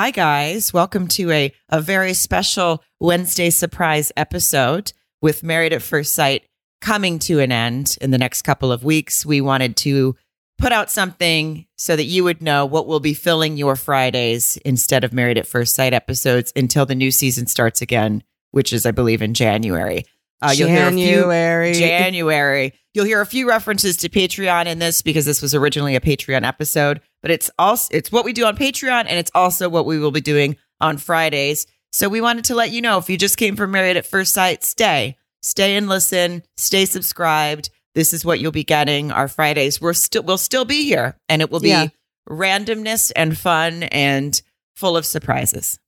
Hi, 0.00 0.12
guys. 0.12 0.72
Welcome 0.72 1.08
to 1.08 1.32
a, 1.32 1.52
a 1.70 1.80
very 1.80 2.14
special 2.14 2.84
Wednesday 3.00 3.50
surprise 3.50 4.12
episode 4.16 4.92
with 5.20 5.42
Married 5.42 5.72
at 5.72 5.82
First 5.82 6.14
Sight 6.14 6.44
coming 6.80 7.18
to 7.18 7.40
an 7.40 7.50
end 7.50 7.98
in 8.00 8.12
the 8.12 8.16
next 8.16 8.42
couple 8.42 8.70
of 8.70 8.84
weeks. 8.84 9.26
We 9.26 9.40
wanted 9.40 9.76
to 9.78 10.14
put 10.56 10.70
out 10.70 10.88
something 10.88 11.66
so 11.74 11.96
that 11.96 12.04
you 12.04 12.22
would 12.22 12.40
know 12.40 12.64
what 12.64 12.86
will 12.86 13.00
be 13.00 13.12
filling 13.12 13.56
your 13.56 13.74
Fridays 13.74 14.56
instead 14.58 15.02
of 15.02 15.12
Married 15.12 15.36
at 15.36 15.48
First 15.48 15.74
Sight 15.74 15.92
episodes 15.92 16.52
until 16.54 16.86
the 16.86 16.94
new 16.94 17.10
season 17.10 17.48
starts 17.48 17.82
again, 17.82 18.22
which 18.52 18.72
is, 18.72 18.86
I 18.86 18.92
believe, 18.92 19.20
in 19.20 19.34
January. 19.34 20.04
Uh, 20.40 20.52
you'll 20.54 20.68
January. 20.68 21.66
Hear 21.66 21.70
a 21.72 21.74
few, 21.74 21.86
January. 21.86 22.74
You'll 22.94 23.04
hear 23.04 23.20
a 23.20 23.26
few 23.26 23.48
references 23.48 23.96
to 23.98 24.08
Patreon 24.08 24.66
in 24.66 24.78
this 24.78 25.02
because 25.02 25.24
this 25.24 25.42
was 25.42 25.54
originally 25.54 25.96
a 25.96 26.00
Patreon 26.00 26.46
episode, 26.46 27.00
but 27.22 27.30
it's 27.30 27.50
also 27.58 27.88
it's 27.92 28.12
what 28.12 28.24
we 28.24 28.32
do 28.32 28.44
on 28.44 28.56
Patreon 28.56 29.06
and 29.08 29.18
it's 29.18 29.30
also 29.34 29.68
what 29.68 29.86
we 29.86 29.98
will 29.98 30.10
be 30.10 30.20
doing 30.20 30.56
on 30.80 30.96
Fridays. 30.96 31.66
So 31.92 32.08
we 32.08 32.20
wanted 32.20 32.44
to 32.46 32.54
let 32.54 32.70
you 32.70 32.80
know 32.80 32.98
if 32.98 33.08
you 33.08 33.16
just 33.16 33.36
came 33.36 33.56
from 33.56 33.70
Married 33.70 33.96
at 33.96 34.06
First 34.06 34.32
Sight, 34.32 34.62
stay. 34.62 35.16
Stay 35.42 35.76
and 35.76 35.88
listen, 35.88 36.42
stay 36.56 36.84
subscribed. 36.84 37.70
This 37.94 38.12
is 38.12 38.24
what 38.24 38.40
you'll 38.40 38.52
be 38.52 38.64
getting 38.64 39.10
our 39.10 39.28
Fridays. 39.28 39.80
We're 39.80 39.92
still 39.92 40.22
we'll 40.22 40.38
still 40.38 40.64
be 40.64 40.84
here 40.84 41.16
and 41.28 41.42
it 41.42 41.50
will 41.50 41.60
be 41.60 41.70
yeah. 41.70 41.88
randomness 42.28 43.10
and 43.16 43.36
fun 43.36 43.84
and 43.84 44.40
full 44.76 44.96
of 44.96 45.06
surprises. 45.06 45.78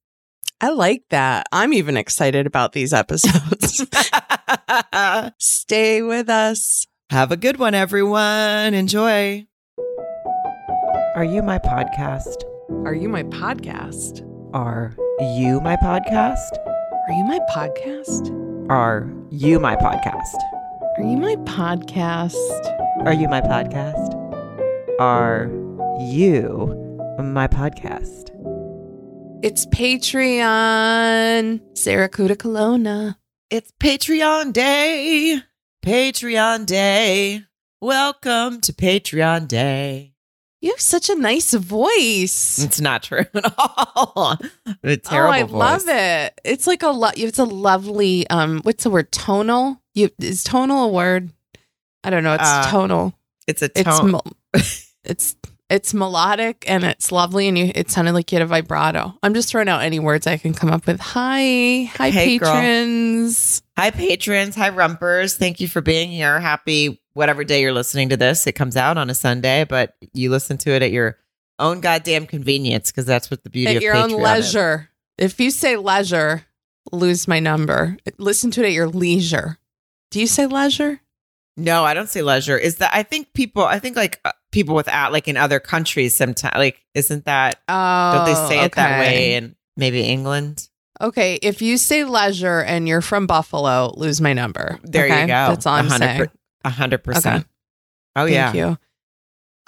I 0.60 0.70
like 0.70 1.04
that. 1.08 1.46
I'm 1.52 1.72
even 1.72 1.96
excited 1.96 2.46
about 2.46 2.72
these 2.72 2.92
episodes. 2.92 3.86
Stay 5.38 6.02
with 6.02 6.28
us. 6.28 6.86
Have 7.10 7.32
a 7.32 7.36
good 7.36 7.58
one, 7.58 7.74
everyone. 7.74 8.74
Enjoy. 8.74 9.46
Are 11.16 11.24
you 11.24 11.42
my 11.42 11.58
podcast? 11.58 12.44
Are 12.84 12.94
you 12.94 13.08
my 13.08 13.22
podcast? 13.22 14.24
Are 14.52 14.94
you 15.18 15.60
my 15.60 15.76
podcast? 15.76 16.58
Are 17.08 17.12
you 17.12 17.24
my 17.24 17.38
podcast? 17.50 18.68
Are 18.68 19.42
you 19.42 19.58
my 19.58 19.76
podcast? 19.76 20.36
Are 20.96 21.02
you 21.02 21.18
my 21.18 21.36
podcast? 21.36 22.36
Are 23.06 23.12
you 23.12 23.28
my 23.28 23.40
podcast? 23.40 24.14
Are 25.00 25.48
you 25.98 27.16
my 27.18 27.48
podcast? 27.48 28.29
It's 29.42 29.64
Patreon. 29.64 31.62
Sarah 31.74 32.10
Kuda 32.10 32.38
Colonna. 32.38 33.18
It's 33.48 33.72
Patreon 33.80 34.52
Day. 34.52 35.40
Patreon 35.82 36.66
Day. 36.66 37.44
Welcome 37.80 38.60
to 38.60 38.74
Patreon 38.74 39.48
Day. 39.48 40.12
You 40.60 40.72
have 40.72 40.80
such 40.80 41.08
a 41.08 41.14
nice 41.14 41.54
voice. 41.54 42.62
It's 42.62 42.82
not 42.82 43.02
true 43.02 43.24
at 43.32 43.54
all. 43.56 44.36
a 44.82 44.98
terrible 44.98 45.30
oh, 45.30 45.32
I 45.32 45.42
voice. 45.44 45.52
love 45.52 45.84
it. 45.86 46.38
It's 46.44 46.66
like 46.66 46.82
a 46.82 46.88
lot. 46.88 47.16
It's 47.16 47.38
a 47.38 47.44
lovely. 47.44 48.28
Um, 48.28 48.60
what's 48.64 48.84
the 48.84 48.90
word? 48.90 49.10
Tonal. 49.10 49.80
You 49.94 50.10
is 50.18 50.44
tonal 50.44 50.84
a 50.84 50.88
word? 50.88 51.30
I 52.04 52.10
don't 52.10 52.24
know. 52.24 52.34
It's 52.34 52.42
uh, 52.44 52.70
tonal. 52.70 53.14
It's 53.46 53.62
a 53.62 53.68
tone. 53.70 54.20
It's, 54.52 54.94
it's 55.02 55.36
it's 55.70 55.94
melodic 55.94 56.64
and 56.68 56.82
it's 56.84 57.12
lovely, 57.12 57.46
and 57.48 57.56
you 57.56 57.70
it 57.74 57.90
sounded 57.90 58.12
like 58.12 58.30
you 58.32 58.38
had 58.38 58.42
a 58.42 58.46
vibrato. 58.46 59.14
I'm 59.22 59.34
just 59.34 59.48
throwing 59.48 59.68
out 59.68 59.82
any 59.82 60.00
words 60.00 60.26
I 60.26 60.36
can 60.36 60.52
come 60.52 60.70
up 60.70 60.86
with. 60.86 61.00
Hi, 61.00 61.84
hi, 61.84 62.10
hey, 62.10 62.38
patrons. 62.38 63.60
Girl. 63.60 63.84
Hi, 63.84 63.90
patrons. 63.92 64.56
Hi, 64.56 64.70
rumpers. 64.70 65.36
Thank 65.36 65.60
you 65.60 65.68
for 65.68 65.80
being 65.80 66.10
here. 66.10 66.40
Happy 66.40 67.00
whatever 67.14 67.44
day 67.44 67.60
you're 67.60 67.72
listening 67.72 68.08
to 68.10 68.16
this. 68.16 68.46
It 68.46 68.52
comes 68.52 68.76
out 68.76 68.98
on 68.98 69.08
a 69.08 69.14
Sunday, 69.14 69.64
but 69.64 69.94
you 70.12 70.30
listen 70.30 70.58
to 70.58 70.70
it 70.70 70.82
at 70.82 70.90
your 70.90 71.18
own 71.60 71.80
goddamn 71.80 72.26
convenience 72.26 72.90
because 72.90 73.06
that's 73.06 73.30
what 73.30 73.44
the 73.44 73.50
beauty 73.50 73.70
at 73.70 73.76
of 73.76 73.82
your 73.82 73.94
Patreon 73.94 74.12
own 74.12 74.22
leisure. 74.22 74.90
Is. 75.18 75.32
If 75.32 75.40
you 75.40 75.50
say 75.50 75.76
leisure, 75.76 76.46
lose 76.90 77.28
my 77.28 77.38
number. 77.38 77.96
Listen 78.18 78.50
to 78.52 78.62
it 78.62 78.66
at 78.66 78.72
your 78.72 78.88
leisure. 78.88 79.58
Do 80.10 80.18
you 80.18 80.26
say 80.26 80.46
leisure? 80.46 81.00
No, 81.56 81.84
I 81.84 81.94
don't 81.94 82.08
say 82.08 82.22
leisure. 82.22 82.56
Is 82.56 82.76
that 82.76 82.90
I 82.92 83.02
think 83.02 83.32
people 83.34 83.62
I 83.62 83.78
think 83.78 83.96
like 83.96 84.18
uh, 84.24 84.32
people 84.50 84.74
without 84.74 85.12
like 85.12 85.28
in 85.28 85.36
other 85.36 85.60
countries 85.60 86.14
sometimes 86.14 86.56
like 86.56 86.80
isn't 86.94 87.24
that 87.24 87.60
oh, 87.68 88.12
don't 88.14 88.26
they 88.26 88.34
say 88.34 88.60
oh, 88.60 88.64
it 88.64 88.72
that 88.72 88.98
way 88.98 89.34
in 89.34 89.56
maybe 89.76 90.02
England? 90.02 90.68
Okay, 91.00 91.38
if 91.40 91.62
you 91.62 91.78
say 91.78 92.04
leisure 92.04 92.60
and 92.60 92.86
you're 92.86 93.00
from 93.00 93.26
Buffalo, 93.26 93.90
lose 93.96 94.20
my 94.20 94.34
number. 94.34 94.78
There 94.82 95.06
okay? 95.06 95.22
you 95.22 95.26
go. 95.26 95.32
That's 95.32 95.64
all 95.64 95.74
I'm 95.74 95.86
100, 95.86 96.04
saying. 96.04 96.30
A 96.64 96.70
hundred 96.70 97.02
percent. 97.02 97.46
Oh 98.16 98.26
Thank 98.26 98.34
yeah. 98.34 98.52
you. 98.52 98.78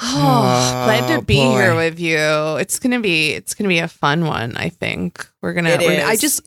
Oh, 0.05 0.83
glad 0.85 1.17
to 1.17 1.25
be 1.25 1.37
boy. 1.37 1.53
here 1.53 1.77
with 1.77 2.01
you. 2.01 2.57
It's 2.57 2.79
gonna 2.79 3.01
be 3.01 3.33
it's 3.33 3.55
gonna 3.55 3.69
be 3.69 3.79
a 3.79 3.89
fun 3.89 4.27
one. 4.27 4.57
I 4.57 4.69
think 4.69 5.27
we're 5.41 5.53
gonna. 5.53 5.71
It 5.71 5.81
we're 5.81 5.97
gonna 5.97 6.09
I 6.09 6.17
just 6.17 6.43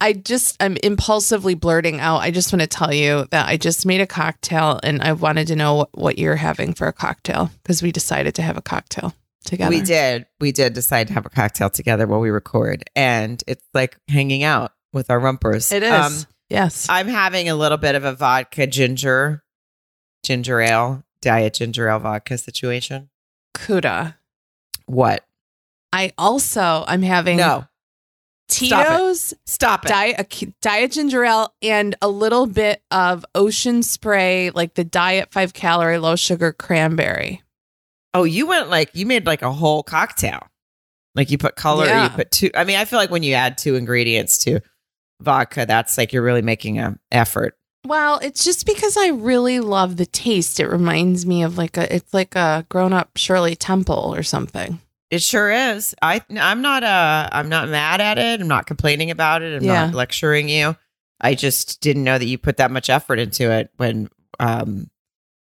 I 0.00 0.14
just 0.14 0.56
I'm 0.62 0.76
impulsively 0.82 1.54
blurting 1.54 2.00
out. 2.00 2.18
I 2.18 2.30
just 2.30 2.52
want 2.52 2.62
to 2.62 2.66
tell 2.66 2.92
you 2.92 3.26
that 3.30 3.48
I 3.48 3.56
just 3.56 3.84
made 3.84 4.00
a 4.00 4.06
cocktail 4.06 4.80
and 4.82 5.02
I 5.02 5.12
wanted 5.12 5.48
to 5.48 5.56
know 5.56 5.74
what, 5.74 5.88
what 5.92 6.18
you're 6.18 6.36
having 6.36 6.72
for 6.72 6.86
a 6.86 6.92
cocktail 6.92 7.50
because 7.62 7.82
we 7.82 7.92
decided 7.92 8.34
to 8.36 8.42
have 8.42 8.56
a 8.56 8.62
cocktail 8.62 9.14
together. 9.44 9.70
We 9.70 9.82
did. 9.82 10.26
We 10.40 10.52
did 10.52 10.72
decide 10.72 11.08
to 11.08 11.14
have 11.14 11.26
a 11.26 11.30
cocktail 11.30 11.70
together 11.70 12.06
while 12.06 12.20
we 12.20 12.30
record, 12.30 12.84
and 12.96 13.42
it's 13.46 13.66
like 13.74 13.98
hanging 14.08 14.42
out 14.42 14.72
with 14.92 15.10
our 15.10 15.20
rumpers. 15.20 15.70
It 15.70 15.82
is. 15.82 15.92
Um, 15.92 16.14
yes. 16.48 16.86
I'm 16.88 17.08
having 17.08 17.48
a 17.48 17.54
little 17.54 17.78
bit 17.78 17.94
of 17.94 18.04
a 18.04 18.14
vodka 18.14 18.66
ginger, 18.66 19.42
ginger 20.24 20.60
ale, 20.60 21.04
diet 21.20 21.54
ginger 21.54 21.88
ale 21.88 21.98
vodka 21.98 22.38
situation. 22.38 23.10
Kuda. 23.54 24.14
What? 24.86 25.24
I 25.92 26.12
also 26.16 26.84
I'm 26.86 27.02
having 27.02 27.36
No. 27.36 27.64
Tito's 28.50 29.34
Stop 29.46 29.84
it. 29.84 29.88
diet 29.88 30.42
a, 30.42 30.46
diet 30.60 30.92
ginger 30.92 31.24
ale 31.24 31.54
and 31.62 31.94
a 32.02 32.08
little 32.08 32.46
bit 32.46 32.82
of 32.90 33.24
ocean 33.34 33.82
spray 33.82 34.50
like 34.50 34.74
the 34.74 34.84
diet 34.84 35.32
5 35.32 35.52
calorie 35.54 35.98
low 35.98 36.16
sugar 36.16 36.52
cranberry. 36.52 37.42
oh, 38.14 38.24
you 38.24 38.46
went 38.46 38.68
like 38.68 38.90
you 38.94 39.06
made 39.06 39.26
like 39.26 39.42
a 39.42 39.52
whole 39.52 39.82
cocktail. 39.82 40.40
Like 41.14 41.30
you 41.30 41.38
put 41.38 41.56
color, 41.56 41.86
Yeah. 41.86 42.04
you 42.04 42.10
put 42.10 42.30
two. 42.30 42.50
I 42.54 42.62
mean, 42.64 42.76
I 42.76 42.84
feel 42.84 42.98
like 42.98 43.10
when 43.10 43.22
you 43.24 43.34
add 43.34 43.58
two 43.58 43.74
ingredients 43.74 44.38
to 44.44 44.60
vodka, 45.20 45.66
that's 45.66 45.98
like 45.98 46.12
you're 46.12 46.22
really 46.22 46.42
making 46.42 46.78
an 46.78 46.98
effort. 47.10 47.56
Well, 47.84 48.18
it's 48.22 48.44
just 48.44 48.64
because 48.66 48.96
I 48.96 49.08
really 49.08 49.58
love 49.58 49.96
the 49.96 50.06
taste. 50.06 50.60
It 50.60 50.68
reminds 50.68 51.24
me 51.26 51.42
of 51.42 51.56
like 51.58 51.76
a 51.76 51.92
it's 51.94 52.12
like 52.14 52.36
a 52.36 52.64
grown-up 52.68 53.16
Shirley 53.16 53.56
Temple 53.56 54.14
or 54.14 54.22
something. 54.22 54.80
It 55.10 55.22
sure 55.22 55.50
is. 55.50 55.94
I 56.00 56.22
I'm 56.38 56.62
not 56.62 56.84
uh 56.84 57.28
I'm 57.32 57.48
not 57.48 57.68
mad 57.68 58.00
at 58.00 58.18
it. 58.18 58.40
I'm 58.40 58.48
not 58.48 58.66
complaining 58.66 59.10
about 59.10 59.42
it. 59.42 59.56
I'm 59.56 59.64
Yeah. 59.64 59.86
not 59.86 59.94
lecturing 59.94 60.48
you. 60.48 60.76
I 61.20 61.34
just 61.34 61.80
didn't 61.80 62.04
know 62.04 62.16
that 62.18 62.24
you 62.26 62.38
put 62.38 62.58
that 62.58 62.70
much 62.70 62.88
effort 62.88 63.18
into 63.18 63.50
it 63.50 63.70
when 63.76 64.08
um 64.38 64.88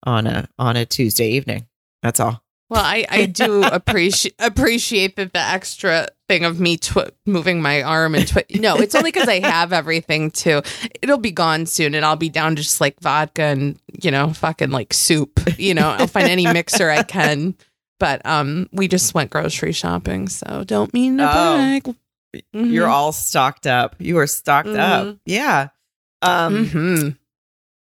on 0.05 0.27
a 0.27 0.49
on 0.59 0.77
a 0.77 0.84
Tuesday 0.87 1.31
evening. 1.31 1.66
That's 2.03 2.21
all. 2.21 2.43
Well, 2.69 2.83
I, 2.84 3.06
I 3.09 3.27
do 3.27 3.62
appreciate 3.72 4.34
appreciate 4.39 5.16
that 5.16 5.33
the 5.33 5.39
extra 5.41 6.09
thing 6.28 6.45
of 6.45 6.59
me 6.61 6.77
tw- 6.77 7.12
moving 7.25 7.62
my 7.62 7.81
arm 7.83 8.15
and 8.16 8.27
twi- 8.27 8.45
no, 8.56 8.77
it's 8.77 8.95
only 8.97 9.12
because 9.12 9.28
I 9.28 9.39
have 9.41 9.72
everything 9.72 10.33
too. 10.33 10.62
It'll 11.00 11.16
be 11.19 11.31
gone 11.31 11.66
soon, 11.66 11.95
and 11.95 12.05
I'll 12.05 12.16
be 12.16 12.28
down 12.28 12.56
to 12.56 12.62
just 12.62 12.81
like 12.81 12.99
vodka 13.00 13.43
and 13.43 13.78
you 14.03 14.11
know 14.11 14.33
fucking 14.33 14.71
like 14.71 14.93
soup. 14.93 15.41
You 15.59 15.75
know, 15.75 15.89
I'll 15.91 16.09
find 16.09 16.28
any 16.28 16.45
mixer 16.53 16.91
I 16.91 17.03
can. 17.05 17.55
But 17.99 18.25
um, 18.27 18.69
we 18.73 18.89
just 18.89 19.15
went 19.15 19.31
grocery 19.31 19.73
shopping, 19.73 20.29
so 20.29 20.65
don't 20.67 20.93
mean 20.93 21.17
to 21.19 21.25
Oh. 21.25 21.57
brag. 21.57 21.97
You're 22.53 22.89
all 22.89 23.12
stocked 23.12 23.67
up. 23.67 23.97
You 23.99 24.19
are 24.19 24.27
stocked 24.27 24.69
up. 24.69 25.07
Mhm. 25.07 25.19
Yeah. 25.25 25.69
Um 26.23 26.67
hmm 26.67 27.09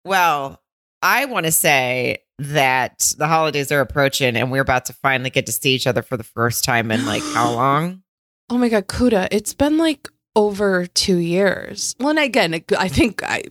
well, 0.05 0.61
I 1.01 1.25
want 1.25 1.45
to 1.45 1.51
say 1.51 2.19
that 2.39 3.11
the 3.17 3.27
holidays 3.27 3.71
are 3.71 3.81
approaching 3.81 4.35
and 4.37 4.51
we're 4.51 4.61
about 4.61 4.85
to 4.85 4.93
finally 4.93 5.29
get 5.29 5.45
to 5.47 5.51
see 5.51 5.71
each 5.73 5.87
other 5.87 6.01
for 6.01 6.17
the 6.17 6.23
first 6.23 6.63
time 6.63 6.91
in 6.91 7.05
like 7.05 7.23
how 7.23 7.51
long? 7.55 8.03
Oh 8.49 8.57
my 8.57 8.69
god, 8.69 8.87
Kuda! 8.87 9.27
It's 9.31 9.53
been 9.53 9.77
like 9.77 10.07
over 10.35 10.85
two 10.85 11.17
years. 11.17 11.95
Well, 11.99 12.09
and 12.11 12.19
again, 12.19 12.53
I 12.77 12.87
think 12.87 13.23
I 13.23 13.43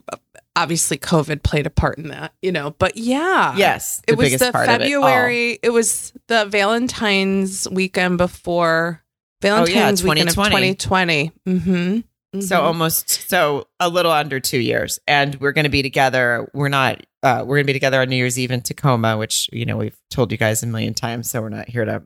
obviously 0.57 0.97
COVID 0.97 1.43
played 1.43 1.67
a 1.67 1.71
part 1.71 1.99
in 1.99 2.09
that, 2.09 2.33
you 2.43 2.51
know. 2.51 2.71
But 2.79 2.97
yeah, 2.97 3.55
Yes. 3.57 4.03
It 4.09 4.17
was 4.17 4.37
the 4.39 4.49
of 4.49 4.55
it. 4.55 4.67
February. 4.67 5.59
It, 5.63 5.71
was 5.71 6.13
the 6.27 6.47
Valentine's 6.47 7.69
weekend 7.69 8.19
before 8.19 9.03
Valentine's 9.43 10.03
weekend 10.03 10.31
of 10.31 10.35
2020. 10.35 10.75
2020. 10.75 11.33
Mm-hmm. 11.47 12.01
So 12.41 12.61
almost 12.61 13.29
so 13.31 13.67
a 13.81 13.89
little 13.89 14.13
under 14.13 14.41
two 14.41 14.59
years, 14.59 14.99
and 15.07 15.35
we're 15.37 15.53
going 15.53 15.65
to 15.65 15.71
be 15.71 15.83
together. 15.83 16.51
We're 16.53 16.69
not. 16.69 17.03
Uh, 17.23 17.45
we're 17.47 17.57
going 17.57 17.65
to 17.65 17.69
be 17.69 17.73
together 17.73 18.01
on 18.01 18.09
New 18.09 18.17
Year's 18.17 18.39
Eve 18.39 18.51
in 18.51 18.61
Tacoma, 18.61 19.17
which 19.17 19.49
you 19.53 19.65
know 19.65 19.77
we've 19.77 19.97
told 20.11 20.33
you 20.33 20.39
guys 20.39 20.63
a 20.63 20.67
million 20.67 20.93
times. 20.93 21.31
So 21.31 21.41
we're 21.41 21.49
not 21.49 21.69
here 21.69 21.85
to 21.85 22.03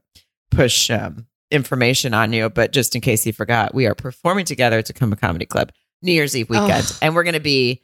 push 0.51 0.91
um, 0.91 1.27
information 1.51 2.15
on 2.15 2.33
you, 2.33 2.49
but 2.49 2.73
just 2.73 2.95
in 2.95 3.01
case 3.01 3.27
you 3.27 3.33
forgot, 3.33 3.75
we 3.75 3.87
are 3.87 3.95
performing 3.95 4.45
together 4.45 4.79
at 4.79 4.87
Tacoma 4.87 5.17
Comedy 5.17 5.47
Club 5.47 5.73
New 6.03 6.13
Year's 6.13 6.37
Eve 6.37 6.49
weekend, 6.49 6.87
Ugh. 6.87 6.97
and 7.03 7.15
we're 7.15 7.25
going 7.25 7.35
to 7.35 7.41
be. 7.41 7.83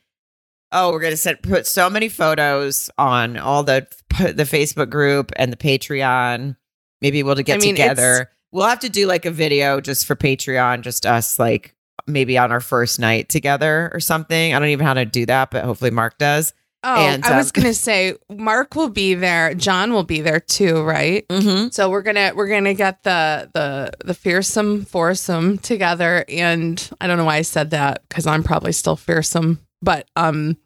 Oh, 0.73 0.93
we're 0.93 1.01
going 1.01 1.13
to 1.13 1.17
set 1.17 1.43
put 1.43 1.67
so 1.67 1.89
many 1.89 2.09
photos 2.09 2.91
on 2.99 3.37
all 3.37 3.63
the 3.63 3.87
the 4.19 4.45
Facebook 4.45 4.91
group 4.91 5.33
and 5.37 5.53
the 5.53 5.57
Patreon. 5.57 6.57
Maybe 7.01 7.23
we'll 7.23 7.35
get 7.37 7.57
I 7.57 7.59
mean, 7.59 7.75
together 7.75 8.31
we'll 8.57 8.67
have 8.67 8.81
to 8.81 8.89
do 8.89 9.07
like 9.07 9.27
a 9.27 9.31
video 9.31 9.81
just 9.81 10.07
for 10.07 10.17
Patreon, 10.17 10.81
just 10.81 11.05
us 11.05 11.39
like 11.39 11.75
maybe 12.07 12.39
on 12.39 12.53
our 12.53 12.61
first 12.61 12.99
night 12.99 13.29
together 13.29 13.91
or 13.93 14.01
something. 14.01 14.55
I 14.55 14.59
don't 14.59 14.69
even 14.69 14.85
know 14.85 14.89
how 14.89 14.95
to 14.95 15.05
do 15.05 15.27
that, 15.27 15.51
but 15.51 15.65
hopefully 15.65 15.91
Mark 15.91 16.19
does. 16.19 16.55
Oh, 16.83 16.95
And, 16.95 17.25
I 17.25 17.37
was 17.37 17.49
um, 17.49 17.63
gonna 17.63 17.75
say 17.75 18.15
Mark 18.31 18.77
will 18.77 18.89
be 18.89 19.15
there. 19.15 19.55
John 19.55 19.93
will 19.93 20.05
be 20.05 20.21
there 20.21 20.39
too, 20.39 20.83
right? 20.83 21.27
Mm-hmm. 21.29 21.69
So 21.71 21.91
we're 21.91 22.03
gonna 22.03 22.33
we're 22.35 22.49
gonna 22.49 22.75
get 22.75 23.03
the 23.03 23.51
the 23.53 23.91
the 24.05 24.15
fearsome 24.15 24.85
foursome 24.85 25.59
together, 25.59 26.25
and 26.29 26.89
I 27.01 27.09
don't 27.09 27.19
know 27.19 27.25
why 27.25 27.37
I 27.37 27.43
said 27.43 27.71
that 27.71 28.05
because 28.09 28.27
I'm 28.27 28.45
probably 28.45 28.73
still 28.73 28.95
fearsome, 28.95 29.66
but 29.87 30.07
um, 30.17 30.59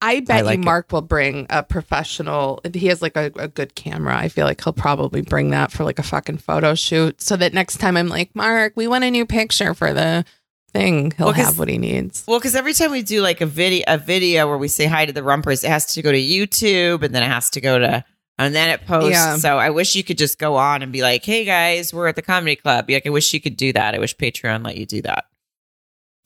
I 0.00 0.20
bet 0.20 0.46
like 0.46 0.56
you 0.56 0.62
it. 0.62 0.64
Mark 0.64 0.90
will 0.92 1.02
bring 1.02 1.46
a 1.50 1.62
professional. 1.62 2.60
He 2.72 2.86
has 2.86 3.02
like 3.02 3.16
a, 3.16 3.30
a 3.36 3.48
good 3.48 3.74
camera. 3.74 4.16
I 4.16 4.28
feel 4.28 4.46
like 4.46 4.62
he'll 4.64 4.72
probably 4.72 5.20
bring 5.20 5.50
that 5.50 5.70
for 5.72 5.84
like 5.84 5.98
a 5.98 6.02
fucking 6.02 6.38
photo 6.38 6.74
shoot, 6.74 7.20
so 7.20 7.36
that 7.36 7.52
next 7.52 7.76
time 7.78 7.96
I'm 7.98 8.08
like, 8.08 8.34
Mark, 8.34 8.72
we 8.76 8.86
want 8.86 9.04
a 9.04 9.10
new 9.10 9.26
picture 9.26 9.74
for 9.74 9.92
the 9.92 10.24
thing. 10.72 11.12
He'll 11.16 11.26
Well, 11.26 11.34
'cause- 11.34 11.44
have 11.44 11.58
what 11.58 11.68
he 11.68 11.78
needs. 11.78 12.24
Well, 12.26 12.38
because 12.38 12.54
every 12.54 12.72
time 12.72 12.90
we 12.90 13.02
do 13.02 13.20
like 13.20 13.40
a 13.40 13.46
video, 13.46 13.84
a 13.86 13.98
video 13.98 14.48
where 14.48 14.58
we 14.58 14.68
say 14.68 14.86
hi 14.86 15.04
to 15.06 15.12
the 15.12 15.22
Rumpers, 15.22 15.62
it 15.64 15.68
has 15.68 15.86
to 15.94 16.02
go 16.02 16.10
to 16.10 16.18
YouTube, 16.18 17.02
and 17.02 17.14
then 17.14 17.22
it 17.22 17.28
has 17.30 17.50
to 17.50 17.60
go 17.60 17.78
to, 17.78 18.04
and 18.38 18.54
then 18.54 18.70
it 18.70 18.84
posts. 18.86 19.10
Yeah. 19.12 19.36
So 19.36 19.56
I 19.58 19.70
wish 19.70 19.94
you 19.94 20.02
could 20.04 20.18
just 20.18 20.38
go 20.38 20.56
on 20.56 20.82
and 20.82 20.90
be 20.92 21.02
like, 21.02 21.24
"Hey 21.24 21.44
guys, 21.44 21.94
we're 21.94 22.08
at 22.08 22.16
the 22.16 22.22
comedy 22.22 22.56
club." 22.56 22.90
Like 22.90 23.06
I 23.06 23.10
wish 23.10 23.32
you 23.32 23.40
could 23.40 23.56
do 23.56 23.72
that. 23.72 23.94
I 23.94 23.98
wish 23.98 24.16
Patreon 24.16 24.64
let 24.64 24.76
you 24.76 24.84
do 24.86 25.02
that. 25.02 25.24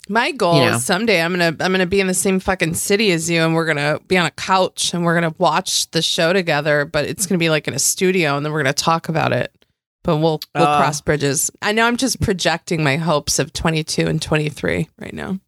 My 0.09 0.31
goal 0.33 0.57
You 0.61 0.71
know. 0.71 0.77
is 0.77 0.85
someday 0.85 1.21
I'm 1.23 1.33
gonna 1.33 1.55
I'm 1.61 1.73
gonna 1.73 1.87
be 1.87 2.01
in 2.01 2.07
the 2.07 2.15
same 2.15 2.41
fucking 2.41 2.75
city 2.75 3.11
as 3.13 3.29
you, 3.31 3.43
and 3.43 3.55
we're 3.55 3.67
gonna 3.67 4.01
be 4.09 4.17
on 4.17 4.27
a 4.27 4.31
couch 4.31 4.95
and 4.95 5.05
we're 5.05 5.15
gonna 5.15 5.35
watch 5.39 5.91
the 5.91 6.03
show 6.03 6.33
together. 6.33 6.85
But 6.85 7.07
it's 7.07 7.27
gonna 7.27 7.39
be 7.39 7.51
like 7.51 7.69
in 7.69 7.75
a 7.75 7.79
studio, 7.79 8.37
and 8.37 8.45
then 8.45 8.53
we're 8.53 8.63
gonna 8.63 8.73
talk 8.73 9.09
about 9.09 9.33
it. 9.33 9.53
But 10.05 10.17
we'll 10.19 10.41
we'll 10.55 10.65
Uh. 10.67 10.79
cross 10.79 11.01
bridges. 11.01 11.51
I 11.61 11.73
know 11.73 11.87
I'm 11.87 11.97
just 11.99 12.21
projecting 12.21 12.83
my 12.83 12.97
hopes 12.97 13.39
of 13.39 13.53
22 13.53 14.07
and 14.07 14.21
23 14.23 14.89
right 14.99 15.13
now. 15.15 15.39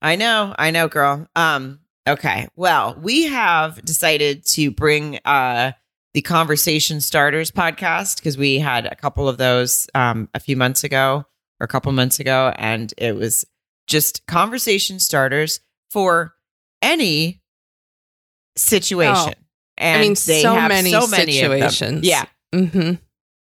I 0.00 0.16
know, 0.16 0.54
I 0.58 0.70
know, 0.72 0.88
girl. 0.88 1.26
Um, 1.36 1.80
okay. 2.08 2.48
Well, 2.56 2.96
we 3.00 3.24
have 3.24 3.84
decided 3.84 4.44
to 4.48 4.70
bring 4.70 5.18
uh 5.24 5.72
the 6.14 6.22
Conversation 6.22 7.00
Starters 7.00 7.50
podcast 7.50 8.16
because 8.16 8.36
we 8.36 8.58
had 8.58 8.84
a 8.86 8.94
couple 8.94 9.28
of 9.28 9.38
those 9.38 9.88
um 9.94 10.28
a 10.34 10.40
few 10.40 10.56
months 10.56 10.84
ago 10.84 11.24
or 11.58 11.64
a 11.64 11.68
couple 11.68 11.90
months 11.92 12.20
ago, 12.20 12.52
and 12.56 12.92
it 12.98 13.16
was 13.16 13.44
just 13.86 14.26
conversation 14.26 14.98
starters 14.98 15.60
for 15.90 16.34
any 16.80 17.42
situation. 18.56 19.34
And 19.78 19.96
Oh, 19.96 19.98
I 19.98 20.02
mean, 20.02 20.16
they 20.26 20.42
so 20.42 20.54
have 20.54 20.68
many 20.68 20.90
so 20.90 21.06
many 21.06 21.32
situations. 21.32 22.06
Yeah. 22.06 22.26
Mm-hmm. 22.54 22.94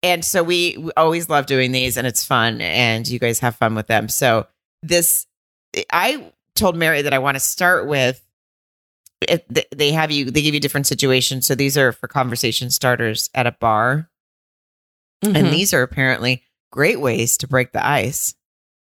And 0.02 0.24
so 0.24 0.42
we, 0.42 0.76
we 0.78 0.92
always 0.96 1.28
love 1.28 1.46
doing 1.46 1.72
these 1.72 1.96
and 1.96 2.06
it's 2.06 2.24
fun 2.24 2.60
and 2.60 3.06
you 3.08 3.18
guys 3.18 3.38
have 3.40 3.56
fun 3.56 3.74
with 3.74 3.86
them. 3.86 4.08
So 4.08 4.46
this 4.82 5.26
I 5.92 6.32
told 6.54 6.76
Mary 6.76 7.02
that 7.02 7.12
I 7.14 7.18
want 7.18 7.36
to 7.36 7.40
start 7.40 7.86
with 7.86 8.22
it, 9.22 9.46
they 9.76 9.92
have 9.92 10.10
you 10.10 10.30
they 10.30 10.42
give 10.42 10.54
you 10.54 10.60
different 10.60 10.86
situations. 10.86 11.46
So 11.46 11.54
these 11.54 11.76
are 11.76 11.92
for 11.92 12.08
conversation 12.08 12.70
starters 12.70 13.28
at 13.34 13.46
a 13.46 13.52
bar 13.52 14.08
Mm-hmm. 15.22 15.36
and 15.36 15.48
these 15.48 15.74
are 15.74 15.82
apparently 15.82 16.42
great 16.72 16.98
ways 16.98 17.36
to 17.36 17.46
break 17.46 17.72
the 17.72 17.86
ice. 17.86 18.34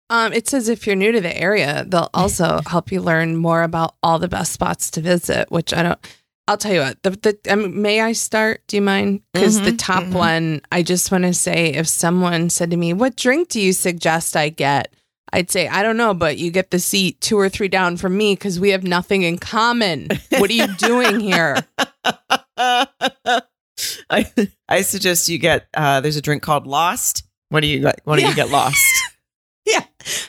Um, 0.10 0.34
it 0.34 0.48
says 0.48 0.70
if 0.70 0.86
you're 0.86 0.96
new 0.96 1.12
to 1.12 1.22
the 1.22 1.36
area, 1.36 1.84
they'll 1.88 2.10
also 2.14 2.62
help 2.68 2.92
you 2.92 3.02
learn 3.02 3.36
more 3.38 3.64
about 3.64 3.96
all 4.04 4.20
the 4.20 4.28
best 4.28 4.52
spots 4.52 4.92
to 4.92 5.02
visit. 5.02 5.50
Which 5.52 5.74
I 5.74 5.82
don't. 5.84 6.00
I'll 6.48 6.58
tell 6.58 6.74
you 6.74 6.82
what. 6.82 7.02
The, 7.02 7.10
the 7.10 7.54
um, 7.54 7.82
may 7.82 8.02
I 8.02 8.12
start? 8.12 8.62
Do 8.68 8.78
you 8.78 8.82
mind? 8.84 9.22
Because 9.34 9.62
the 9.62 9.72
Mhm, 9.72 9.80
top 9.80 10.04
mhm. 10.04 10.14
one, 10.14 10.62
I 10.72 10.84
just 10.84 11.12
want 11.12 11.24
to 11.24 11.34
say, 11.34 11.70
if 11.74 11.88
someone 11.88 12.52
said 12.52 12.70
to 12.72 12.78
me, 12.78 12.94
"What 12.94 13.16
drink 13.16 13.50
do 13.50 13.60
you 13.60 13.74
suggest 13.74 14.36
I 14.38 14.50
get?" 14.50 14.94
I'd 15.34 15.50
say, 15.50 15.68
"I 15.68 15.82
don't 15.82 15.98
know, 15.98 16.14
but 16.14 16.38
you 16.38 16.52
get 16.52 16.70
the 16.70 16.78
seat 16.80 17.20
two 17.20 17.38
or 17.40 17.50
three 17.50 17.68
down 17.68 17.98
from 17.98 18.16
me 18.16 18.36
because 18.36 18.60
we 18.60 18.70
have 18.70 18.84
nothing 18.84 19.24
in 19.24 19.40
common. 19.40 20.08
What 20.38 20.52
are 20.52 20.54
you 20.54 20.68
doing 20.76 21.20
here?" 21.20 21.66
I 22.58 24.26
I 24.70 24.82
suggest 24.82 25.28
you 25.30 25.38
get 25.40 25.68
uh 25.74 26.00
there's 26.02 26.16
a 26.16 26.22
drink 26.22 26.44
called 26.44 26.68
Lost. 26.68 27.24
What 27.50 27.62
do 27.62 27.68
you? 27.68 27.82
Why 27.84 27.94
don't 28.06 28.20
Yeah. 28.20 28.30
you 28.30 28.36
get 28.36 28.50
Lost? 28.50 28.78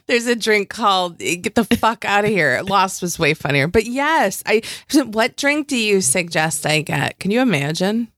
There's 0.07 0.27
a 0.27 0.37
drink 0.37 0.69
called 0.69 1.19
Get 1.19 1.55
the 1.55 1.65
fuck 1.65 2.05
out 2.05 2.25
of 2.25 2.31
here. 2.31 2.61
Lost 2.63 3.03
was 3.03 3.19
way 3.19 3.35
funnier. 3.35 3.67
But 3.69 3.87
yes, 3.87 4.43
I 4.47 4.63
what 4.93 5.37
drink 5.37 5.69
do 5.69 5.77
you 5.77 6.01
suggest 6.01 6.67
I 6.67 6.81
get? 6.83 7.19
Can 7.19 7.31
you 7.31 7.41
imagine? 7.41 8.09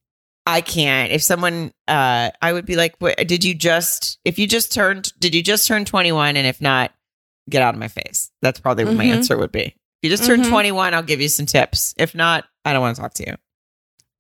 I 0.47 0.63
can't. 0.63 1.13
If 1.13 1.23
someone, 1.23 1.73
uh, 1.87 2.31
I 2.41 2.53
would 2.55 2.65
be 2.65 2.77
like, 2.77 2.95
what, 3.01 3.19
did 3.29 3.45
you 3.45 3.55
just, 3.55 4.19
if 4.25 4.39
you 4.39 4.47
just 4.47 4.73
turned, 4.73 5.13
did 5.19 5.35
you 5.35 5.43
just 5.43 5.67
turn 5.67 5.85
21? 5.85 6.37
And 6.37 6.47
if 6.47 6.61
not, 6.63 6.91
get 7.51 7.61
out 7.61 7.75
of 7.75 7.81
my 7.81 7.89
face. 7.89 8.31
That's 8.41 8.59
probably 8.59 8.87
what 8.87 8.95
my 8.97 9.05
Mhm. 9.05 9.17
answer 9.17 9.37
would 9.37 9.53
be. 9.53 9.61
If 9.65 9.75
you 10.03 10.09
just 10.09 10.25
turned 10.25 10.45
Mhm. 10.45 10.49
21, 10.49 10.95
I'll 10.95 11.03
give 11.03 11.21
you 11.21 11.29
some 11.29 11.45
tips. 11.45 11.93
If 11.99 12.15
not, 12.15 12.45
I 12.65 12.73
don't 12.73 12.81
want 12.81 12.97
to 12.97 13.03
talk 13.03 13.13
to 13.15 13.27
you. 13.27 13.35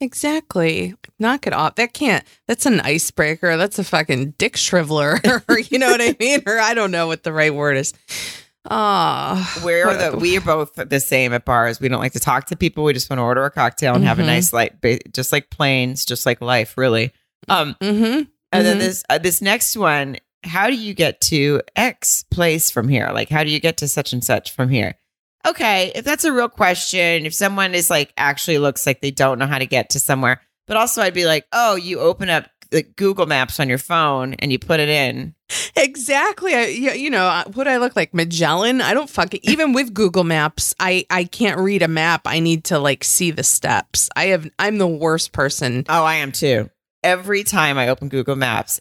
Exactly. 0.00 0.94
Knock 1.18 1.46
it 1.46 1.52
off. 1.52 1.74
That 1.76 1.92
can't 1.92 2.24
that's 2.46 2.66
an 2.66 2.80
icebreaker. 2.80 3.56
That's 3.56 3.78
a 3.78 3.84
fucking 3.84 4.34
dick 4.38 4.54
shriveler. 4.54 5.18
you 5.70 5.78
know 5.78 5.90
what 5.90 6.00
I 6.00 6.14
mean? 6.20 6.40
Or 6.46 6.58
I 6.58 6.74
don't 6.74 6.90
know 6.90 7.06
what 7.06 7.24
the 7.24 7.32
right 7.32 7.54
word 7.54 7.76
is. 7.76 7.92
Ah. 8.70 9.60
We're 9.64 10.10
the, 10.10 10.16
we 10.18 10.36
are 10.36 10.40
both 10.40 10.74
the 10.74 11.00
same 11.00 11.32
at 11.32 11.44
bars. 11.44 11.80
We 11.80 11.88
don't 11.88 12.00
like 12.00 12.12
to 12.12 12.20
talk 12.20 12.46
to 12.46 12.56
people. 12.56 12.84
We 12.84 12.92
just 12.92 13.08
want 13.08 13.18
to 13.18 13.22
order 13.24 13.44
a 13.44 13.50
cocktail 13.50 13.94
and 13.94 14.04
have 14.04 14.18
a 14.18 14.22
Mhm. 14.22 14.26
nice 14.26 14.52
light, 14.52 14.72
just 15.12 15.32
like 15.32 15.50
planes, 15.50 16.04
just 16.04 16.26
like 16.26 16.40
life, 16.40 16.76
really. 16.76 17.12
Um, 17.48 17.76
Mm-hmm. 17.80 18.22
And 18.52 18.66
then 18.66 18.76
Mhm. 18.76 18.80
this 18.80 19.04
uh, 19.10 19.18
this 19.18 19.42
next 19.42 19.76
one, 19.76 20.16
how 20.44 20.68
do 20.68 20.74
you 20.74 20.94
get 20.94 21.20
to 21.22 21.62
X 21.76 22.24
place 22.30 22.70
from 22.70 22.88
here? 22.88 23.10
Like, 23.12 23.28
how 23.30 23.42
do 23.44 23.50
you 23.50 23.60
get 23.60 23.76
to 23.78 23.88
such 23.88 24.12
and 24.12 24.22
such 24.24 24.52
from 24.52 24.68
here? 24.68 24.94
Okay, 25.46 25.92
if 25.94 26.04
that's 26.04 26.24
a 26.24 26.32
real 26.32 26.48
question, 26.48 27.24
if 27.24 27.34
someone 27.34 27.74
is 27.74 27.90
like 27.90 28.12
actually 28.16 28.58
looks 28.58 28.86
like 28.86 29.00
they 29.00 29.10
don't 29.10 29.38
know 29.38 29.46
how 29.46 29.58
to 29.58 29.66
get 29.66 29.90
to 29.90 30.00
somewhere, 30.00 30.40
but 30.66 30.76
also 30.76 31.00
I'd 31.02 31.14
be 31.14 31.26
like, 31.26 31.46
oh, 31.52 31.76
you 31.76 32.00
open 32.00 32.28
up 32.28 32.46
the 32.70 32.82
Google 32.82 33.26
Maps 33.26 33.60
on 33.60 33.68
your 33.68 33.78
phone 33.78 34.34
and 34.34 34.52
you 34.52 34.58
put 34.58 34.80
it 34.80 34.88
in. 34.88 35.34
Exactly. 35.76 36.54
I, 36.54 36.66
you, 36.66 37.08
know, 37.08 37.42
what 37.54 37.68
I 37.68 37.78
look 37.78 37.96
like 37.96 38.12
Magellan. 38.12 38.80
I 38.80 38.92
don't 38.94 39.08
fucking 39.08 39.40
even 39.44 39.72
with 39.72 39.94
Google 39.94 40.24
Maps. 40.24 40.74
I 40.78 41.06
I 41.08 41.24
can't 41.24 41.58
read 41.58 41.82
a 41.82 41.88
map. 41.88 42.22
I 42.26 42.40
need 42.40 42.64
to 42.64 42.78
like 42.78 43.04
see 43.04 43.30
the 43.30 43.42
steps. 43.42 44.10
I 44.14 44.26
have. 44.26 44.50
I'm 44.58 44.78
the 44.78 44.86
worst 44.86 45.32
person. 45.32 45.84
Oh, 45.88 46.04
I 46.04 46.16
am 46.16 46.32
too. 46.32 46.68
Every 47.02 47.44
time 47.44 47.78
I 47.78 47.88
open 47.88 48.08
Google 48.08 48.36
Maps, 48.36 48.80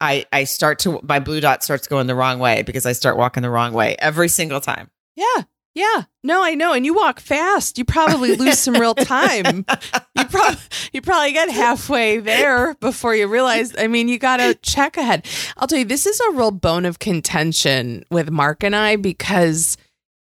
I 0.00 0.26
I 0.32 0.44
start 0.44 0.80
to 0.80 1.00
my 1.02 1.20
blue 1.20 1.40
dot 1.40 1.62
starts 1.62 1.86
going 1.86 2.08
the 2.08 2.14
wrong 2.14 2.38
way 2.38 2.62
because 2.62 2.84
I 2.84 2.92
start 2.92 3.16
walking 3.16 3.42
the 3.42 3.50
wrong 3.50 3.72
way 3.72 3.96
every 3.98 4.28
single 4.28 4.60
time. 4.60 4.90
Yeah. 5.16 5.44
Yeah. 5.74 6.04
No, 6.22 6.44
I 6.44 6.54
know. 6.54 6.72
And 6.72 6.84
you 6.84 6.94
walk 6.94 7.18
fast. 7.18 7.78
You 7.78 7.84
probably 7.84 8.36
lose 8.36 8.58
some 8.58 8.74
real 8.74 8.94
time. 8.94 9.64
You 10.14 10.26
probably 10.26 10.60
you 10.92 11.00
probably 11.00 11.32
get 11.32 11.50
halfway 11.50 12.18
there 12.18 12.74
before 12.74 13.14
you 13.14 13.26
realize. 13.26 13.74
I 13.76 13.86
mean, 13.86 14.08
you 14.08 14.18
got 14.18 14.36
to 14.36 14.54
check 14.56 14.96
ahead. 14.98 15.26
I'll 15.56 15.66
tell 15.66 15.78
you, 15.78 15.84
this 15.86 16.06
is 16.06 16.20
a 16.20 16.32
real 16.32 16.50
bone 16.50 16.84
of 16.84 16.98
contention 16.98 18.04
with 18.10 18.30
Mark 18.30 18.62
and 18.62 18.76
I 18.76 18.96
because 18.96 19.78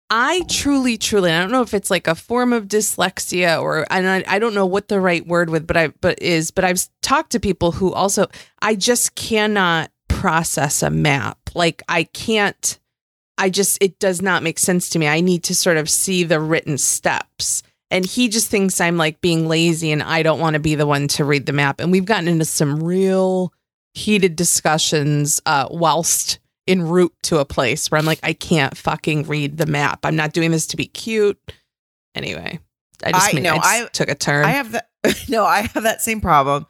I 0.09 0.43
truly, 0.49 0.97
truly, 0.97 1.33
I 1.33 1.41
don't 1.41 1.51
know 1.51 1.63
if 1.63 1.75
it's 1.75 1.91
like 1.91 2.07
a 2.07 2.15
form 2.15 2.53
of 2.53 2.69
dyslexia 2.69 3.61
or 3.61 3.87
and 3.91 4.09
I, 4.09 4.25
I 4.29 4.39
don't 4.39 4.55
know 4.55 4.67
what 4.67 4.89
the 4.89 5.01
right 5.01 5.27
word 5.27 5.51
with, 5.51 5.67
but 5.67 5.77
I 5.77 5.89
but 5.89 6.23
is, 6.23 6.51
but 6.51 6.65
I've 6.65 6.87
talked 7.03 7.33
to 7.33 7.41
people 7.41 7.73
who 7.73 7.93
also 7.93 8.29
I 8.61 8.77
just 8.77 9.15
cannot 9.15 9.91
process 10.09 10.83
a 10.83 10.91
map. 10.91 11.39
Like 11.55 11.83
I 11.89 12.05
can't. 12.05 12.79
I 13.39 13.51
just 13.51 13.83
it 13.83 13.99
does 13.99 14.23
not 14.23 14.43
make 14.43 14.59
sense 14.59 14.89
to 14.91 14.99
me. 14.99 15.09
I 15.09 15.21
need 15.21 15.43
to 15.45 15.55
sort 15.55 15.77
of 15.77 15.89
see 15.91 16.25
the 16.25 16.41
written 16.41 16.79
steps. 16.79 17.63
And 17.91 18.07
he 18.07 18.29
just 18.29 18.49
thinks 18.49 18.81
I'm 18.81 18.97
like 18.97 19.21
being 19.21 19.49
lazy 19.49 19.93
and 19.93 20.03
I 20.03 20.23
don't 20.23 20.41
want 20.41 20.55
to 20.55 20.61
be 20.61 20.75
the 20.75 20.87
one 20.87 21.09
to 21.09 21.25
read 21.25 21.45
the 21.47 21.53
map. 21.53 21.79
And 21.81 21.93
we've 21.93 22.05
gotten 22.07 22.29
into 22.29 22.45
some 22.47 22.83
real 22.83 23.53
heated 23.95 24.37
discussions 24.37 25.41
uh 25.45 25.69
whilst 25.71 26.39
en 26.67 26.83
route 26.83 27.13
to 27.25 27.39
a 27.39 27.45
place 27.45 27.91
where 27.91 27.99
I'm 27.99 28.07
like, 28.07 28.21
I 28.23 28.33
can't 28.33 28.77
fucking 28.77 29.25
read 29.25 29.59
the 29.59 29.67
map. 29.67 30.01
I'm 30.05 30.17
not 30.17 30.33
doing 30.33 30.51
this 30.53 30.67
to 30.69 30.77
be 30.77 30.87
cute. 30.87 31.39
Anyway, 32.15 32.61
I 33.05 33.13
just, 33.13 33.35
I 33.35 33.39
know, 33.41 33.55
I 33.57 33.83
I- 33.85 33.89
took 33.93 34.09
a 34.09 34.15
turn. 34.15 34.45
I 34.45 34.51
have 34.53 34.73
that. 34.73 34.89
No, 35.29 35.45
I 35.45 35.63
have 35.63 35.83
that 35.83 36.01
same 36.01 36.21
problem. 36.21 36.67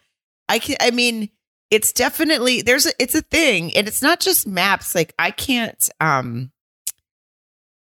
I 0.48 0.58
can. 0.58 0.76
I 0.80 0.90
mean, 0.90 1.28
it's 1.72 1.92
definitely 1.92 2.60
there's 2.62 2.86
a. 2.86 2.92
It's 3.00 3.14
a 3.14 3.22
thing, 3.22 3.74
and 3.74 3.88
it's 3.88 4.02
not 4.02 4.20
just 4.20 4.46
maps. 4.46 4.94
Like 4.94 5.14
I 5.18 5.30
can't. 5.32 5.88
Um, 6.00 6.52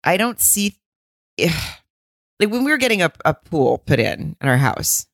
I 0.03 0.15
don't 0.15 0.39
see. 0.39 0.77
Like 2.39 2.49
when 2.51 2.63
we 2.63 2.71
were 2.71 2.77
getting 2.77 3.01
a, 3.01 3.11
a 3.25 3.33
pool 3.33 3.79
put 3.79 3.99
in 3.99 4.35
in 4.39 4.47
our 4.47 4.57
house. 4.57 5.07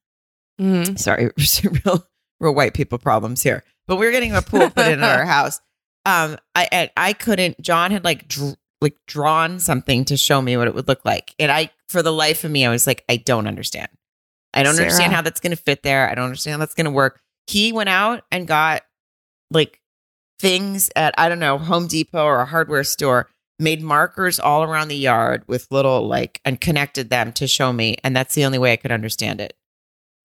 Mhm. 0.62 1.00
Sorry, 1.00 1.32
real 1.86 2.06
real 2.40 2.54
white 2.54 2.74
people 2.74 2.98
problems 2.98 3.42
here. 3.42 3.64
But 3.88 3.96
we 3.96 4.06
were 4.06 4.12
getting 4.12 4.36
a 4.36 4.42
pool 4.42 4.70
put 4.70 4.88
in 4.88 4.94
in 5.00 5.04
our 5.04 5.26
house. 5.38 5.60
Um, 6.06 6.38
I 6.54 6.68
and 6.72 6.92
I 6.98 7.14
couldn't. 7.14 7.60
John 7.62 7.92
had 7.92 8.04
like 8.04 8.28
dr- 8.28 8.58
like 8.82 8.98
drawn 9.08 9.60
something 9.60 10.06
to 10.06 10.18
show 10.18 10.42
me 10.42 10.58
what 10.58 10.68
it 10.68 10.76
would 10.76 10.88
look 10.88 11.04
like, 11.06 11.34
and 11.40 11.52
I, 11.52 11.72
for 11.88 12.04
the 12.04 12.12
life 12.14 12.44
of 12.44 12.52
me, 12.52 12.66
I 12.66 12.70
was 12.70 12.86
like, 12.86 13.04
I 13.10 13.18
don't 13.18 13.48
understand. 13.48 13.88
I 14.54 14.64
don't 14.64 14.76
Sarah. 14.76 14.86
understand 14.88 15.14
how 15.14 15.22
that's 15.22 15.40
going 15.40 15.56
to 15.56 15.62
fit 15.62 15.82
there. 15.84 16.10
I 16.10 16.16
don't 16.16 16.26
understand 16.26 16.54
how 16.54 16.60
that's 16.60 16.76
going 16.76 16.86
to 16.86 16.92
work. 16.92 17.22
He 17.48 17.72
went 17.72 17.90
out 17.90 18.24
and 18.32 18.48
got 18.48 18.84
like 19.52 19.82
things 20.40 20.90
at 20.96 21.14
I 21.18 21.30
don't 21.30 21.40
know 21.40 21.58
Home 21.58 21.88
Depot 21.88 22.24
or 22.24 22.40
a 22.42 22.46
hardware 22.46 22.84
store 22.84 23.30
made 23.60 23.82
markers 23.82 24.40
all 24.40 24.64
around 24.64 24.90
the 24.90 24.98
yard 24.98 25.44
with 25.48 25.68
little 25.72 26.08
like 26.08 26.42
and 26.44 26.60
connected 26.60 27.10
them 27.10 27.32
to 27.34 27.48
show 27.48 27.72
me, 27.72 27.96
and 28.04 28.16
that's 28.16 28.36
the 28.36 28.46
only 28.46 28.58
way 28.58 28.74
I 28.74 28.78
could 28.78 28.92
understand 28.92 29.42
it. 29.42 29.54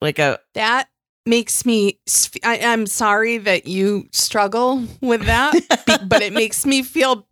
Like 0.01 0.19
a 0.19 0.39
That 0.55 0.89
makes 1.27 1.65
me. 1.65 2.01
I, 2.43 2.57
am 2.57 2.87
sorry 2.87 3.39
that 3.39 3.67
you 3.67 4.09
struggle 4.13 4.85
with 5.01 5.25
that, 5.27 5.55
but 6.09 6.23
it 6.23 6.33
makes 6.33 6.67
me 6.67 6.83
feel. 6.83 7.27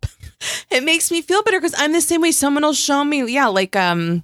It 0.71 0.85
makes 0.85 1.11
me 1.11 1.21
feel 1.21 1.43
better 1.43 1.59
because 1.59 1.75
I'm 1.77 1.91
the 1.91 1.99
same 1.99 2.21
way. 2.21 2.31
Someone 2.31 2.63
will 2.63 2.73
show 2.73 3.03
me, 3.03 3.29
yeah, 3.29 3.47
like 3.47 3.75
um, 3.75 4.23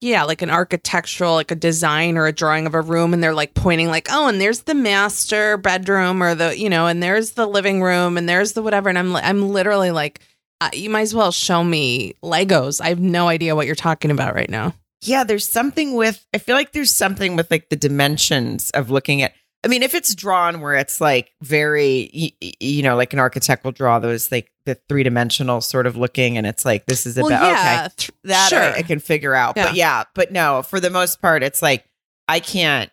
yeah, 0.00 0.24
like 0.24 0.42
an 0.42 0.50
architectural, 0.50 1.34
like 1.34 1.50
a 1.50 1.56
design 1.56 2.16
or 2.16 2.26
a 2.26 2.32
drawing 2.32 2.66
of 2.66 2.74
a 2.74 2.80
room, 2.80 3.14
and 3.14 3.22
they're 3.22 3.34
like 3.34 3.54
pointing, 3.54 3.88
like, 3.88 4.08
oh, 4.10 4.28
and 4.28 4.40
there's 4.40 4.62
the 4.62 4.74
master 4.74 5.56
bedroom 5.56 6.22
or 6.22 6.34
the, 6.34 6.58
you 6.58 6.68
know, 6.68 6.86
and 6.86 7.02
there's 7.02 7.32
the 7.32 7.46
living 7.46 7.82
room 7.82 8.18
and 8.18 8.28
there's 8.28 8.52
the 8.52 8.62
whatever, 8.62 8.88
and 8.88 8.98
I'm 8.98 9.12
li- 9.12 9.22
I'm 9.24 9.48
literally 9.50 9.90
like, 9.90 10.20
uh, 10.60 10.70
you 10.72 10.90
might 10.90 11.02
as 11.02 11.14
well 11.14 11.32
show 11.32 11.62
me 11.64 12.14
Legos. 12.22 12.80
I 12.80 12.88
have 12.88 13.00
no 13.00 13.28
idea 13.28 13.56
what 13.56 13.66
you're 13.66 13.74
talking 13.74 14.10
about 14.10 14.34
right 14.34 14.50
now. 14.50 14.74
yeah, 15.02 15.24
there's 15.24 15.46
something 15.46 15.94
with 15.94 16.26
I 16.34 16.38
feel 16.38 16.56
like 16.56 16.72
there's 16.72 16.92
something 16.92 17.36
with 17.36 17.50
like 17.50 17.68
the 17.68 17.76
dimensions 17.76 18.70
of 18.70 18.90
looking 18.90 19.22
at. 19.22 19.32
I 19.64 19.68
mean, 19.68 19.82
if 19.82 19.94
it's 19.94 20.14
drawn 20.14 20.60
where 20.60 20.74
it's 20.74 21.00
like 21.00 21.32
very, 21.42 22.10
y- 22.14 22.32
y- 22.40 22.52
you 22.60 22.82
know, 22.82 22.94
like 22.94 23.12
an 23.12 23.18
architect 23.18 23.64
will 23.64 23.72
draw 23.72 23.98
those 23.98 24.30
like 24.30 24.52
the 24.64 24.76
three 24.88 25.02
dimensional 25.02 25.60
sort 25.60 25.86
of 25.86 25.96
looking, 25.96 26.36
and 26.38 26.46
it's 26.46 26.64
like 26.64 26.86
this 26.86 27.06
is 27.06 27.18
about 27.18 27.52
okay. 27.52 27.88
th- 27.96 28.10
that 28.24 28.48
sure. 28.48 28.60
I, 28.60 28.76
I 28.76 28.82
can 28.82 29.00
figure 29.00 29.34
out. 29.34 29.56
But 29.56 29.74
yeah, 29.74 30.04
but 30.14 30.30
no, 30.30 30.62
for 30.62 30.78
the 30.78 30.90
most 30.90 31.20
part, 31.20 31.42
it's 31.42 31.62
like 31.62 31.84
I 32.28 32.40
can't, 32.40 32.90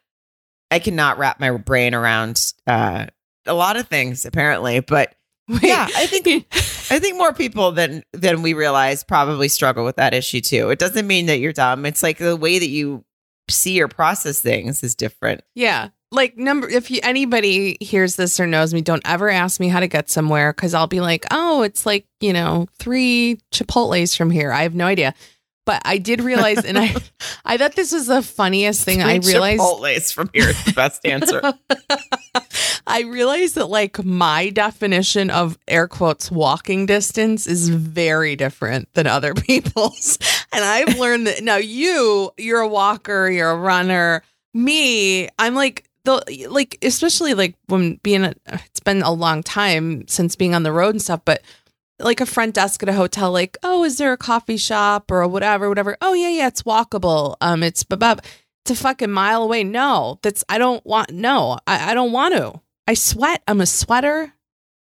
I 0.72 0.80
cannot 0.80 1.18
wrap 1.20 1.40
my 1.40 1.52
brain 1.52 1.94
around 1.94 2.54
uh, 2.66 3.06
a 3.46 3.54
lot 3.54 3.78
of 3.78 3.88
things 3.88 4.26
apparently. 4.26 4.80
But 4.80 5.14
yeah, 5.62 5.88
I 5.96 6.08
think 6.08 6.48
I 6.56 7.00
think 7.00 7.18
more 7.18 7.34
people 7.34 7.72
than 7.72 8.04
than 8.14 8.42
we 8.42 8.54
realize 8.54 9.04
probably 9.04 9.48
struggle 9.48 9.84
with 9.86 9.98
that 9.98 10.14
issue 10.14 10.42
too. 10.42 10.70
It 10.70 10.80
doesn't 10.80 11.06
mean 11.06 11.28
that 11.28 11.40
you're 11.40 11.54
dumb. 11.54 11.86
It's 11.86 12.02
like 12.02 12.18
the 12.18 12.36
way 12.36 12.58
that 12.58 12.70
you 12.70 13.04
see 13.50 13.82
or 13.82 13.88
process 13.88 14.40
things 14.40 14.84
is 14.84 14.96
different. 14.96 15.42
Yeah. 15.54 15.90
Like 16.14 16.38
number 16.38 16.70
if 16.70 16.92
you 16.92 17.00
anybody 17.02 17.76
hears 17.82 18.16
this 18.16 18.40
or 18.40 18.46
knows 18.46 18.72
me, 18.72 18.82
don't 18.82 19.02
ever 19.04 19.30
ask 19.30 19.60
me 19.60 19.68
how 19.68 19.80
to 19.80 19.88
get 19.88 20.12
somewhere 20.12 20.54
because 20.54 20.76
I'll 20.76 20.88
be 20.88 21.02
like, 21.02 21.26
oh, 21.32 21.64
it's 21.64 21.88
like, 21.88 22.06
you 22.20 22.34
know, 22.34 22.68
three 22.78 23.40
Chipotle's 23.52 24.16
from 24.16 24.30
here. 24.30 24.52
I 24.52 24.62
have 24.62 24.76
no 24.76 24.86
idea. 24.86 25.16
But 25.66 25.82
I 25.86 25.98
did 25.98 26.22
realize 26.22 26.66
and 26.66 26.78
I 26.78 26.94
I 27.46 27.58
thought 27.58 27.76
this 27.76 27.92
was 27.92 28.08
the 28.08 28.22
funniest 28.22 28.84
thing. 28.84 29.02
I 29.02 29.20
Three 29.20 29.34
realized 29.34 29.62
Chipotle's 29.62 30.12
from 30.12 30.30
here 30.34 30.50
is 30.50 30.64
the 30.66 30.74
best 30.74 31.04
answer. 31.06 31.42
I 32.88 33.02
realized 33.02 33.56
that 33.56 33.68
like 33.68 34.04
my 34.04 34.50
definition 34.50 35.32
of 35.32 35.58
air 35.68 35.88
quotes 35.88 36.30
walking 36.30 36.86
distance 36.86 37.48
is 37.48 37.70
very 37.70 38.36
different 38.36 38.94
than 38.94 39.08
other 39.08 39.34
people's. 39.34 40.20
And 40.54 40.64
I've 40.64 41.00
learned 41.00 41.26
that 41.26 41.44
now 41.44 41.56
you, 41.56 42.32
you're 42.38 42.62
a 42.62 42.68
walker, 42.68 43.30
you're 43.30 43.50
a 43.50 43.58
runner. 43.58 44.22
Me, 44.54 45.28
I'm 45.40 45.56
like 45.56 45.90
the 46.06 46.48
like 46.50 46.78
especially 46.82 47.34
like 47.34 47.56
when 47.68 47.96
being 48.04 48.24
a, 48.26 48.34
it's 48.48 48.80
been 48.80 49.02
a 49.02 49.12
long 49.12 49.44
time 49.44 50.08
since 50.08 50.36
being 50.36 50.54
on 50.56 50.64
the 50.64 50.72
road 50.72 50.90
and 50.96 51.02
stuff, 51.02 51.22
but 51.26 51.42
like 52.00 52.20
a 52.22 52.26
front 52.26 52.56
desk 52.56 52.84
at 52.84 52.90
a 52.90 52.94
hotel, 52.94 53.32
like, 53.32 53.58
oh, 53.64 53.84
is 53.84 53.98
there 53.98 54.12
a 54.14 54.18
coffee 54.18 54.58
shop 54.58 55.12
or 55.12 55.26
whatever, 55.28 55.70
whatever? 55.70 55.96
Oh 56.02 56.14
yeah, 56.14 56.30
yeah, 56.30 56.48
it's 56.48 56.64
walkable. 56.64 57.36
Um, 57.42 57.64
it's 57.64 57.84
babab. 57.84 58.20
It's 58.66 58.72
a 58.72 58.76
fucking 58.84 59.12
mile 59.12 59.44
away. 59.44 59.64
No, 59.64 60.20
that's 60.22 60.44
I 60.50 60.58
don't 60.58 60.86
want. 60.86 61.12
No, 61.12 61.60
I, 61.68 61.92
I 61.92 61.94
don't 61.94 62.12
want 62.12 62.34
to. 62.36 62.60
I 62.88 62.94
sweat. 62.96 63.42
I'm 63.48 63.62
a 63.62 63.66
sweater. 63.66 64.34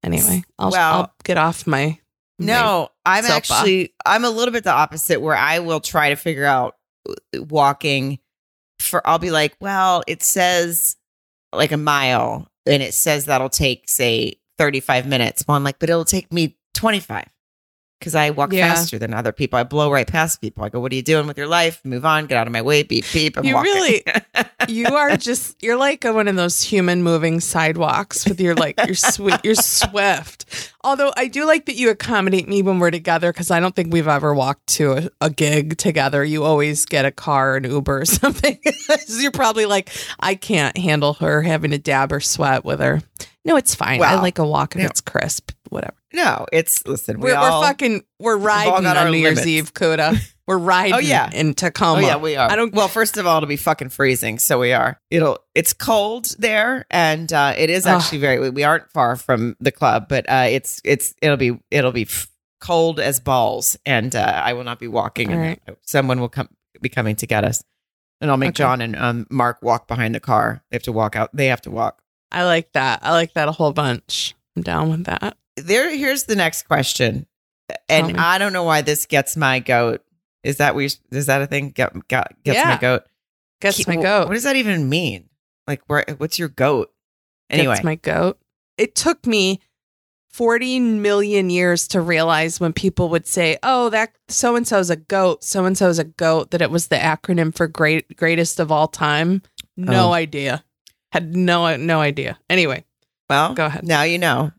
Anyway, 0.03 0.43
I'll, 0.57 0.71
Well- 0.71 0.93
I'll 0.93 1.13
get 1.23 1.37
off 1.37 1.65
my. 1.67 1.97
my- 2.39 2.45
No, 2.45 2.89
I'm 3.05 3.23
soapbox. 3.23 3.51
actually 3.51 3.93
I'm 4.05 4.23
a 4.25 4.29
little 4.29 4.51
bit 4.53 4.63
the 4.63 4.71
opposite 4.71 5.19
where 5.21 5.35
I 5.35 5.59
will 5.59 5.79
try 5.79 6.09
to 6.09 6.15
figure 6.15 6.45
out 6.45 6.75
uh, 7.07 7.43
walking 7.43 8.19
for 8.79 9.05
I'll 9.07 9.19
be 9.19 9.29
like, 9.31 9.55
well, 9.59 10.03
it 10.07 10.23
says 10.23 10.95
like 11.53 11.71
a 11.71 11.77
mile 11.77 12.47
and 12.65 12.83
it 12.83 12.93
says 12.93 13.25
that'll 13.25 13.49
take 13.49 13.89
say 13.89 14.39
35 14.57 15.07
minutes. 15.07 15.45
Well, 15.47 15.57
I'm 15.57 15.63
like, 15.63 15.79
but 15.79 15.89
it'll 15.89 16.05
take 16.05 16.31
me 16.31 16.57
25 16.73 17.25
because 17.99 18.15
I 18.15 18.29
walk 18.31 18.53
Yeah. 18.53 18.73
faster 18.73 18.97
than 18.97 19.13
other 19.13 19.31
people. 19.31 19.59
I 19.59 19.63
blow 19.63 19.91
right 19.91 20.07
past 20.07 20.39
people. 20.41 20.63
I 20.63 20.69
go, 20.69 20.79
what 20.79 20.91
are 20.91 20.95
you 20.95 21.01
doing 21.01 21.27
with 21.27 21.37
your 21.37 21.47
life? 21.47 21.81
Move 21.83 22.05
on, 22.05 22.25
get 22.27 22.37
out 22.37 22.47
of 22.47 22.53
my 22.53 22.61
way, 22.61 22.83
beep, 22.83 23.05
beep. 23.13 23.37
I'm 23.37 23.43
You 23.43 23.55
walking. 23.55 23.73
really- 23.73 24.03
you 24.67 24.85
are 24.87 25.15
just 25.17 25.61
you're 25.63 25.77
like 25.77 26.03
one 26.03 26.27
of 26.27 26.35
those 26.35 26.61
human 26.61 27.01
moving 27.01 27.39
sidewalks 27.39 28.25
with 28.27 28.39
your 28.41 28.55
like 28.55 28.75
you're 28.85 28.93
sweet 28.93 29.39
you're 29.43 29.55
swift 29.55 30.71
although 30.83 31.13
i 31.15 31.27
do 31.27 31.45
like 31.45 31.65
that 31.65 31.75
you 31.75 31.89
accommodate 31.89 32.47
me 32.47 32.61
when 32.61 32.77
we're 32.77 32.91
together 32.91 33.31
because 33.31 33.49
i 33.51 33.59
don't 33.59 33.73
think 33.73 33.91
we've 33.91 34.07
ever 34.07 34.33
walked 34.33 34.67
to 34.67 34.91
a, 34.91 35.09
a 35.21 35.29
gig 35.29 35.77
together 35.77 36.23
you 36.25 36.43
always 36.43 36.85
get 36.85 37.05
a 37.05 37.11
car 37.11 37.55
an 37.55 37.63
uber 37.63 38.01
or 38.01 38.05
something 38.05 38.59
So 39.07 39.19
you're 39.21 39.31
probably 39.31 39.65
like 39.65 39.89
i 40.19 40.35
can't 40.35 40.77
handle 40.77 41.13
her 41.15 41.41
having 41.41 41.71
to 41.71 41.79
dab 41.79 42.11
or 42.11 42.19
sweat 42.19 42.65
with 42.65 42.81
her 42.81 43.01
no 43.45 43.55
it's 43.55 43.73
fine 43.73 44.03
i 44.03 44.15
like 44.15 44.39
a 44.39 44.45
walk 44.45 44.75
if 44.75 44.81
no. 44.81 44.87
it's 44.87 45.01
crisp 45.01 45.51
whatever 45.69 45.95
no, 46.13 46.45
it's 46.51 46.85
listen, 46.87 47.19
we 47.19 47.31
we're, 47.31 47.35
all, 47.37 47.61
we're 47.61 47.67
fucking 47.67 48.03
we're 48.19 48.37
riding 48.37 48.73
on 48.85 48.85
our 48.97 49.09
New 49.09 49.17
Year's. 49.17 49.45
Eve, 49.45 49.73
Coda. 49.73 50.15
We're 50.47 50.57
riding 50.57 50.95
Oh, 50.95 50.97
yeah. 50.99 51.29
in 51.31 51.53
Tacoma. 51.53 52.01
Oh 52.01 52.05
yeah, 52.05 52.17
we 52.17 52.35
are. 52.35 52.49
I 52.49 52.55
don't 52.55 52.73
Well, 52.73 52.87
first 52.87 53.17
of 53.17 53.27
all, 53.27 53.37
it'll 53.37 53.47
be 53.47 53.55
fucking 53.57 53.89
freezing, 53.89 54.39
so 54.39 54.57
we 54.59 54.73
are. 54.73 54.99
It'll. 55.11 55.37
It's 55.53 55.73
cold 55.73 56.35
there, 56.39 56.85
and 56.89 57.31
uh, 57.31 57.53
it 57.57 57.69
is 57.69 57.85
actually 57.85 58.17
very. 58.19 58.49
We 58.49 58.63
aren't 58.63 58.89
far 58.91 59.15
from 59.15 59.55
the 59.59 59.71
club, 59.71 60.07
but 60.09 60.27
uh, 60.27 60.47
it's 60.49 60.81
it's 60.83 61.13
it'll 61.21 61.37
be 61.37 61.59
it'll 61.69 61.91
be 61.91 62.03
f- 62.03 62.27
cold 62.59 62.99
as 62.99 63.19
balls, 63.19 63.77
and 63.85 64.15
uh, 64.15 64.41
I 64.43 64.53
will 64.53 64.63
not 64.63 64.79
be 64.79 64.87
walking. 64.87 65.31
All 65.31 65.39
and 65.39 65.59
Someone 65.83 66.19
will 66.19 66.29
come 66.29 66.49
be 66.81 66.89
coming 66.89 67.15
to 67.17 67.27
get 67.27 67.43
us, 67.43 67.63
and 68.19 68.31
I'll 68.31 68.37
make 68.37 68.49
Okay. 68.49 68.57
John 68.57 68.81
and 68.81 68.95
um, 68.95 69.27
Mark 69.29 69.61
walk 69.61 69.87
behind 69.87 70.15
the 70.15 70.19
car. 70.19 70.63
They 70.71 70.75
have 70.75 70.83
to 70.83 70.91
walk 70.91 71.15
out. 71.15 71.29
They 71.35 71.47
have 71.47 71.61
to 71.61 71.71
walk. 71.71 72.01
I 72.31 72.43
like 72.45 72.71
that. 72.73 72.99
I 73.03 73.11
like 73.11 73.33
that 73.33 73.47
a 73.47 73.51
whole 73.51 73.73
bunch. 73.73 74.33
I'm 74.55 74.63
down 74.63 74.89
with 74.89 75.05
that. 75.05 75.37
There. 75.65 75.95
Here's 75.95 76.23
the 76.23 76.35
next 76.35 76.63
question, 76.67 77.25
and. 77.87 78.17
I 78.17 78.37
don't 78.37 78.53
know 78.53 78.63
why 78.63 78.81
this 78.81 79.05
gets 79.05 79.35
my 79.37 79.59
goat. 79.59 80.01
Is 80.43 80.57
that 80.57 80.75
we? 80.75 80.85
Is 81.11 81.25
that 81.27 81.41
a 81.41 81.47
thing? 81.47 81.69
Get, 81.71 82.07
got, 82.07 82.33
gets 82.43 82.63
my 82.65 82.77
goat. 82.77 83.03
Gets 83.61 83.77
Keep- 83.77 83.87
my 83.89 83.95
goat. 83.97 84.27
What 84.27 84.33
does 84.35 84.43
that 84.43 84.55
even 84.55 84.87
mean? 84.89 85.29
Like, 85.67 85.81
where? 85.87 86.05
What's 86.17 86.39
your 86.39 86.49
goat? 86.49 86.91
Anyway, 87.49 87.75
Gets 87.75 87.83
my 87.83 87.95
goat. 87.95 88.39
It 88.77 88.95
took 88.95 89.25
me 89.27 89.59
40 90.31 90.79
million 90.79 91.49
years 91.49 91.87
to 91.89 91.99
realize 92.01 92.59
when 92.59 92.71
people 92.73 93.09
would 93.09 93.27
say, 93.27 93.57
"Oh, 93.63 93.89
that 93.89 94.11
so 94.29 94.55
and 94.55 94.67
so's 94.67 94.89
a 94.89 94.95
goat, 94.95 95.43
so 95.43 95.65
and 95.65 95.77
so's 95.77 95.99
a 95.99 96.03
goat," 96.05 96.51
that 96.51 96.61
it 96.61 96.71
was 96.71 96.87
the 96.87 96.95
acronym 96.97 97.53
for 97.55 97.67
great 97.67 98.15
greatest 98.15 98.59
of 98.59 98.71
all 98.71 98.87
time. 98.87 99.41
No 99.75 100.09
Oh. 100.09 100.13
idea. 100.13 100.63
Had 101.11 101.35
no 101.35 101.75
no 101.75 101.99
idea. 102.01 102.37
Anyway, 102.49 102.85
well, 103.29 103.53
Go 103.55 103.65
ahead. 103.65 103.85
Now 103.85 104.03
you 104.03 104.17
know. 104.19 104.51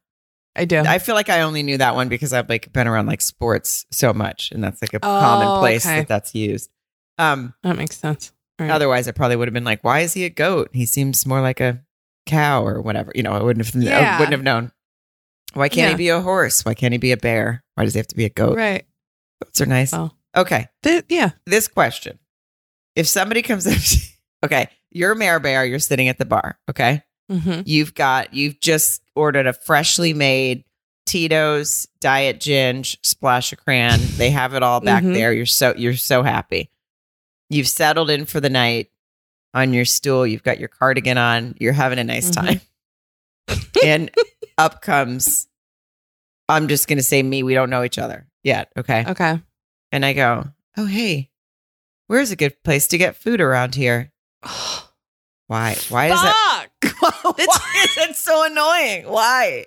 I 0.57 0.65
do. 0.65 0.79
I 0.81 0.99
feel 0.99 1.15
like 1.15 1.29
I 1.29 1.43
only 1.43 1.63
knew 1.63 1.79
that 1.79 1.95
one 1.95 2.09
because 2.09 2.33
I've 2.33 2.49
like 2.49 2.73
been 2.73 2.89
around 2.89 3.07
like 3.07 3.21
sports 3.21 3.87
so 3.93 4.13
much, 4.13 4.51
and 4.53 4.63
that's 4.63 4.83
like 4.83 4.93
a 4.95 4.97
Oh, 4.97 5.21
common 5.21 5.61
place 5.61 5.87
okay. 5.87 5.99
that 6.01 6.09
that's 6.09 6.35
used. 6.35 6.71
Um, 7.19 7.55
that 7.63 7.77
makes 7.77 7.97
sense. 7.99 8.33
Right. 8.59 8.71
otherwise, 8.71 9.09
I 9.09 9.13
probably 9.13 9.37
would 9.37 9.49
have 9.49 9.55
been 9.55 9.65
like, 9.65 9.83
"Why 9.85 10.01
is 10.01 10.13
he 10.13 10.25
a 10.25 10.31
goat? 10.31 10.71
He 10.73 10.85
seems 10.87 11.25
more 11.25 11.41
like 11.41 11.61
a 11.61 11.83
cow 12.27 12.67
or 12.67 12.81
whatever." 12.83 13.11
You 13.15 13.23
know, 13.23 13.33
I 13.33 13.43
wouldn't 13.43 13.65
have. 13.65 13.75
I 13.77 14.19
wouldn't 14.19 14.33
have 14.33 14.43
known. 14.43 14.73
Why 15.55 15.69
can't 15.69 15.87
Yeah. 15.87 15.91
he 15.91 15.97
be 15.97 16.09
a 16.11 16.21
horse? 16.21 16.65
Why 16.65 16.75
can't 16.75 16.93
he 16.93 16.99
be 16.99 17.13
a 17.13 17.17
bear? 17.17 17.65
Why 17.77 17.85
does 17.85 17.95
he 17.95 17.99
have 17.99 18.07
to 18.09 18.17
be 18.17 18.25
a 18.27 18.29
goat? 18.31 18.57
Right. 18.57 18.85
Goats 19.43 19.61
are 19.63 19.67
nice. 19.67 19.95
Oh. 19.95 20.11
Okay, 20.37 20.69
Th- 20.83 21.05
yeah. 21.09 21.31
this 21.47 21.69
question: 21.69 22.19
If 22.95 23.09
somebody 23.09 23.43
comes 23.43 23.67
up, 23.67 23.75
to, 23.79 23.99
okay, 24.45 24.69
you're 24.91 25.13
a 25.13 25.17
mare 25.17 25.41
bear, 25.41 25.65
you're 25.65 25.79
sitting 25.79 26.09
at 26.09 26.19
the 26.19 26.25
bar, 26.25 26.59
okay. 26.69 27.03
Hmm 27.31 27.61
You've 27.65 27.95
got 27.95 28.35
you've 28.35 28.61
just 28.61 29.03
ordered 29.15 29.47
a 29.47 29.53
freshly 29.53 30.13
made 30.15 30.65
Tito's 31.07 31.87
diet 32.01 32.41
ginge 32.41 32.97
splash 33.03 33.53
of 33.53 33.59
cran. 33.59 33.99
They 34.17 34.31
have 34.31 34.55
it 34.55 34.63
all 34.63 34.81
back 34.81 35.03
Mhm. 35.03 35.15
there. 35.15 35.33
You're 35.33 35.47
so 35.47 35.75
you're 35.77 35.97
so 35.97 36.23
happy. 36.23 36.71
You've 37.49 37.69
settled 37.69 38.11
in 38.11 38.27
for 38.27 38.41
the 38.41 38.51
night 38.51 38.91
on 39.55 39.73
your 39.73 39.85
stool. 39.85 40.27
You've 40.27 40.43
got 40.45 40.59
your 40.61 40.69
cardigan 40.69 41.19
on. 41.19 41.57
You're 41.59 41.73
having 41.73 41.99
a 41.99 42.05
nice 42.05 42.31
Mhm. 42.31 42.35
time. 42.35 42.61
and 43.85 44.11
up 44.59 44.83
comes 44.83 45.49
I'm 46.49 46.67
just 46.69 46.89
going 46.89 46.99
to 46.99 47.03
say 47.05 47.23
me. 47.23 47.43
We 47.45 47.55
don't 47.55 47.71
know 47.71 47.85
each 47.85 47.99
other 47.99 48.27
yet, 48.43 48.73
okay? 48.77 49.05
Okay. 49.07 49.41
And 49.93 50.05
I 50.05 50.13
go, 50.15 50.49
"Oh, 50.77 50.87
hey. 50.87 51.31
Where's 52.09 52.33
a 52.33 52.37
good 52.37 52.61
place 52.65 52.89
to 52.89 52.99
get 52.99 53.15
food 53.17 53.41
around 53.41 53.77
here?" 53.77 54.13
Why? 55.47 55.77
Why 55.89 56.09
does 56.09 56.23
that 56.23 56.69
Is 57.39 57.97
it 57.99 58.17
so 58.17 58.45
annoying? 58.45 59.05
Why? 59.07 59.65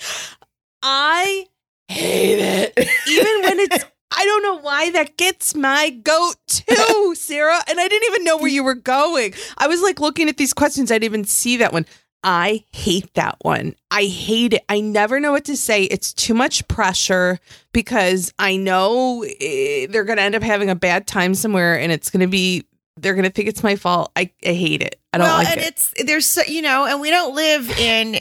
I 0.81 1.47
hate 1.87 2.39
it. 2.39 2.73
Even 3.07 3.41
when 3.43 3.59
it's 3.59 3.85
I 4.15 4.25
don't 4.25 4.43
know 4.43 4.59
why 4.59 4.91
that 4.91 5.17
gets 5.17 5.55
my 5.55 5.89
goat 5.89 6.35
too, 6.47 7.15
Sarah. 7.17 7.59
And 7.67 7.79
I 7.79 7.87
didn't 7.87 8.11
even 8.11 8.23
know 8.23 8.37
where 8.37 8.49
you 8.49 8.63
were 8.63 8.75
going. 8.75 9.33
I 9.57 9.67
was 9.67 9.81
like 9.81 9.99
looking 9.99 10.29
at 10.29 10.37
these 10.37 10.53
questions. 10.53 10.91
I 10.91 10.95
didn't 10.95 11.05
even 11.05 11.25
see 11.25 11.57
that 11.57 11.73
one. 11.73 11.85
I 12.23 12.63
hate 12.71 13.13
that 13.15 13.37
one. 13.41 13.75
I 13.91 14.03
hate 14.03 14.53
it. 14.53 14.63
I 14.69 14.79
never 14.79 15.19
know 15.19 15.31
what 15.33 15.45
to 15.45 15.57
say. 15.57 15.83
It's 15.83 16.13
too 16.13 16.33
much 16.33 16.65
pressure 16.67 17.39
because 17.73 18.33
I 18.39 18.55
know 18.55 19.23
eh, 19.23 19.87
they're 19.89 20.05
going 20.05 20.17
to 20.17 20.23
end 20.23 20.35
up 20.35 20.43
having 20.43 20.69
a 20.69 20.75
bad 20.75 21.05
time 21.05 21.35
somewhere 21.35 21.77
and 21.77 21.91
it's 21.91 22.09
going 22.09 22.21
to 22.21 22.27
be, 22.27 22.65
they're 22.95 23.15
going 23.15 23.25
to 23.25 23.29
think 23.29 23.49
it's 23.49 23.63
my 23.63 23.75
fault. 23.75 24.11
I, 24.15 24.31
I 24.45 24.53
hate 24.53 24.81
it. 24.81 24.99
I 25.13 25.17
don't 25.19 25.27
well, 25.27 25.37
like 25.37 25.47
and 25.49 25.59
it. 25.61 25.67
it's 25.67 25.93
there's 26.05 26.25
so, 26.25 26.41
you 26.43 26.61
know, 26.61 26.85
and 26.85 26.99
we 26.99 27.09
don't 27.09 27.35
live 27.35 27.69
in. 27.79 28.19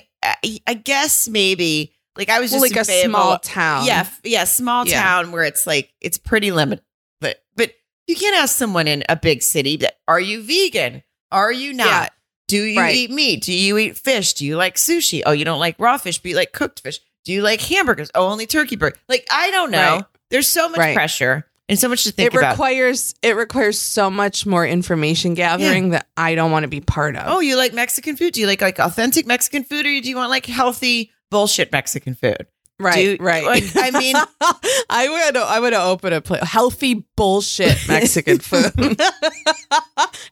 I 0.66 0.74
guess 0.74 1.28
maybe 1.28 1.92
like 2.16 2.28
I 2.28 2.38
was 2.38 2.52
Well, 2.52 2.60
just 2.60 2.70
like 2.70 2.76
in 2.76 2.82
a 2.82 2.84
Fayetteville. 2.84 3.10
small 3.10 3.38
town. 3.38 3.86
Yeah, 3.86 4.08
yeah, 4.22 4.44
small 4.44 4.86
Yeah. 4.86 5.02
town 5.02 5.32
where 5.32 5.42
it's 5.44 5.66
like 5.66 5.92
it's 6.00 6.18
pretty 6.18 6.52
limited. 6.52 6.84
But 7.20 7.42
but 7.56 7.72
you 8.06 8.14
can't 8.14 8.36
ask 8.36 8.56
someone 8.56 8.86
in 8.86 9.02
a 9.08 9.16
big 9.16 9.42
city 9.42 9.76
that 9.78 9.94
are 10.06 10.20
you 10.20 10.42
vegan? 10.42 11.02
Are 11.32 11.50
you 11.50 11.72
not? 11.72 11.86
Yeah. 11.86 12.08
Do 12.48 12.62
you 12.62 12.78
Right. 12.80 12.94
eat 12.94 13.10
meat? 13.10 13.42
Do 13.42 13.52
you 13.52 13.78
eat 13.78 13.96
fish? 13.96 14.34
Do 14.34 14.44
you 14.46 14.56
like 14.56 14.76
sushi? 14.76 15.22
Oh, 15.24 15.32
you 15.32 15.44
don't 15.44 15.58
like 15.60 15.76
raw 15.78 15.96
fish, 15.96 16.18
but 16.18 16.28
you 16.30 16.36
like 16.36 16.52
cooked 16.52 16.80
fish. 16.80 17.00
Do 17.24 17.32
you 17.32 17.40
like 17.42 17.60
hamburgers? 17.62 18.10
Oh, 18.14 18.28
only 18.28 18.46
turkey 18.46 18.76
burger. 18.76 18.98
Like 19.08 19.26
I 19.30 19.50
don't 19.50 19.70
know. 19.70 19.96
Right. 19.96 20.04
There's 20.30 20.48
so 20.48 20.68
much 20.68 20.78
Right. 20.78 20.94
pressure 20.94 21.46
and 21.72 21.78
so 21.80 21.88
much 21.88 22.04
to 22.04 22.12
think 22.12 22.32
it 22.32 22.36
about. 22.38 22.52
requires 22.52 23.14
it 23.22 23.34
requires 23.36 23.78
so 23.78 24.10
much 24.10 24.46
more 24.46 24.64
information 24.66 25.34
gathering 25.34 25.90
that 25.90 26.06
I 26.16 26.34
don't 26.36 26.50
want 26.52 26.62
to 26.64 26.68
be 26.68 26.80
part 26.80 27.16
of. 27.16 27.24
Oh, 27.26 27.40
you 27.40 27.56
like 27.56 27.72
Mexican 27.72 28.16
food? 28.16 28.34
Do 28.34 28.40
you 28.40 28.46
like 28.46 28.60
like 28.60 28.78
authentic 28.78 29.26
Mexican 29.26 29.64
food, 29.64 29.86
or 29.86 30.00
do 30.00 30.08
you 30.08 30.16
want 30.16 30.30
like 30.30 30.46
healthy 30.46 31.10
bullshit 31.30 31.72
Mexican 31.72 32.14
food? 32.14 32.46
right, 32.80 33.16
do- 33.18 33.24
right. 33.24 33.44
like, 33.44 33.64
I 33.76 33.90
mean- 33.92 34.16
I 34.90 35.08
would 35.08 35.36
I 35.36 35.60
would 35.60 35.72
open 35.72 36.12
a 36.12 36.20
place 36.20 36.42
healthy 36.42 37.06
bullshit 37.16 37.76
Mexican 37.88 38.38
food 38.38 38.72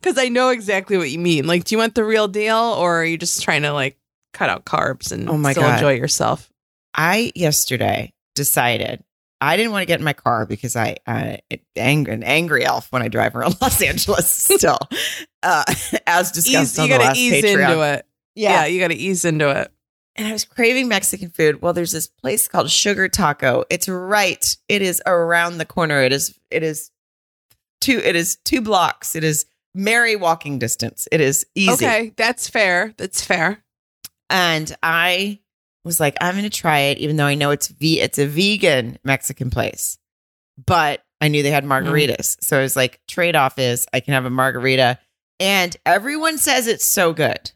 because 0.01 0.19
I 0.19 0.29
know 0.29 0.49
exactly 0.51 0.97
what 0.99 1.11
you 1.11 1.19
mean. 1.19 1.47
Like, 1.47 1.65
do 1.65 1.75
you 1.75 1.79
want 1.79 1.95
the 1.95 2.05
real 2.05 2.29
deal, 2.29 2.57
or 2.57 3.01
are 3.01 3.05
you 3.05 3.17
just 3.19 3.43
trying 3.43 3.63
to 3.63 3.73
like 3.73 3.97
cut 4.33 4.51
out 4.51 4.65
carbs 4.65 5.13
and 5.13 5.29
Oh 5.29 5.37
my 5.39 5.53
still 5.53 5.63
God. 5.65 5.75
enjoy 5.75 5.93
yourself? 5.95 6.51
I 6.95 7.33
yesterday 7.35 8.13
decided 8.35 9.03
I 9.41 9.57
didn't 9.57 9.73
want 9.73 9.83
to 9.83 9.87
get 9.87 10.01
in 10.01 10.05
my 10.05 10.13
car 10.13 10.45
because 10.47 10.77
I 10.77 10.97
uh, 11.07 11.37
angry 11.77 12.13
an 12.13 12.23
angry 12.23 12.65
elf 12.65 12.91
when 12.93 13.03
I 13.03 13.09
drive 13.09 13.35
around 13.35 13.57
Los 13.63 13.81
Angeles. 13.83 14.29
Still, 14.29 14.79
uh, 15.43 15.65
as 16.07 16.31
discussed 16.33 16.75
Ease, 16.75 16.79
on 16.79 16.87
you 16.89 16.93
the 16.95 16.99
got 16.99 17.05
last 17.07 17.17
ease 17.19 17.45
Patreon. 17.45 17.71
into 17.71 17.81
it. 17.95 18.07
Yeah. 18.35 18.67
you 18.67 18.81
got 18.81 18.89
to 18.89 18.95
ease 18.97 19.25
into 19.25 19.49
it. 19.51 19.73
and 20.17 20.29
I 20.29 20.33
was 20.33 20.45
craving 20.45 20.89
Mexican 20.89 21.31
food. 21.31 21.63
Well, 21.63 21.73
there's 21.73 21.93
this 21.93 22.07
place 22.07 22.49
called 22.49 22.71
Sugar 22.71 23.09
Taco. 23.09 23.65
It's 23.71 23.89
right. 23.89 24.57
It 24.69 24.83
is 24.83 25.03
around 25.07 25.59
the 25.59 25.65
corner. 25.67 26.01
It 26.03 26.13
is. 26.13 26.39
It 26.51 26.63
is 26.63 26.91
two. 27.81 27.99
It 27.99 28.17
is 28.17 28.37
two 28.45 28.61
blocks. 28.61 29.17
It 29.17 29.25
is 29.25 29.47
merry 29.75 30.17
walking 30.17 30.59
distance. 30.59 31.09
It 31.13 31.21
is 31.21 31.47
easy. 31.55 31.73
Okay, 31.87 32.13
that's 32.17 32.49
fair. 32.49 32.93
That's 32.99 33.25
fair. 33.25 33.63
and 34.29 34.75
I 34.83 35.41
was 35.85 36.01
like, 36.01 36.17
I'm 36.21 36.35
going 36.35 36.45
to 36.45 36.51
try 36.51 36.79
it, 36.81 36.99
even 36.99 37.17
though 37.17 37.27
I 37.27 37.35
know 37.35 37.51
it's 37.51 37.69
ve- 37.69 38.01
it's 38.01 38.19
a 38.19 38.27
vegan 38.27 38.99
Mexican 39.05 39.51
place. 39.51 39.99
But 40.65 41.03
I 41.21 41.29
knew 41.29 41.43
they 41.43 41.51
had 41.51 41.65
mm-hmm. 41.65 41.87
margaritas, 41.87 42.43
so 42.43 42.59
I 42.59 42.63
was 42.63 42.77
like, 42.77 43.01
trade 43.09 43.37
off 43.37 43.59
is 43.59 43.87
I 43.93 44.01
can 44.01 44.15
have 44.15 44.25
a 44.25 44.31
margarita, 44.31 44.99
and 45.39 45.77
everyone 45.87 46.39
says 46.39 46.67
it's 46.67 46.85
so 46.85 47.13
good. 47.13 47.53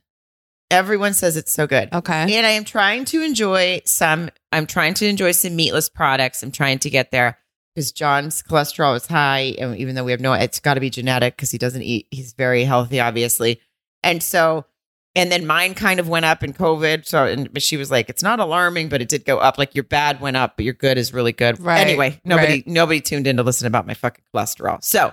Everyone 0.70 1.12
says 1.12 1.36
it's 1.36 1.52
so 1.52 1.66
good. 1.66 1.92
Okay. 1.92 2.34
And 2.36 2.46
I 2.46 2.50
am 2.50 2.64
trying 2.64 3.04
to 3.06 3.22
enjoy 3.22 3.82
some. 3.84 4.30
I'm 4.50 4.66
trying 4.66 4.94
to 4.94 5.06
enjoy 5.06 5.32
some 5.32 5.54
meatless 5.54 5.88
products. 5.88 6.42
I'm 6.42 6.50
trying 6.50 6.78
to 6.80 6.90
get 6.90 7.10
there 7.10 7.38
because 7.74 7.92
John's 7.92 8.42
cholesterol 8.42 8.96
is 8.96 9.06
high, 9.06 9.54
and 9.58 9.76
even 9.76 9.94
though 9.94 10.04
we 10.04 10.12
have 10.12 10.20
no, 10.20 10.32
it's 10.32 10.60
got 10.60 10.74
to 10.74 10.80
be 10.80 10.90
genetic 10.90 11.36
because 11.36 11.50
he 11.50 11.58
doesn't 11.58 11.82
eat. 11.82 12.06
He's 12.10 12.32
very 12.32 12.64
healthy, 12.64 13.00
obviously, 13.00 13.60
and 14.02 14.22
so. 14.22 14.64
And 15.16 15.30
then 15.30 15.46
mine 15.46 15.74
kind 15.74 16.00
of 16.00 16.08
went 16.08 16.24
up 16.24 16.42
in 16.42 16.52
COVID. 16.52 17.06
So, 17.06 17.24
and 17.24 17.52
but 17.52 17.62
she 17.62 17.76
was 17.76 17.90
like, 17.90 18.08
"It's 18.08 18.22
not 18.22 18.40
alarming, 18.40 18.88
but 18.88 19.00
it 19.00 19.08
did 19.08 19.24
go 19.24 19.38
up. 19.38 19.58
Like 19.58 19.74
your 19.74 19.84
bad 19.84 20.20
went 20.20 20.36
up, 20.36 20.56
but 20.56 20.64
your 20.64 20.74
good 20.74 20.98
is 20.98 21.12
really 21.12 21.32
good." 21.32 21.60
Right, 21.60 21.80
Anyway, 21.80 22.20
nobody, 22.24 22.52
right. 22.54 22.66
nobody 22.66 23.00
tuned 23.00 23.26
in 23.26 23.36
to 23.36 23.42
listen 23.42 23.66
about 23.66 23.86
my 23.86 23.94
fucking 23.94 24.24
cholesterol. 24.34 24.82
So, 24.82 25.12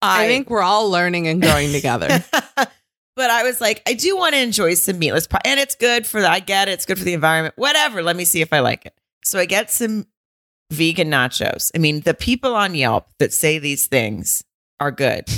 I 0.00 0.26
think 0.26 0.48
we're 0.48 0.62
all 0.62 0.90
learning 0.90 1.28
and 1.28 1.42
growing 1.42 1.70
together. 1.72 2.24
but 2.56 3.30
I 3.30 3.42
was 3.42 3.60
like, 3.60 3.82
I 3.86 3.92
do 3.92 4.16
want 4.16 4.34
to 4.34 4.40
enjoy 4.40 4.74
some 4.74 4.98
meatless 4.98 5.26
pie, 5.26 5.42
and 5.44 5.60
it's 5.60 5.74
good 5.74 6.06
for 6.06 6.20
the. 6.22 6.30
I 6.30 6.40
get 6.40 6.68
it; 6.68 6.72
it's 6.72 6.86
good 6.86 6.98
for 6.98 7.04
the 7.04 7.14
environment. 7.14 7.54
Whatever. 7.58 8.02
Let 8.02 8.16
me 8.16 8.24
see 8.24 8.40
if 8.40 8.52
I 8.52 8.60
like 8.60 8.86
it. 8.86 8.94
So 9.22 9.38
I 9.38 9.44
get 9.44 9.70
some 9.70 10.06
vegan 10.70 11.10
nachos. 11.10 11.70
I 11.74 11.78
mean, 11.78 12.00
the 12.00 12.14
people 12.14 12.54
on 12.54 12.74
Yelp 12.74 13.08
that 13.18 13.32
say 13.32 13.58
these 13.58 13.86
things 13.86 14.42
are 14.80 14.90
good. 14.90 15.28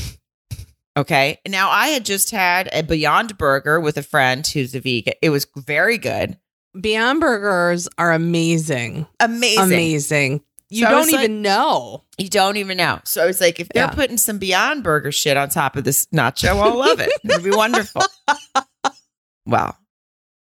Okay. 0.98 1.38
Now 1.46 1.70
I 1.70 1.88
had 1.88 2.04
just 2.04 2.30
had 2.32 2.68
a 2.72 2.82
Beyond 2.82 3.38
Burger 3.38 3.78
with 3.80 3.96
a 3.96 4.02
friend 4.02 4.44
who's 4.46 4.74
a 4.74 4.80
vegan. 4.80 5.14
It 5.22 5.30
was 5.30 5.46
very 5.56 5.96
good, 5.96 6.36
Beyond 6.78 7.20
Burgers 7.20 7.88
are 7.98 8.12
amazing. 8.12 9.06
amazing. 9.20 9.62
Amazing. 9.62 10.40
You 10.70 10.84
So 10.84 10.90
don't 10.90 11.06
like- 11.12 11.14
even 11.24 11.40
know. 11.40 12.02
You 12.18 12.28
don't 12.28 12.56
even 12.58 12.76
know. 12.76 13.00
So 13.04 13.22
I 13.22 13.26
was 13.26 13.40
like, 13.40 13.58
if 13.60 13.68
they're 13.70 13.84
Yeah. 13.84 13.90
putting 13.90 14.18
some 14.18 14.38
Beyond 14.38 14.82
Burger 14.82 15.12
shit 15.12 15.36
on 15.36 15.48
top 15.48 15.76
of 15.76 15.84
this 15.84 16.06
nacho, 16.06 16.48
I'll 16.60 16.76
love 16.76 17.00
it. 17.00 17.10
It'll 17.24 17.42
be 17.42 17.50
wonderful. 17.50 18.02
well, 19.46 19.78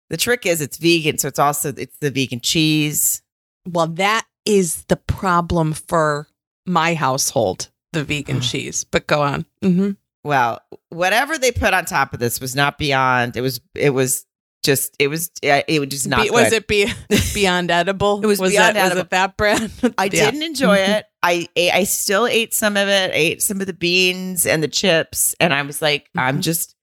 the 0.10 0.18
trick 0.18 0.46
is 0.46 0.62
it's 0.62 0.78
vegan, 0.78 1.18
so 1.18 1.28
it's 1.28 1.40
also 1.40 1.74
it's 1.76 1.98
the 2.00 2.10
vegan 2.10 2.40
cheese. 2.40 3.22
Well, 3.68 3.88
that 3.88 4.26
is 4.46 4.84
the 4.86 4.96
problem 4.96 5.74
for 5.74 6.28
my 6.66 6.94
household, 6.96 7.70
the 7.94 8.04
vegan 8.04 8.40
cheese. 8.42 8.86
But 8.86 9.08
go 9.08 9.22
on. 9.22 9.46
hmm 9.62 9.92
Well, 10.24 10.60
whatever 10.90 11.38
they 11.38 11.52
put 11.52 11.74
on 11.74 11.86
top 11.86 12.14
of 12.14 12.20
this 12.20 12.40
was 12.42 12.56
not 12.56 12.78
beyond. 12.78 13.38
It 13.38 13.42
was 13.42 13.62
it 13.76 13.92
was 13.92 14.26
just 14.64 14.96
it 15.00 15.08
was 15.08 15.30
uh, 15.46 15.62
it 15.68 15.80
was 15.80 15.90
just 15.90 16.08
not. 16.08 16.24
Be- 16.24 16.30
was 16.32 16.50
good. 16.50 16.54
it 16.54 16.68
be- 16.68 16.92
beyond 17.34 17.72
edible? 17.72 18.22
It 18.24 18.28
was 18.28 18.40
beyond 18.40 18.76
it, 18.76 18.80
edible. 18.82 18.96
Was 18.96 19.04
it 19.04 19.10
that 19.12 19.38
brand? 19.38 19.72
I 19.98 20.06
Yeah. 20.06 20.10
didn't 20.32 20.44
enjoy 20.44 20.78
it. 20.78 21.06
I 21.24 21.48
I 21.58 21.84
still 21.86 22.28
ate 22.28 22.54
some 22.54 22.76
of 22.78 22.88
it. 22.88 23.12
I 23.12 23.16
ate 23.16 23.42
some 23.42 23.62
of 23.62 23.68
the 23.68 23.74
beans 23.74 24.46
and 24.46 24.62
the 24.62 24.68
chips, 24.68 25.36
and 25.40 25.54
I 25.54 25.62
was 25.62 25.82
like, 25.82 26.10
I'm 26.16 26.40
Mhm. 26.40 26.42
just. 26.42 26.74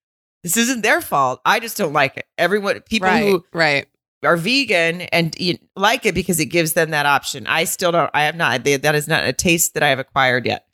This 0.43 0.59
isn't 0.59 0.83
their 0.83 1.01
fault. 1.01 1.41
I 1.47 1.59
just 1.59 1.79
don't 1.79 1.95
like 1.95 2.19
it. 2.19 2.27
Everyone, 2.37 2.79
people 2.83 3.09
Right. 3.09 3.23
who 3.25 3.43
right. 3.55 3.87
are 4.23 4.37
vegan 4.37 5.01
and 5.03 5.35
eat, 5.41 5.63
like 5.75 6.05
it 6.05 6.15
because 6.15 6.39
it 6.39 6.47
gives 6.47 6.75
them 6.75 6.91
that 6.91 7.07
option. 7.07 7.47
I 7.47 7.65
still 7.65 7.93
don't. 7.93 8.11
I 8.13 8.25
have 8.25 8.37
not. 8.37 8.63
They, 8.63 8.77
that 8.77 8.95
is 8.95 9.09
not 9.09 9.25
a 9.25 9.33
taste 9.33 9.73
that 9.73 9.83
I 9.83 9.89
have 9.89 9.99
acquired 9.99 10.45
yet. 10.45 10.67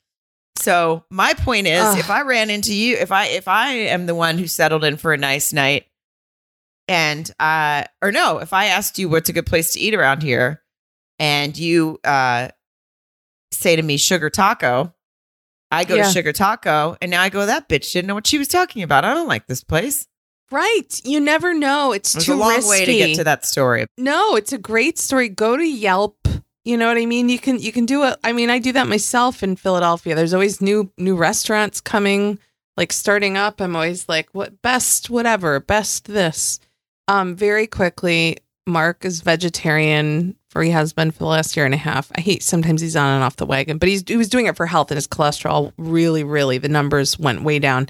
So 0.57 1.03
my 1.09 1.33
point 1.33 1.67
is, 1.67 1.81
Ugh. 1.81 1.97
if 1.99 2.09
I 2.09 2.21
ran 2.21 2.49
into 2.49 2.73
you, 2.73 2.95
if 2.97 3.11
I 3.11 3.25
if 3.27 3.47
I 3.47 3.69
am 3.71 4.05
the 4.05 4.15
one 4.15 4.37
who 4.37 4.47
settled 4.47 4.83
in 4.83 4.97
for 4.97 5.13
a 5.13 5.17
nice 5.17 5.53
night, 5.53 5.85
and 6.87 7.29
uh, 7.39 7.83
or 8.01 8.11
no, 8.11 8.39
if 8.39 8.53
I 8.53 8.65
asked 8.65 8.99
you 8.99 9.09
what's 9.09 9.29
a 9.29 9.33
good 9.33 9.45
place 9.45 9.73
to 9.73 9.79
eat 9.79 9.93
around 9.95 10.23
here, 10.23 10.61
and 11.19 11.57
you 11.57 11.99
uh 12.03 12.49
say 13.51 13.75
to 13.75 13.81
me 13.81 13.97
sugar 13.97 14.29
taco. 14.29 14.93
I 15.73 15.85
go 15.85 15.95
Yeah. 15.95 16.03
to 16.03 16.11
Sugar 16.11 16.33
Taco, 16.33 16.97
and 17.01 17.09
now 17.11 17.21
I 17.21 17.29
go. 17.29 17.45
That 17.45 17.69
bitch 17.69 17.93
didn't 17.93 18.07
know 18.07 18.13
what 18.13 18.27
she 18.27 18.37
was 18.37 18.49
talking 18.49 18.83
about. 18.83 19.05
I 19.05 19.13
don't 19.13 19.29
like 19.29 19.47
this 19.47 19.63
place. 19.63 20.05
Right. 20.51 20.99
You 21.05 21.21
never 21.21 21.53
know. 21.53 21.93
It's 21.93 22.11
There's 22.11 22.25
too 22.25 22.33
a 22.33 22.35
long 22.35 22.55
risky. 22.55 22.69
way 22.69 22.85
to 22.85 22.93
get 22.93 23.15
to 23.15 23.23
that 23.23 23.45
story. 23.45 23.85
No, 23.97 24.35
it's 24.35 24.51
a 24.51 24.57
great 24.57 24.99
story. 24.99 25.29
Go 25.29 25.55
to 25.55 25.63
Yelp. 25.63 26.20
You 26.63 26.77
know 26.77 26.87
what 26.87 26.97
I 26.97 27.05
mean? 27.05 27.29
You 27.29 27.39
can 27.39 27.59
you 27.59 27.71
can 27.71 27.85
do 27.85 28.03
it. 28.03 28.17
I 28.23 28.33
mean, 28.33 28.49
I 28.49 28.59
do 28.59 28.71
that 28.73 28.87
myself 28.87 29.41
in 29.41 29.55
Philadelphia. 29.55 30.15
There's 30.15 30.33
always 30.33 30.61
new 30.61 30.91
new 30.97 31.15
restaurants 31.15 31.81
coming, 31.81 32.37
like 32.77 32.93
starting 32.93 33.35
up. 33.35 33.59
I'm 33.59 33.75
always 33.75 34.07
like, 34.07 34.29
what 34.33 34.61
best 34.61 35.09
whatever, 35.09 35.59
best 35.59 36.05
this. 36.05 36.59
Um, 37.07 37.35
very 37.35 37.65
quickly, 37.65 38.37
Mark 38.67 39.03
is 39.05 39.21
vegetarian 39.21 40.35
for 40.49 40.61
he 40.61 40.69
has 40.69 40.93
been 40.93 41.11
for 41.11 41.19
the 41.19 41.25
last 41.25 41.55
year 41.55 41.65
and 41.65 41.73
a 41.73 41.77
half. 41.77 42.11
I 42.15 42.21
hate 42.21 42.43
sometimes 42.43 42.81
he's 42.81 42.95
on 42.95 43.15
and 43.15 43.23
off 43.23 43.37
the 43.37 43.45
wagon, 43.45 43.77
but 43.77 43.89
he's 43.89 44.03
he 44.05 44.17
was 44.17 44.29
doing 44.29 44.45
it 44.45 44.55
for 44.55 44.65
health 44.65 44.91
and 44.91 44.97
his 44.97 45.07
cholesterol 45.07 45.73
really, 45.77 46.23
really 46.23 46.57
the 46.57 46.69
numbers 46.69 47.17
went 47.17 47.43
way 47.43 47.57
down. 47.57 47.87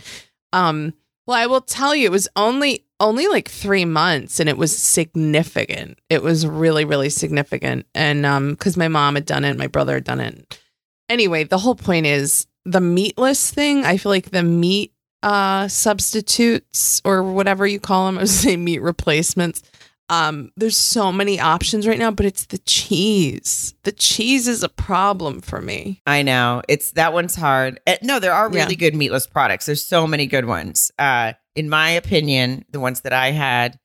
Um, 0.53 0.93
well, 1.25 1.37
I 1.37 1.47
will 1.47 1.61
tell 1.61 1.95
you, 1.95 2.05
it 2.05 2.11
was 2.11 2.27
only 2.35 2.85
only 3.01 3.27
like 3.27 3.49
three 3.49 3.83
months, 3.83 4.39
and 4.39 4.47
it 4.47 4.57
was 4.57 4.77
significant. 4.77 5.99
It 6.09 6.23
was 6.23 6.47
really, 6.47 6.85
really 6.85 7.09
significant, 7.09 7.85
and 7.93 8.25
um, 8.25 8.51
because 8.51 8.77
my 8.77 8.87
mom 8.87 9.15
had 9.15 9.25
done 9.25 9.43
it, 9.43 9.57
my 9.57 9.67
brother 9.67 9.95
had 9.95 10.05
done 10.05 10.21
it. 10.21 10.59
Anyway, 11.09 11.43
the 11.43 11.57
whole 11.57 11.75
point 11.75 12.05
is 12.05 12.47
the 12.63 12.79
meatless 12.79 13.51
thing. 13.51 13.83
I 13.83 13.97
feel 13.97 14.11
like 14.11 14.31
the 14.31 14.43
meat 14.43 14.93
uh 15.23 15.67
substitutes 15.67 16.99
or 17.05 17.21
whatever 17.23 17.67
you 17.67 17.79
call 17.79 18.05
them, 18.07 18.17
I 18.17 18.21
was 18.21 18.39
saying 18.39 18.63
meat 18.63 18.79
replacements. 18.81 19.61
Um, 20.09 20.51
there's 20.57 20.77
so 20.77 21.09
many 21.11 21.39
options 21.39 21.87
right 21.87 21.97
now, 21.99 22.11
but 22.11 22.25
it's 22.25 22.45
the 22.47 22.57
cheese. 22.57 23.73
The 23.83 23.93
cheese 23.93 24.47
is 24.47 24.61
a 24.61 24.67
problem 24.67 25.39
for 25.39 25.61
me. 25.61 26.01
I 26.05 26.21
know 26.21 26.61
it's 26.67 26.91
that 26.91 27.13
one's 27.13 27.35
hard. 27.35 27.79
Uh, 27.87 27.95
no, 28.01 28.19
there 28.19 28.33
are 28.33 28.49
Yeah. 28.51 28.63
really 28.63 28.75
good 28.75 28.93
meatless 28.93 29.25
products. 29.25 29.67
There's 29.67 29.85
so 29.85 30.05
many 30.07 30.25
good 30.27 30.45
ones. 30.45 30.91
Uh, 30.99 31.33
in 31.55 31.69
my 31.69 31.89
opinion, 31.91 32.65
the 32.71 32.79
ones 32.79 33.01
that 33.01 33.13
I 33.13 33.31
had 33.31 33.79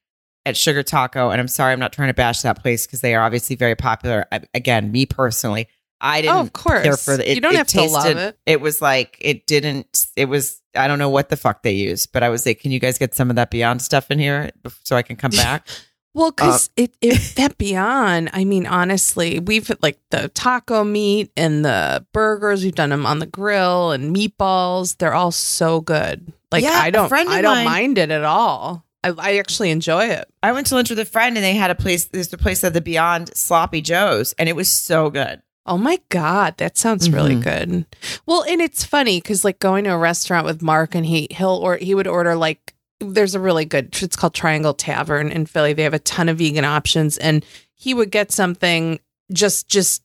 at 0.44 0.56
Sugar 0.56 0.82
Taco, 0.82 1.30
and 1.30 1.40
I'm 1.40 1.48
sorry, 1.48 1.72
I'm 1.72 1.80
not 1.80 1.92
trying 1.92 2.08
to 2.08 2.14
bash 2.14 2.42
that 2.42 2.62
place 2.62 2.86
because 2.86 3.00
they 3.00 3.14
are 3.14 3.22
obviously 3.24 3.56
very 3.56 3.74
popular. 3.74 4.26
I, 4.30 4.42
again, 4.54 4.92
me 4.92 5.04
personally, 5.06 5.68
I 6.00 6.20
didn't 6.20 6.36
Oh, 6.36 6.40
of 6.40 6.52
course. 6.52 6.82
care 6.82 6.96
for 6.96 7.16
the. 7.16 7.28
It, 7.30 7.34
you 7.36 7.40
don't 7.40 7.54
it 7.54 7.58
have 7.58 7.66
to 7.68 7.82
love 7.82 8.16
it. 8.16 8.38
It 8.46 8.60
was 8.60 8.80
like 8.80 9.16
it 9.20 9.46
didn't. 9.46 10.06
It 10.16 10.26
was. 10.26 10.60
I 10.74 10.88
don't 10.88 10.98
know 10.98 11.08
what 11.08 11.30
the 11.30 11.36
fuck 11.36 11.62
they 11.62 11.72
used, 11.72 12.12
but 12.12 12.22
I 12.22 12.28
was 12.28 12.44
like, 12.46 12.60
"Can 12.60 12.70
you 12.70 12.78
guys 12.78 12.98
get 12.98 13.14
some 13.14 13.30
of 13.30 13.36
that 13.36 13.50
Beyond 13.50 13.80
stuff 13.82 14.10
in 14.10 14.18
here 14.18 14.50
so 14.84 14.94
I 14.96 15.02
can 15.02 15.16
come 15.16 15.30
back?" 15.32 15.66
Well, 16.16 16.28
Uh, 16.28 16.30
because 16.30 16.70
it, 16.76 16.96
it 17.02 17.34
that 17.36 17.58
beyond, 17.58 18.30
I 18.32 18.44
mean, 18.46 18.66
honestly, 18.66 19.38
we've 19.38 19.70
like 19.82 19.98
the 20.10 20.28
taco 20.30 20.82
meat 20.82 21.30
and 21.36 21.62
the 21.62 22.06
burgers. 22.12 22.64
We've 22.64 22.74
done 22.74 22.88
them 22.88 23.04
on 23.04 23.18
the 23.18 23.26
grill 23.26 23.90
and 23.92 24.16
meatballs. 24.16 24.96
They're 24.96 25.12
all 25.14 25.30
so 25.30 25.82
good. 25.82 26.32
Like 26.50 26.62
Yeah, 26.64 26.70
I 26.72 26.88
don't, 26.90 27.12
I 27.12 27.42
don't 27.42 27.56
mine- 27.56 27.64
mind 27.66 27.98
it 27.98 28.10
at 28.10 28.24
all. 28.24 28.84
I, 29.04 29.12
I 29.18 29.36
actually 29.36 29.70
enjoy 29.70 30.06
it. 30.06 30.26
I 30.42 30.52
went 30.52 30.68
to 30.68 30.74
lunch 30.74 30.88
with 30.88 30.98
a 30.98 31.04
friend, 31.04 31.36
and 31.36 31.44
they 31.44 31.52
had 31.54 31.70
a 31.70 31.74
place. 31.74 32.06
There's 32.06 32.32
a 32.32 32.38
place 32.38 32.64
at 32.64 32.72
the 32.72 32.80
Beyond 32.80 33.36
Sloppy 33.36 33.82
Joe's, 33.82 34.32
and 34.38 34.48
it 34.48 34.56
was 34.56 34.70
so 34.70 35.10
good. 35.10 35.42
Oh 35.66 35.76
my 35.76 35.98
god, 36.08 36.56
that 36.58 36.78
sounds 36.78 37.10
really 37.10 37.34
Mhm. 37.34 37.42
good. 37.42 37.86
Well, 38.24 38.42
and 38.44 38.60
it's 38.62 38.84
funny 38.84 39.18
because 39.20 39.44
like 39.44 39.58
going 39.58 39.84
to 39.84 39.90
a 39.90 39.98
restaurant 39.98 40.46
with 40.46 40.62
Mark 40.62 40.94
and 40.94 41.04
he 41.04 41.26
he'll 41.30 41.50
or 41.62 41.76
he 41.76 41.92
would 41.94 42.06
order 42.06 42.36
like 42.36 42.72
there's 43.00 43.34
a 43.34 43.40
really 43.40 43.64
good 43.64 43.96
it's 44.02 44.16
called 44.16 44.34
Triangle 44.34 44.74
Tavern 44.74 45.30
in 45.30 45.46
Philly. 45.46 45.72
They 45.72 45.82
have 45.82 45.94
a 45.94 45.98
ton 45.98 46.28
of 46.28 46.38
vegan 46.38 46.64
options, 46.64 47.18
and 47.18 47.44
he 47.74 47.94
would 47.94 48.10
get 48.10 48.32
something 48.32 49.00
just 49.32 49.68
just 49.68 50.02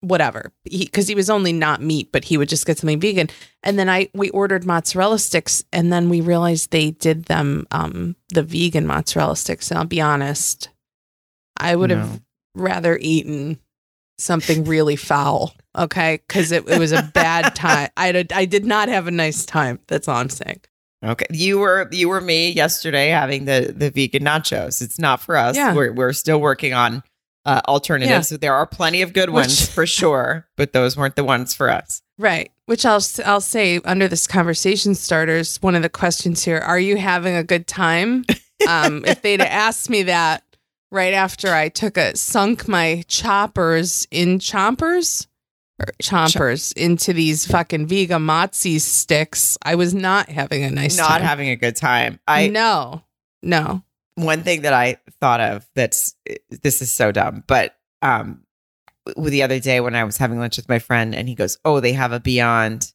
whatever 0.00 0.52
because 0.64 1.06
he, 1.06 1.14
was 1.14 1.30
only 1.30 1.52
not 1.52 1.80
meat, 1.80 2.10
but 2.10 2.24
he 2.24 2.36
would 2.36 2.48
just 2.48 2.66
get 2.66 2.76
something 2.76 2.98
vegan. 2.98 3.28
And 3.62 3.78
then 3.78 3.88
I 3.88 4.08
we 4.14 4.30
ordered 4.30 4.64
mozzarella 4.64 5.18
sticks, 5.18 5.64
and 5.72 5.92
then 5.92 6.08
we 6.08 6.20
realized 6.20 6.70
they 6.70 6.90
did 6.90 7.26
them 7.26 7.66
um 7.70 8.16
the 8.30 8.42
vegan 8.42 8.86
mozzarella 8.86 9.36
sticks. 9.36 9.70
And 9.70 9.78
I'll 9.78 9.84
be 9.84 10.00
honest, 10.00 10.68
I 11.56 11.76
would 11.76 11.90
have 11.90 12.20
rather 12.54 12.98
eaten 13.00 13.58
something 14.18 14.64
really 14.64 14.96
foul. 14.96 15.54
Okay, 15.76 16.20
because 16.26 16.52
it, 16.52 16.68
it 16.68 16.78
was 16.78 16.92
a 16.92 17.10
bad 17.14 17.54
time. 17.54 17.88
I 17.96 18.12
did, 18.12 18.32
I 18.32 18.44
did 18.44 18.66
not 18.66 18.88
have 18.88 19.06
a 19.06 19.10
nice 19.10 19.46
time. 19.46 19.78
That's 19.86 20.06
all 20.06 20.16
I'm 20.16 20.28
saying. 20.28 20.60
Okay, 21.04 21.26
you 21.30 21.58
were 21.58 21.88
you 21.90 22.08
were 22.08 22.20
me 22.20 22.50
yesterday 22.50 23.08
having 23.08 23.44
the 23.44 23.72
the 23.76 23.90
vegan 23.90 24.22
nachos. 24.22 24.80
It's 24.80 24.98
not 24.98 25.20
for 25.20 25.36
us. 25.36 25.56
Yeah. 25.56 25.74
We're 25.74 25.92
we're 25.92 26.12
still 26.12 26.40
working 26.40 26.74
on 26.74 27.02
uh, 27.44 27.60
alternatives. 27.66 28.28
There 28.28 28.54
are 28.54 28.66
plenty 28.66 29.02
of 29.02 29.12
good 29.12 29.30
Which- 29.30 29.42
ones 29.46 29.68
for 29.68 29.84
sure, 29.86 30.46
but 30.56 30.72
those 30.72 30.96
weren't 30.96 31.16
the 31.16 31.24
ones 31.24 31.54
for 31.54 31.70
us. 31.70 32.02
Right. 32.18 32.52
Which 32.66 32.86
I'll 32.86 33.02
I'll 33.24 33.40
say 33.40 33.80
under 33.84 34.06
this 34.06 34.28
conversation 34.28 34.94
starters, 34.94 35.60
one 35.60 35.74
of 35.74 35.82
the 35.82 35.88
questions 35.88 36.44
here: 36.44 36.58
Are 36.58 36.78
you 36.78 36.96
having 36.96 37.34
a 37.36 37.44
good 37.44 37.66
time? 37.66 38.24
Um, 38.68 39.04
if 39.04 39.22
they'd 39.22 39.40
asked 39.40 39.90
me 39.90 40.04
that 40.04 40.44
right 40.92 41.12
after 41.14 41.52
I 41.52 41.68
took 41.68 41.96
a 41.96 42.16
sunk 42.16 42.68
my 42.68 43.02
choppers 43.08 44.06
in 44.12 44.38
chompers 44.38 45.26
chompers 46.02 46.72
into 46.76 47.12
these 47.12 47.46
fucking 47.46 47.86
vegan 47.86 48.22
mozzie 48.22 48.80
sticks, 48.80 49.56
I 49.62 49.74
was 49.74 49.94
not 49.94 50.28
having 50.28 50.64
a 50.64 50.70
nice 50.70 50.96
not 50.96 51.08
time. 51.08 51.22
having 51.22 51.48
a 51.48 51.56
good 51.56 51.76
time. 51.76 52.18
I 52.26 52.48
no, 52.48 53.02
no. 53.42 53.82
one 54.14 54.42
thing 54.42 54.62
that 54.62 54.72
I 54.72 54.98
thought 55.20 55.40
of 55.40 55.68
that's 55.74 56.14
this 56.50 56.82
is 56.82 56.92
so 56.92 57.12
dumb, 57.12 57.44
but 57.46 57.74
um 58.02 58.42
the 59.16 59.42
other 59.42 59.58
day 59.58 59.80
when 59.80 59.94
I 59.96 60.04
was 60.04 60.16
having 60.16 60.38
lunch 60.38 60.56
with 60.56 60.68
my 60.68 60.78
friend 60.78 61.14
and 61.14 61.28
he 61.28 61.34
goes, 61.34 61.58
"Oh, 61.64 61.80
they 61.80 61.92
have 61.92 62.12
a 62.12 62.20
Beyond 62.20 62.92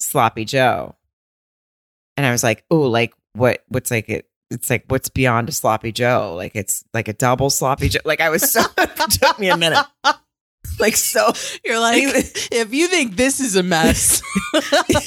Sloppy 0.00 0.44
Joe," 0.44 0.94
and 2.16 2.24
I 2.24 2.32
was 2.32 2.42
like, 2.42 2.64
"Oh, 2.70 2.82
like 2.82 3.12
what? 3.34 3.62
What's 3.68 3.90
like 3.90 4.08
it?" 4.08 4.28
It's 4.50 4.70
like 4.70 4.84
what's 4.88 5.08
beyond 5.08 5.48
a 5.48 5.52
sloppy 5.52 5.90
Joe? 5.90 6.34
Like 6.36 6.52
it's 6.54 6.84
like 6.94 7.08
a 7.08 7.12
double 7.12 7.50
sloppy 7.50 7.88
Joe. 7.88 8.00
Like 8.04 8.20
I 8.20 8.28
was 8.30 8.50
so 8.50 8.62
it 8.78 9.10
took 9.10 9.38
me 9.38 9.48
a 9.48 9.56
minute. 9.56 9.84
Like 10.80 10.96
so, 10.96 11.32
You're 11.64 11.78
like, 11.80 12.02
if 12.52 12.74
you 12.74 12.88
think 12.88 13.16
this 13.16 13.38
is 13.40 13.54
a 13.56 13.62
mess, 13.62 14.20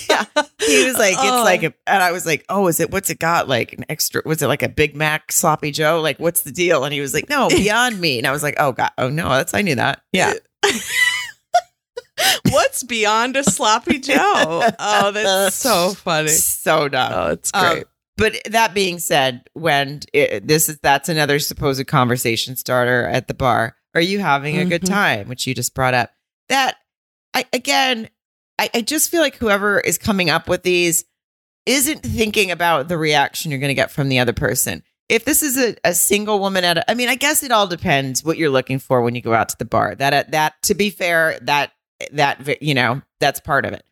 yeah. 0.10 0.26
He 0.60 0.86
was 0.86 0.98
like, 0.98 1.14
it's 1.14 1.20
Oh. 1.22 1.44
like, 1.44 1.64
a, 1.64 1.74
and 1.86 2.02
I 2.02 2.12
was 2.14 2.26
like, 2.26 2.46
oh, 2.50 2.68
is 2.68 2.80
it? 2.80 2.90
What's 2.90 3.10
it 3.10 3.20
got? 3.20 3.48
Like 3.50 3.74
an 3.74 3.86
extra? 3.90 4.22
Was 4.26 4.42
it 4.42 4.48
like 4.48 4.64
a 4.64 4.70
Big 4.70 4.96
Mac 4.96 5.32
sloppy 5.32 5.72
Joe? 5.72 6.00
Like 6.02 6.20
what's 6.20 6.42
the 6.44 6.52
deal? 6.52 6.84
And 6.86 6.94
he 6.94 7.02
was 7.02 7.14
like, 7.14 7.30
no, 7.30 7.50
Beyond 7.50 8.00
Me. 8.00 8.18
And 8.18 8.26
I 8.26 8.32
was 8.32 8.44
like, 8.44 8.56
oh 8.60 8.72
god, 8.72 8.92
oh 8.98 9.10
no, 9.10 9.30
that's 9.30 9.54
I 9.54 9.62
knew 9.62 9.76
that. 9.76 10.02
Yeah, 10.14 10.34
what's 12.50 12.84
beyond 12.84 13.36
a 13.38 13.44
sloppy 13.44 14.00
Joe? 14.00 14.16
Oh, 14.80 15.12
that's 15.12 15.56
so 15.56 15.90
funny. 15.94 16.30
so 16.30 16.88
dumb. 16.90 17.12
Oh, 17.14 17.28
it's 17.32 17.52
Um, 17.54 17.74
great. 17.74 17.86
But 18.18 18.34
that 18.50 18.74
being 18.74 18.98
said, 18.98 19.44
when 19.54 20.00
it, 20.12 20.48
this 20.48 20.70
is 20.70 20.80
that's 20.80 21.08
another 21.10 21.38
supposed 21.38 21.86
conversation 21.86 22.56
starter 22.56 23.08
at 23.08 23.28
the 23.28 23.36
bar. 23.36 23.76
Are 23.98 24.02
you 24.02 24.20
having 24.20 24.58
a 24.58 24.66
good 24.66 24.84
Mhm. 24.84 24.90
time? 24.90 25.28
Which 25.28 25.48
you 25.48 25.56
just 25.56 25.74
brought 25.74 25.96
up. 25.96 26.12
That 26.50 26.76
I 27.34 27.46
again, 27.52 28.10
I, 28.60 28.70
I 28.76 28.82
just 28.82 29.10
feel 29.10 29.22
like 29.22 29.36
whoever 29.38 29.80
is 29.80 29.98
coming 29.98 30.30
up 30.30 30.48
with 30.48 30.62
these 30.62 31.04
isn't 31.66 32.04
thinking 32.04 32.52
about 32.52 32.88
the 32.90 32.98
reaction 32.98 33.50
you're 33.50 33.60
going 33.60 33.70
to 33.70 33.74
get 33.74 33.90
from 33.92 34.08
the 34.10 34.20
other 34.20 34.34
person. 34.34 34.84
If 35.10 35.26
this 35.26 35.42
is 35.42 35.58
a, 35.58 35.76
a 35.84 35.94
single 35.96 36.40
woman 36.40 36.64
at, 36.64 36.78
a, 36.78 36.92
I 36.92 36.94
mean, 36.94 37.10
I 37.10 37.16
guess 37.16 37.42
it 37.42 37.52
all 37.52 37.66
depends 37.66 38.24
what 38.24 38.38
you're 38.38 38.50
looking 38.52 38.78
for 38.78 39.02
when 39.02 39.16
you 39.16 39.22
go 39.22 39.34
out 39.34 39.50
to 39.50 39.58
the 39.58 39.66
bar. 39.66 39.96
That 39.96 40.32
that 40.32 40.54
to 40.64 40.76
be 40.76 40.90
fair, 40.92 41.40
that 41.42 41.72
that 42.12 42.62
you 42.62 42.76
know 42.76 43.02
that's 43.20 43.40
part 43.40 43.66
of 43.66 43.74
it. 43.74 43.84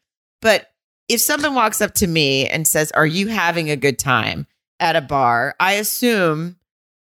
But 0.41 0.67
if 1.09 1.19
someone 1.19 1.55
walks 1.55 1.81
up 1.81 1.95
to 1.95 2.07
me 2.07 2.47
and 2.47 2.67
says, 2.67 2.91
"Are 2.91 3.07
you 3.07 3.27
having 3.27 3.71
a 3.71 3.75
good 3.75 3.97
time 3.97 4.45
at 4.79 4.95
a 4.95 5.01
bar?" 5.01 5.55
I 5.59 5.73
assume 5.73 6.57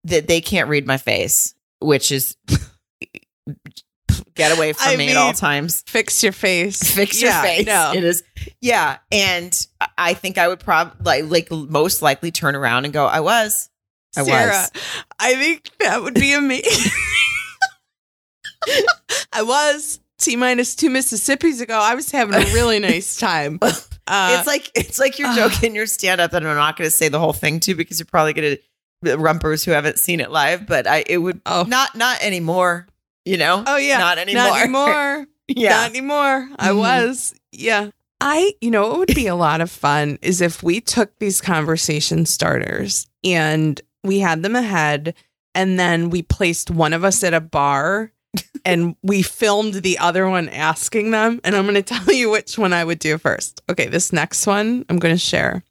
that 0.05 0.27
they 0.29 0.41
can't 0.41 0.69
read 0.69 0.87
my 0.87 0.97
face, 0.97 1.55
which 1.81 2.11
is 2.13 2.37
get 4.35 4.57
away 4.57 4.73
from 4.73 4.89
I 4.89 4.97
me 4.97 5.11
at 5.11 5.17
all 5.17 5.33
times. 5.33 5.83
Fix 5.87 6.23
your 6.23 6.33
face. 6.33 6.83
Fix 6.83 7.21
Yeah, 7.23 7.35
your 7.35 7.43
face. 7.43 7.67
No. 7.67 7.93
It 7.95 8.05
is, 8.05 8.23
yeah. 8.61 8.99
And 9.13 9.67
I- 9.99 10.15
think 10.15 10.39
I 10.39 10.49
would 10.49 10.61
probably 10.61 11.23
like, 11.23 11.51
like 11.51 11.71
most 11.71 12.03
likely 12.03 12.31
turn 12.31 12.55
around 12.55 12.85
and 12.85 12.93
go, 12.95 13.07
"I 13.07 13.21
was, 13.21 13.69
I 14.17 14.23
Sarah, 14.23 14.49
was." 14.51 14.71
I 15.19 15.35
think 15.35 15.71
that 15.81 16.03
would 16.03 16.15
be 16.15 16.33
amazing. 16.33 16.93
I 19.33 19.43
was 19.43 20.01
T 20.19 20.37
minus 20.37 20.75
two 20.75 20.91
Mississippis 20.91 21.61
ago. 21.61 21.79
I 21.81 21.95
was 21.95 22.11
having 22.11 22.35
a 22.35 22.45
really 22.53 22.79
nice 22.79 23.17
time. 23.19 23.59
Uh, 24.13 24.39
it's 24.39 24.47
like 24.49 24.69
it's 24.75 24.99
like 24.99 25.21
you're 25.21 25.29
uh, 25.29 25.37
joking 25.37 25.73
your 25.73 25.87
stand 25.87 26.21
up, 26.21 26.33
that 26.33 26.45
I'm 26.45 26.57
not 26.57 26.77
going 26.77 26.87
to 26.87 26.91
say 26.91 27.09
the 27.09 27.21
whole 27.21 27.33
thing 27.35 27.61
to 27.61 27.77
because 27.77 28.01
you're 28.01 28.07
probably 28.07 28.33
going 28.33 28.57
to 29.05 29.17
rumpers 29.19 29.63
who 29.63 29.71
haven't 29.71 30.01
seen 30.01 30.19
it 30.19 30.33
live. 30.33 30.67
But 30.67 30.89
I, 30.89 31.05
it 31.07 31.19
would 31.19 31.41
Oh. 31.47 31.65
not 31.69 31.95
not 31.95 32.21
anymore. 32.21 32.89
You 33.25 33.37
know, 33.37 33.63
oh 33.67 33.77
yeah, 33.77 33.99
not 33.99 34.19
anymore. 34.19 34.43
Not 34.45 34.61
anymore. 34.63 35.27
yeah, 35.49 35.71
Not 35.71 35.91
anymore. 35.91 36.49
I 36.59 36.69
Mhm. 36.71 36.79
was. 36.79 37.35
Yeah. 37.53 37.91
I, 38.23 38.53
you 38.61 38.71
know, 38.71 38.93
it 38.93 38.99
would 38.99 39.15
be 39.15 39.27
a 39.29 39.35
lot 39.35 39.61
of 39.63 39.71
fun 39.71 40.19
is 40.21 40.41
if 40.43 40.63
we 40.63 40.81
took 40.81 41.19
these 41.19 41.41
conversation 41.41 42.27
starters 42.27 43.07
and 43.25 43.81
we 44.05 44.19
had 44.21 44.43
them 44.43 44.55
ahead 44.57 45.15
and 45.55 45.79
then 45.81 46.11
we 46.11 46.23
placed 46.23 46.71
one 46.71 46.93
of 46.93 47.03
us 47.03 47.25
at 47.25 47.33
a 47.33 47.41
bar 47.41 48.13
and 48.65 48.95
we 49.03 49.23
filmed 49.23 49.75
the 49.75 49.97
other 49.99 50.29
one 50.29 50.51
asking 50.51 51.13
them. 51.13 51.41
And 51.45 51.57
I'm 51.57 51.65
going 51.65 51.75
to 51.77 51.83
tell 51.83 52.15
you 52.15 52.31
which 52.31 52.59
one 52.59 52.73
I 52.75 52.85
would 52.85 52.99
do 52.99 53.17
first. 53.17 53.63
Okay. 53.71 53.87
This 53.89 54.13
next 54.13 54.47
one 54.47 54.85
I'm 54.91 54.99
going 54.99 55.15
to 55.15 55.19
share. 55.19 55.65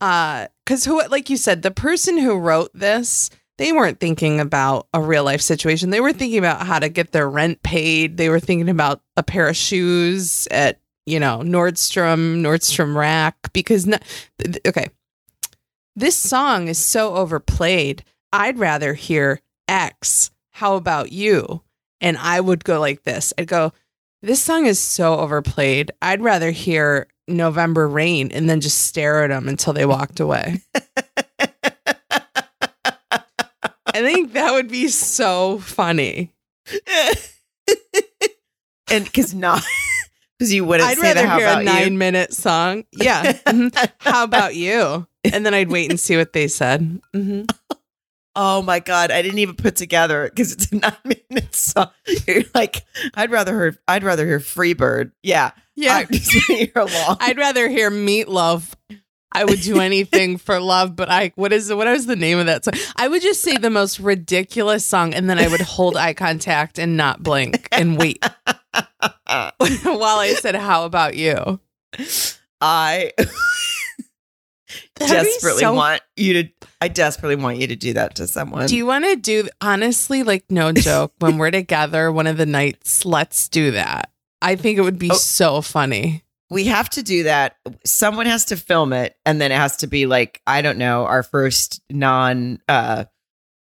Uh, 0.00 0.48
cause 0.66 0.84
who, 0.84 1.00
like 1.08 1.30
you 1.30 1.36
said, 1.36 1.62
the 1.62 1.70
person 1.70 2.18
who 2.18 2.36
wrote 2.36 2.72
this, 2.74 3.30
they 3.62 3.70
weren't 3.70 4.00
thinking 4.00 4.40
about 4.40 4.88
a 4.92 5.00
real 5.00 5.22
life 5.22 5.40
situation. 5.40 5.90
They 5.90 6.00
were 6.00 6.12
thinking 6.12 6.40
about 6.40 6.66
how 6.66 6.80
to 6.80 6.88
get 6.88 7.12
their 7.12 7.30
rent 7.30 7.62
paid. 7.62 8.16
They 8.16 8.28
were 8.28 8.40
thinking 8.40 8.68
about 8.68 9.02
a 9.16 9.22
pair 9.22 9.48
of 9.48 9.56
shoes 9.56 10.48
at, 10.50 10.80
you 11.06 11.20
know, 11.20 11.42
Nordstrom, 11.44 12.42
Nordstrom 12.42 12.96
Rack. 12.96 13.36
Because, 13.52 13.86
no, 13.86 13.98
okay, 14.66 14.88
this 15.94 16.16
song 16.16 16.66
is 16.66 16.76
so 16.76 17.14
overplayed. 17.14 18.02
I'd 18.32 18.58
rather 18.58 18.94
hear 18.94 19.40
X. 19.68 20.32
How 20.50 20.74
about 20.74 21.12
you? 21.12 21.62
And 22.00 22.18
I 22.18 22.40
would 22.40 22.64
go 22.64 22.80
like 22.80 23.04
this 23.04 23.32
I'd 23.38 23.46
go, 23.46 23.72
this 24.22 24.42
song 24.42 24.66
is 24.66 24.80
so 24.80 25.20
overplayed. 25.20 25.92
I'd 26.02 26.20
rather 26.20 26.50
hear 26.50 27.06
November 27.28 27.86
Rain 27.86 28.32
and 28.32 28.50
then 28.50 28.60
just 28.60 28.80
stare 28.86 29.22
at 29.22 29.28
them 29.28 29.46
until 29.46 29.72
they 29.72 29.86
walked 29.86 30.18
away. 30.18 30.62
I 33.94 34.00
think 34.02 34.32
that 34.34 34.52
would 34.52 34.68
be 34.68 34.88
so 34.88 35.58
funny. 35.58 36.32
and 38.90 39.04
because 39.04 39.34
not 39.34 39.62
because 40.38 40.52
you 40.52 40.64
wouldn't 40.64 40.88
I'd 40.88 40.98
say 40.98 41.14
rather. 41.14 41.26
How 41.26 41.38
hear 41.38 41.48
a 41.48 41.62
nine 41.62 41.92
you? 41.92 41.98
minute 41.98 42.32
song. 42.32 42.84
Yeah. 42.92 43.32
Mhm. 43.46 43.90
How 43.98 44.24
about 44.24 44.54
you? 44.54 45.06
And 45.24 45.46
then 45.46 45.54
I'd 45.54 45.70
wait 45.70 45.90
and 45.90 46.00
see 46.00 46.16
what 46.16 46.32
they 46.32 46.48
said. 46.48 47.00
hmm 47.14 47.42
Oh 48.34 48.62
my 48.62 48.80
god, 48.80 49.10
I 49.10 49.20
didn't 49.20 49.40
even 49.40 49.56
put 49.56 49.76
together 49.76 50.24
because 50.28 50.52
it's 50.52 50.72
a 50.72 50.76
nine 50.76 50.96
minute 51.04 51.54
song. 51.54 51.90
You're 52.26 52.44
like, 52.54 52.82
I'd 53.14 53.30
rather 53.30 53.52
hear 53.52 53.78
I'd 53.86 54.02
rather 54.04 54.26
hear 54.26 54.38
Freebird. 54.40 55.12
Yeah, 55.22 55.50
Yeah. 55.76 55.96
I'd, 56.10 56.72
I'd 57.20 57.36
rather 57.38 57.68
hear 57.68 57.90
Meatloaf. 57.90 58.72
I 59.34 59.44
would 59.44 59.60
do 59.60 59.80
anything 59.80 60.36
for 60.36 60.60
love, 60.60 60.94
but 60.94 61.08
I 61.10 61.32
what 61.36 61.52
is 61.52 61.72
what 61.72 61.86
is 61.88 62.06
the 62.06 62.16
name 62.16 62.38
of 62.38 62.46
that 62.46 62.64
song? 62.64 62.74
I 62.96 63.08
would 63.08 63.22
just 63.22 63.42
say 63.42 63.56
the 63.56 63.70
most 63.70 63.98
ridiculous 63.98 64.84
song, 64.84 65.14
and 65.14 65.28
then 65.30 65.38
I 65.38 65.48
would 65.48 65.60
hold 65.62 65.96
eye 65.96 66.14
contact 66.14 66.78
and 66.78 66.96
not 66.96 67.22
blink 67.22 67.68
and 67.72 67.96
wait. 67.98 68.22
while 68.74 70.18
I 70.18 70.34
said, 70.40 70.54
"How 70.54 70.84
about 70.84 71.16
you?" 71.16 71.60
I 72.60 73.12
That'd 74.96 75.24
desperately 75.24 75.60
so- 75.60 75.74
want 75.74 76.02
you 76.16 76.42
to. 76.44 76.48
I 76.80 76.88
desperately 76.88 77.36
want 77.36 77.58
you 77.58 77.66
to 77.68 77.76
do 77.76 77.92
that 77.94 78.14
to 78.16 78.26
someone. 78.26 78.66
Do 78.66 78.76
you 78.76 78.86
want 78.86 79.04
to 79.04 79.16
do 79.16 79.48
honestly, 79.60 80.22
like 80.22 80.44
no 80.50 80.72
joke, 80.72 81.12
when 81.20 81.38
we're 81.38 81.50
together 81.50 82.10
one 82.10 82.26
of 82.26 82.36
the 82.36 82.46
nights, 82.46 83.04
let's 83.04 83.48
do 83.48 83.70
that. 83.72 84.10
I 84.40 84.56
think 84.56 84.78
it 84.78 84.82
would 84.82 84.98
be 84.98 85.10
Oh. 85.10 85.14
so 85.14 85.60
funny. 85.62 86.24
We 86.52 86.64
have 86.66 86.88
to 86.90 87.02
do 87.02 87.24
that. 87.24 87.56
Someone 87.84 88.26
has 88.26 88.46
to 88.46 88.56
film 88.56 88.92
it, 88.92 89.16
and 89.24 89.40
then 89.40 89.50
it 89.52 89.56
has 89.56 89.78
to 89.78 89.86
be 89.86 90.06
like 90.06 90.40
I 90.46 90.62
don't 90.62 90.78
know, 90.78 91.04
our 91.06 91.22
first 91.22 91.80
non 91.90 92.58
uh 92.68 93.04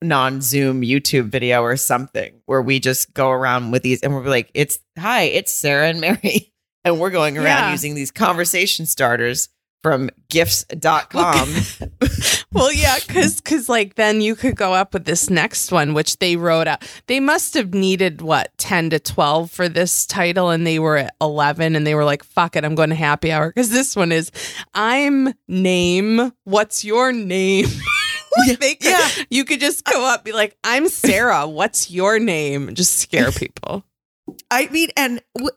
non 0.02 0.40
Zoom 0.42 0.82
YouTube 0.82 1.28
video 1.30 1.62
or 1.62 1.76
something 1.76 2.40
where 2.46 2.60
we 2.62 2.78
just 2.80 3.14
go 3.14 3.30
around 3.30 3.70
with 3.70 3.82
these 3.82 4.02
and 4.02 4.14
we're 4.14 4.28
like, 4.28 4.50
it's 4.54 4.78
hi, 4.98 5.22
it's 5.22 5.52
Sarah 5.52 5.88
and 5.88 6.00
Mary, 6.00 6.52
and 6.84 7.00
we're 7.00 7.10
going 7.10 7.36
around 7.38 7.44
Yeah. 7.64 7.72
using 7.72 7.94
these 7.94 8.10
conversation 8.10 8.86
starters 8.86 9.48
from 9.86 10.10
gifts.com. 10.28 11.48
Well, 12.52 12.72
yeah, 12.72 12.96
because 13.06 13.38
because 13.42 13.68
like 13.68 13.96
then 13.96 14.22
you 14.22 14.34
could 14.34 14.56
go 14.56 14.72
up 14.72 14.94
with 14.94 15.04
this 15.04 15.28
next 15.28 15.70
one, 15.70 15.92
which 15.92 16.18
they 16.18 16.36
wrote 16.36 16.66
out. 16.66 16.82
They 17.06 17.20
must 17.20 17.52
have 17.52 17.74
needed 17.74 18.22
what 18.22 18.56
ten 18.56 18.88
to 18.90 18.98
twelve 18.98 19.50
for 19.50 19.68
this 19.68 20.06
title, 20.06 20.48
and 20.48 20.66
they 20.66 20.78
were 20.78 20.96
at 20.96 21.14
eleven, 21.20 21.76
and 21.76 21.86
they 21.86 21.94
were 21.94 22.04
like, 22.06 22.24
"Fuck 22.24 22.56
it, 22.56 22.64
I'm 22.64 22.74
going 22.74 22.88
to 22.88 22.94
happy 22.94 23.30
hour." 23.30 23.48
Because 23.48 23.68
this 23.68 23.94
one 23.94 24.10
is, 24.10 24.32
I'm 24.72 25.34
name. 25.48 26.32
What's 26.44 26.84
your 26.84 27.12
name? 27.12 27.66
Like, 28.38 28.80
could, 28.80 28.90
yeah. 28.90 29.08
you 29.30 29.46
could 29.46 29.60
just 29.60 29.82
go 29.84 30.06
up, 30.06 30.24
be 30.24 30.32
like, 30.32 30.56
"I'm 30.62 30.88
Sarah. 30.88 31.46
What's 31.48 31.90
your 31.90 32.18
name?" 32.18 32.74
Just 32.74 32.98
scare 32.98 33.32
people. 33.32 33.82
I 34.50 34.68
mean, 34.68 34.90
and 34.96 35.22
w- 35.34 35.56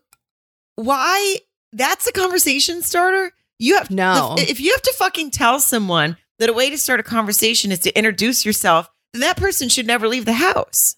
why? 0.75 1.37
That's 1.71 2.07
a 2.07 2.11
conversation 2.13 2.81
starter. 2.81 3.33
You 3.59 3.75
have 3.77 3.91
No. 3.91 4.35
if 4.37 4.59
you 4.59 4.71
have 4.71 4.81
to 4.83 4.93
fucking 4.97 5.31
tell 5.31 5.59
someone 5.59 6.17
that 6.39 6.49
a 6.49 6.53
way 6.53 6.69
to 6.69 6.77
start 6.77 6.99
a 6.99 7.03
conversation 7.03 7.71
is 7.71 7.79
to 7.79 7.95
introduce 7.97 8.45
yourself, 8.45 8.89
then 9.13 9.21
that 9.21 9.37
person 9.37 9.67
should 9.69 9.85
never 9.87 10.07
leave 10.07 10.25
the 10.25 10.33
house. 10.33 10.95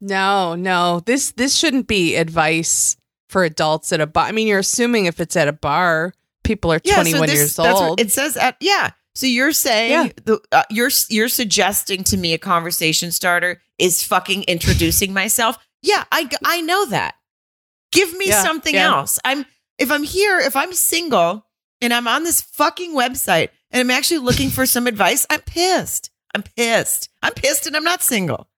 No, 0.00 0.54
no. 0.54 1.00
This 1.06 1.30
this 1.32 1.54
shouldn't 1.56 1.86
be 1.86 2.16
advice 2.16 2.96
for 3.28 3.44
adults 3.44 3.92
at 3.92 4.00
a 4.00 4.06
bar. 4.06 4.26
I 4.26 4.32
mean, 4.32 4.48
you're 4.48 4.58
assuming 4.58 5.06
if 5.06 5.20
it's 5.20 5.36
at 5.36 5.46
a 5.46 5.52
bar, 5.52 6.12
people 6.42 6.72
are 6.72 6.80
21 6.80 7.26
this- 7.28 7.34
years 7.36 7.58
old. 7.58 8.00
it 8.00 8.10
says 8.10 8.36
at 8.36 8.56
yeah. 8.60 8.90
So 9.14 9.26
you're 9.26 9.52
saying 9.52 9.90
Yeah. 9.90 10.08
the, 10.24 10.40
uh, 10.52 10.62
you're 10.70 10.90
you're 11.10 11.28
suggesting 11.28 12.02
to 12.04 12.16
me 12.16 12.32
a 12.32 12.38
conversation 12.38 13.12
starter 13.12 13.60
is 13.78 14.02
fucking 14.02 14.44
introducing 14.44 15.12
myself. 15.12 15.58
Yeah, 15.82 16.04
I 16.10 16.28
I 16.44 16.60
know 16.62 16.86
that. 16.86 17.14
Give 17.92 18.12
me 18.16 18.28
Yeah, 18.28 18.42
something 18.42 18.74
yeah. 18.74 18.86
else. 18.86 19.18
I'm 19.24 19.44
if 19.78 19.90
I'm 19.92 20.02
here, 20.04 20.38
if 20.38 20.56
I'm 20.56 20.72
single 20.72 21.46
and 21.80 21.92
I'm 21.92 22.08
on 22.08 22.24
this 22.24 22.40
fucking 22.40 22.94
website 22.94 23.48
and 23.70 23.80
I'm 23.80 23.90
actually 23.90 24.18
looking 24.18 24.50
for 24.50 24.66
some 24.66 24.86
advice, 24.88 25.26
I'm 25.30 25.40
pissed. 25.40 26.10
I'm 26.34 26.42
pissed. 26.42 27.08
I'm 27.22 27.32
pissed 27.34 27.66
and 27.66 27.76
I'm 27.76 27.84
not 27.84 28.02
single. 28.02 28.48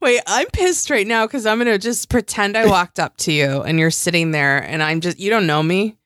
Wait, 0.00 0.20
I'm 0.26 0.46
pissed 0.48 0.88
right 0.88 1.06
now 1.06 1.26
because 1.26 1.44
I'm 1.46 1.58
gonna 1.58 1.78
just 1.78 2.08
pretend 2.08 2.56
I 2.56 2.66
walked 2.66 2.98
up 2.98 3.16
to 3.18 3.32
you 3.32 3.62
and 3.62 3.78
you're 3.78 3.90
sitting 3.90 4.30
there 4.30 4.58
and 4.58 4.82
I'm 4.82 5.00
just 5.00 5.18
you 5.18 5.30
don't 5.30 5.46
know 5.46 5.62
me. 5.62 5.96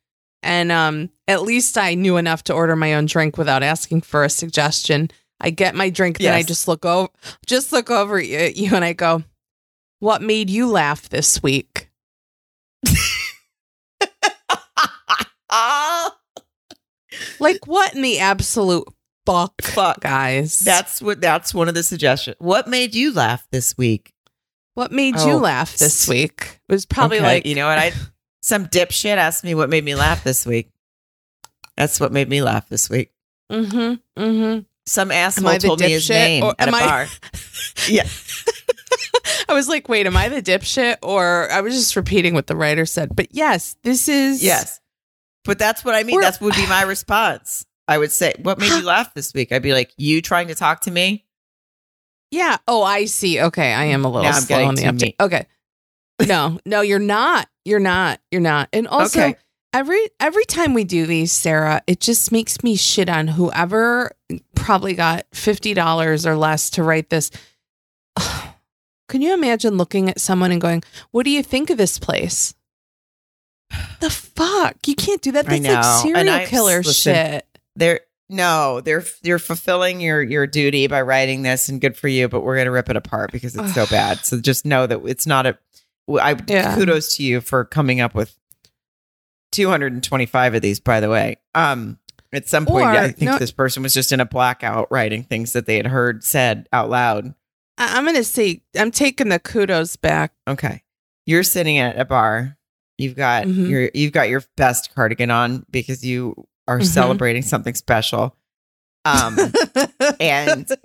And 0.43 0.73
um 0.73 1.11
at 1.29 1.43
least 1.43 1.79
I 1.79 1.95
knew 1.95 2.17
enough 2.17 2.45
to 2.45 2.55
order 2.55 2.75
my 2.77 2.95
own 2.95 3.07
drink 3.07 3.37
without 3.39 3.63
asking 3.63 4.03
for 4.03 4.25
a 4.25 4.31
suggestion. 4.31 5.11
I 5.41 5.51
get 5.51 5.75
my 5.75 5.91
drink, 5.91 6.19
then 6.19 6.35
I 6.35 6.43
just 6.43 6.67
look 6.69 6.85
over 6.85 7.11
just 7.47 7.73
look 7.73 7.91
over 7.91 8.21
you, 8.21 8.37
at 8.39 8.57
you 8.57 8.75
and 8.75 8.85
I 8.85 8.93
go, 8.95 9.23
What 10.01 10.23
made 10.23 10.51
you 10.51 10.69
laugh 10.69 11.09
this 11.09 11.43
week? 11.43 11.91
Ah, 15.55 16.17
Like 17.43 17.67
what 17.67 17.95
in 17.95 18.03
the 18.03 18.19
absolute 18.21 18.87
fuck, 19.27 19.61
Fuck. 19.63 20.01
guys? 20.01 20.59
that's 20.61 21.01
what 21.03 21.21
that's 21.21 21.53
one 21.55 21.69
of 21.69 21.75
the 21.75 21.83
suggestions. 21.83 22.37
What 22.39 22.69
made 22.69 22.95
you 22.95 23.13
laugh 23.13 23.47
this 23.51 23.77
week? 23.77 24.13
what 24.75 24.91
made 24.91 25.15
Oh, 25.19 25.27
you 25.29 25.37
laugh 25.37 25.77
this 25.77 26.09
week. 26.09 26.61
It 26.67 26.73
was 26.73 26.87
probably 26.87 27.19
Okay, 27.19 27.27
like 27.27 27.47
you 27.47 27.55
know 27.55 27.67
what 27.67 27.79
I 27.79 27.93
some 28.41 28.67
dipshit 28.67 29.17
asked 29.17 29.45
me 29.45 29.55
what 29.55 29.69
made 29.69 29.85
me 29.85 29.95
laugh 29.95 30.25
this 30.25 30.47
week. 30.47 30.71
That's 31.77 32.01
what 32.01 32.13
made 32.13 32.29
me 32.29 32.43
laugh 32.43 32.69
this 32.69 32.89
week. 32.89 33.13
mm-hmm, 33.51 33.95
mm-hmm. 34.23 34.61
Some 34.87 35.11
asshole 35.13 35.59
told 35.59 35.81
me 35.81 35.91
his 35.91 36.09
name 36.11 36.43
or 36.43 36.55
at 36.59 36.69
a 36.69 36.73
I- 36.75 36.81
bar. 36.87 37.07
yeah. 37.89 38.07
I 39.49 39.55
was 39.55 39.69
like, 39.69 39.89
wait, 39.89 40.07
am 40.07 40.17
I 40.17 40.29
the 40.29 40.43
dipshit? 40.43 40.97
Or 41.03 41.51
I 41.53 41.61
was 41.61 41.75
just 41.75 41.95
repeating 41.97 42.35
what 42.35 42.47
the 42.47 42.57
writer 42.57 42.85
said. 42.87 43.15
But 43.15 43.29
yes, 43.35 43.77
this 43.83 44.09
is 44.09 44.43
Yes. 44.43 44.81
But 45.45 45.59
that's 45.59 45.85
what 45.85 45.95
I 45.95 46.03
mean. 46.05 46.19
Or- 46.19 46.23
That's 46.23 46.41
would 46.41 46.55
be 46.55 46.67
my 46.69 46.83
response. 46.87 47.65
I 47.89 47.99
would 47.99 48.13
say, 48.13 48.33
"What 48.43 48.59
made 48.59 48.69
you 48.71 48.83
laugh 48.85 49.13
this 49.15 49.35
week?" 49.35 49.51
I'd 49.53 49.63
be 49.63 49.73
like, 49.73 49.93
"You 49.97 50.23
trying 50.23 50.49
to 50.49 50.55
talk 50.55 50.83
to 50.83 50.91
me?" 50.91 51.25
Yeah. 52.31 52.57
Oh, 52.69 52.83
I 52.83 53.05
see. 53.07 53.41
Okay. 53.41 53.73
I 53.75 53.85
am 53.87 54.05
a 54.05 54.09
little 54.09 54.23
Now 54.23 54.37
I'm 54.37 54.43
slow 54.43 54.65
on 54.65 54.75
the 54.75 54.83
update. 54.85 55.15
Okay. 55.21 55.47
No, 56.27 56.59
no, 56.65 56.81
you're 56.81 56.99
not. 56.99 57.49
You're 57.65 57.81
not. 57.81 58.21
You're 58.31 58.41
not. 58.41 58.69
And 58.73 58.87
also 58.89 59.21
Okay. 59.21 59.35
every 59.75 60.01
every 60.21 60.45
time 60.45 60.73
we 60.73 60.85
do 60.85 61.05
these, 61.07 61.33
Sarah, 61.33 61.83
it 61.87 62.01
just 62.01 62.31
makes 62.33 62.63
me 62.63 62.77
shit 62.77 63.09
on 63.09 63.29
whoever 63.29 64.13
probably 64.55 64.95
got 64.95 65.27
fifty 65.35 65.75
dollars 65.75 66.25
or 66.25 66.37
less 66.37 66.71
to 66.71 66.83
write 66.85 67.11
this. 67.11 67.31
Can 69.09 69.21
you 69.21 69.35
imagine 69.35 69.77
looking 69.77 70.09
at 70.09 70.21
someone 70.21 70.53
and 70.53 70.61
going, 70.61 70.83
What 71.11 71.25
do 71.25 71.31
you 71.31 71.43
think 71.43 71.69
of 71.71 71.77
this 71.79 71.99
place? 71.99 72.55
The 74.01 74.11
fuck? 74.11 74.77
You 74.87 74.95
can't 74.95 75.21
do 75.23 75.33
that. 75.33 75.47
That's 75.47 75.65
like 75.65 75.85
serial 76.03 76.47
killer 76.47 76.79
listen, 76.83 77.15
shit. 77.15 77.47
They're 77.77 78.01
no, 78.29 78.81
they're 78.81 79.05
you're 79.23 79.39
fulfilling 79.39 80.01
your 80.01 80.23
your 80.23 80.47
duty 80.47 80.87
by 80.87 81.03
writing 81.03 81.43
this, 81.43 81.69
and 81.69 81.81
good 81.81 81.97
for 81.97 82.09
you. 82.09 82.29
But 82.29 82.43
we're 82.43 82.57
gonna 82.57 82.71
rip 82.71 82.89
it 82.89 82.97
apart 82.97 83.31
because 83.33 83.55
it's 83.55 83.75
so 83.75 83.87
bad. 83.87 84.19
So 84.25 84.41
just 84.41 84.65
know 84.65 84.87
that 84.87 85.01
it's 85.05 85.27
not 85.27 85.47
a. 85.47 85.59
I 86.11 86.37
Yeah. 86.47 86.75
kudos 86.75 87.17
to 87.17 87.23
you 87.23 87.41
for 87.41 87.65
coming 87.65 88.01
up 88.01 88.15
with 88.15 88.37
225 89.53 90.55
of 90.55 90.63
these. 90.63 90.81
By 90.81 91.01
the 91.01 91.09
way, 91.11 91.37
um, 91.55 91.99
at 92.33 92.49
some 92.49 92.67
point, 92.67 92.87
Or- 92.87 92.91
I 92.91 93.09
think 93.09 93.21
no- 93.23 93.39
this 93.39 93.53
person 93.53 93.83
was 93.83 93.95
just 93.95 94.13
in 94.13 94.21
a 94.21 94.25
blackout 94.25 94.89
writing 94.91 95.23
things 95.25 95.53
that 95.53 95.67
they 95.67 95.77
had 95.77 95.87
heard 95.87 96.25
said 96.25 96.69
out 96.73 96.91
loud. 96.91 97.35
I- 97.79 97.97
I'm 97.99 98.05
gonna 98.05 98.25
say 98.25 98.63
I'm 98.77 98.91
taking 98.91 99.29
the 99.29 99.39
kudos 99.39 99.97
back. 99.97 100.33
Okay, 100.49 100.83
you're 101.27 101.43
sitting 101.45 101.79
at 101.79 101.99
a 101.99 102.05
bar. 102.05 102.57
You've 102.99 103.17
got 103.17 103.45
Mhm. 103.47 103.69
your 103.69 103.91
you've 103.95 104.13
got 104.13 104.29
your 104.29 104.43
best 104.57 104.95
cardigan 104.95 105.31
on 105.31 105.65
because 105.71 106.05
you 106.05 106.47
are 106.69 106.79
Mhm. 106.81 106.85
celebrating 106.87 107.43
something 107.43 107.75
special. 107.75 108.37
Um, 109.05 109.37
and 110.21 110.69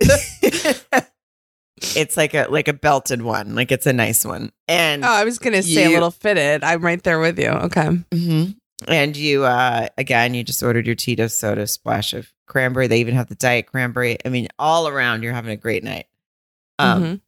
it's 1.94 2.16
like 2.16 2.34
a 2.34 2.46
like 2.50 2.68
a 2.68 2.72
belted 2.72 3.22
one, 3.22 3.54
like 3.54 3.70
it's 3.70 3.86
a 3.86 3.92
nice 3.92 4.24
one, 4.24 4.50
and 4.66 5.04
Oh, 5.04 5.08
I 5.08 5.24
was 5.24 5.38
gonna 5.38 5.62
say 5.62 5.84
a 5.84 5.90
little 5.90 6.10
fitted. 6.10 6.64
I'm 6.64 6.82
right 6.82 7.02
there 7.02 7.20
with 7.20 7.38
you. 7.38 7.48
Okay. 7.50 7.88
Mhm. 8.10 8.56
and 8.86 9.16
you 9.16 9.44
uh 9.44 9.88
again 9.98 10.34
you 10.34 10.44
just 10.44 10.62
ordered 10.62 10.86
your 10.86 10.94
Tito's 10.94 11.36
soda 11.36 11.66
splash 11.66 12.12
of 12.14 12.32
cranberry. 12.46 12.86
They 12.86 13.00
even 13.00 13.14
have 13.16 13.26
the 13.28 13.34
diet 13.34 13.66
cranberry. 13.66 14.18
I 14.24 14.28
mean, 14.28 14.46
all 14.58 14.86
around 14.88 15.22
you're 15.24 15.32
having 15.32 15.50
a 15.50 15.56
great 15.56 15.82
night. 15.84 16.06
Um, 16.78 17.02
Mhm. 17.02 17.20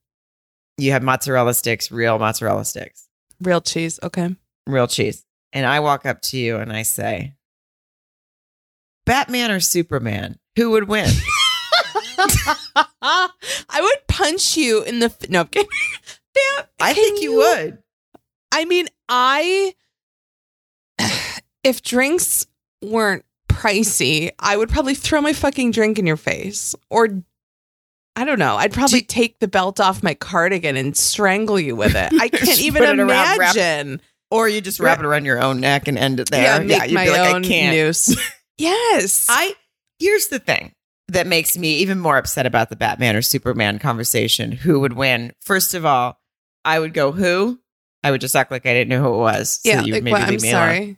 you 0.78 0.92
have 0.92 1.02
mozzarella 1.02 1.54
sticks, 1.54 1.90
real 1.90 2.18
mozzarella 2.18 2.64
sticks, 2.64 3.08
Real 3.40 3.60
cheese. 3.60 3.98
Okay. 4.02 4.36
Real 4.72 4.86
cheese, 4.86 5.24
and 5.52 5.66
I 5.66 5.80
walk 5.80 6.06
up 6.06 6.22
to 6.22 6.38
you 6.38 6.56
and 6.56 6.72
I 6.72 6.82
say, 6.82 7.34
"Batman 9.06 9.50
or 9.50 9.60
Superman? 9.60 10.38
Who 10.56 10.70
would 10.70 10.88
win?" 10.88 11.10
I 13.02 13.80
would 13.80 14.06
punch 14.08 14.56
you 14.56 14.82
in 14.82 14.98
the. 15.00 15.06
F- 15.06 15.28
no, 15.30 15.40
I'm 15.40 15.46
kidding. 15.48 15.68
I 16.80 16.94
think 16.94 17.20
you 17.22 17.36
would. 17.36 17.78
I 18.52 18.64
mean, 18.64 18.88
I. 19.08 19.74
If 21.62 21.82
drinks 21.82 22.46
weren't 22.80 23.22
pricey, 23.50 24.30
I 24.38 24.56
would 24.56 24.70
probably 24.70 24.94
throw 24.94 25.20
my 25.20 25.34
fucking 25.34 25.72
drink 25.72 25.98
in 25.98 26.06
your 26.06 26.16
face. 26.16 26.74
Or, 26.88 27.06
I 28.16 28.24
don't 28.24 28.38
know. 28.38 28.56
I'd 28.56 28.72
probably 28.72 29.00
Do- 29.00 29.06
take 29.08 29.40
the 29.40 29.46
belt 29.46 29.78
off 29.78 30.02
my 30.02 30.14
cardigan 30.14 30.78
and 30.78 30.96
strangle 30.96 31.60
you 31.60 31.76
with 31.76 31.94
it. 31.94 32.18
I 32.18 32.30
can't 32.30 32.62
even 32.62 32.80
put 32.82 32.88
it 32.88 32.98
around, 32.98 33.36
imagine. 33.36 34.00
Or 34.30 34.48
you 34.48 34.60
just 34.60 34.78
wrap 34.80 34.98
it 35.00 35.04
around 35.04 35.24
your 35.24 35.42
own 35.42 35.60
neck 35.60 35.88
and 35.88 35.98
end 35.98 36.20
it 36.20 36.30
there. 36.30 36.42
Yeah, 36.42 36.58
make 36.64 36.90
you'd 36.90 36.94
my 36.94 37.04
be 37.06 37.10
like, 37.10 37.34
own 37.34 37.44
I 37.44 37.48
can't. 37.48 37.76
noose. 37.76 38.16
yes. 38.58 39.26
I 39.28 39.54
here's 39.98 40.28
the 40.28 40.38
thing 40.38 40.72
that 41.08 41.26
makes 41.26 41.58
me 41.58 41.78
even 41.78 41.98
more 41.98 42.16
upset 42.16 42.46
about 42.46 42.70
the 42.70 42.76
Batman 42.76 43.16
or 43.16 43.22
Superman 43.22 43.78
conversation. 43.80 44.52
Who 44.52 44.80
would 44.80 44.92
win? 44.92 45.32
First 45.40 45.74
of 45.74 45.84
all, 45.84 46.20
I 46.64 46.78
would 46.78 46.94
go 46.94 47.10
who. 47.12 47.58
I 48.04 48.10
would 48.12 48.20
just 48.20 48.36
act 48.36 48.50
like 48.50 48.66
I 48.66 48.72
didn't 48.72 48.88
know 48.88 49.02
who 49.02 49.14
it 49.14 49.18
was. 49.18 49.60
yeah. 49.64 49.80
so 49.80 49.86
you 49.86 49.94
like, 49.94 50.02
maybe 50.04 50.12
what? 50.12 50.22
I'm 50.22 50.30
leave 50.30 50.42
me 50.42 50.50
alone. 50.52 50.68
sorry. 50.68 50.96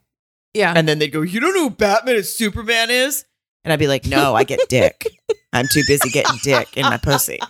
Yeah. 0.54 0.74
And 0.76 0.86
then 0.86 0.98
they'd 0.98 1.08
go, 1.08 1.22
"You 1.22 1.40
don't 1.40 1.54
know 1.54 1.62
who 1.64 1.70
Batman 1.70 2.16
and 2.16 2.26
Superman 2.26 2.90
is?" 2.90 3.24
And 3.64 3.72
I'd 3.72 3.78
be 3.78 3.88
like, 3.88 4.06
"No, 4.06 4.34
I 4.34 4.44
get 4.44 4.60
dick. 4.68 5.06
I'm 5.52 5.66
too 5.66 5.82
busy 5.86 6.10
getting 6.10 6.36
dick 6.42 6.76
in 6.76 6.82
my 6.82 6.98
pussy." 6.98 7.38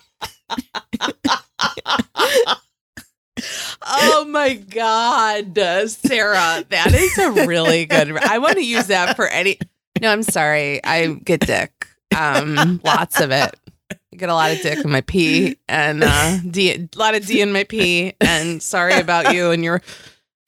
oh 3.82 4.24
my 4.28 4.54
god, 4.54 5.56
Sarah, 5.88 6.64
that 6.68 6.92
is 6.94 7.18
a 7.18 7.32
really 7.46 7.86
good. 7.86 8.16
I 8.16 8.38
want 8.38 8.54
to 8.56 8.64
use 8.64 8.86
that 8.88 9.16
for 9.16 9.26
any. 9.26 9.58
No, 10.00 10.10
I'm 10.10 10.22
sorry. 10.22 10.82
I 10.84 11.08
get 11.14 11.40
dick. 11.40 11.86
Um, 12.16 12.80
lots 12.84 13.20
of 13.20 13.30
it. 13.30 13.54
I 13.90 14.16
get 14.16 14.28
a 14.28 14.34
lot 14.34 14.50
of 14.52 14.60
dick 14.60 14.84
in 14.84 14.90
my 14.90 15.00
pee 15.00 15.56
and 15.68 16.02
uh, 16.04 16.38
D, 16.50 16.72
a 16.72 16.88
lot 16.98 17.14
of 17.14 17.24
D 17.26 17.40
in 17.40 17.52
my 17.52 17.64
pee. 17.64 18.14
And 18.20 18.62
sorry 18.62 18.94
about 18.94 19.34
you 19.34 19.50
and 19.50 19.62
your 19.64 19.80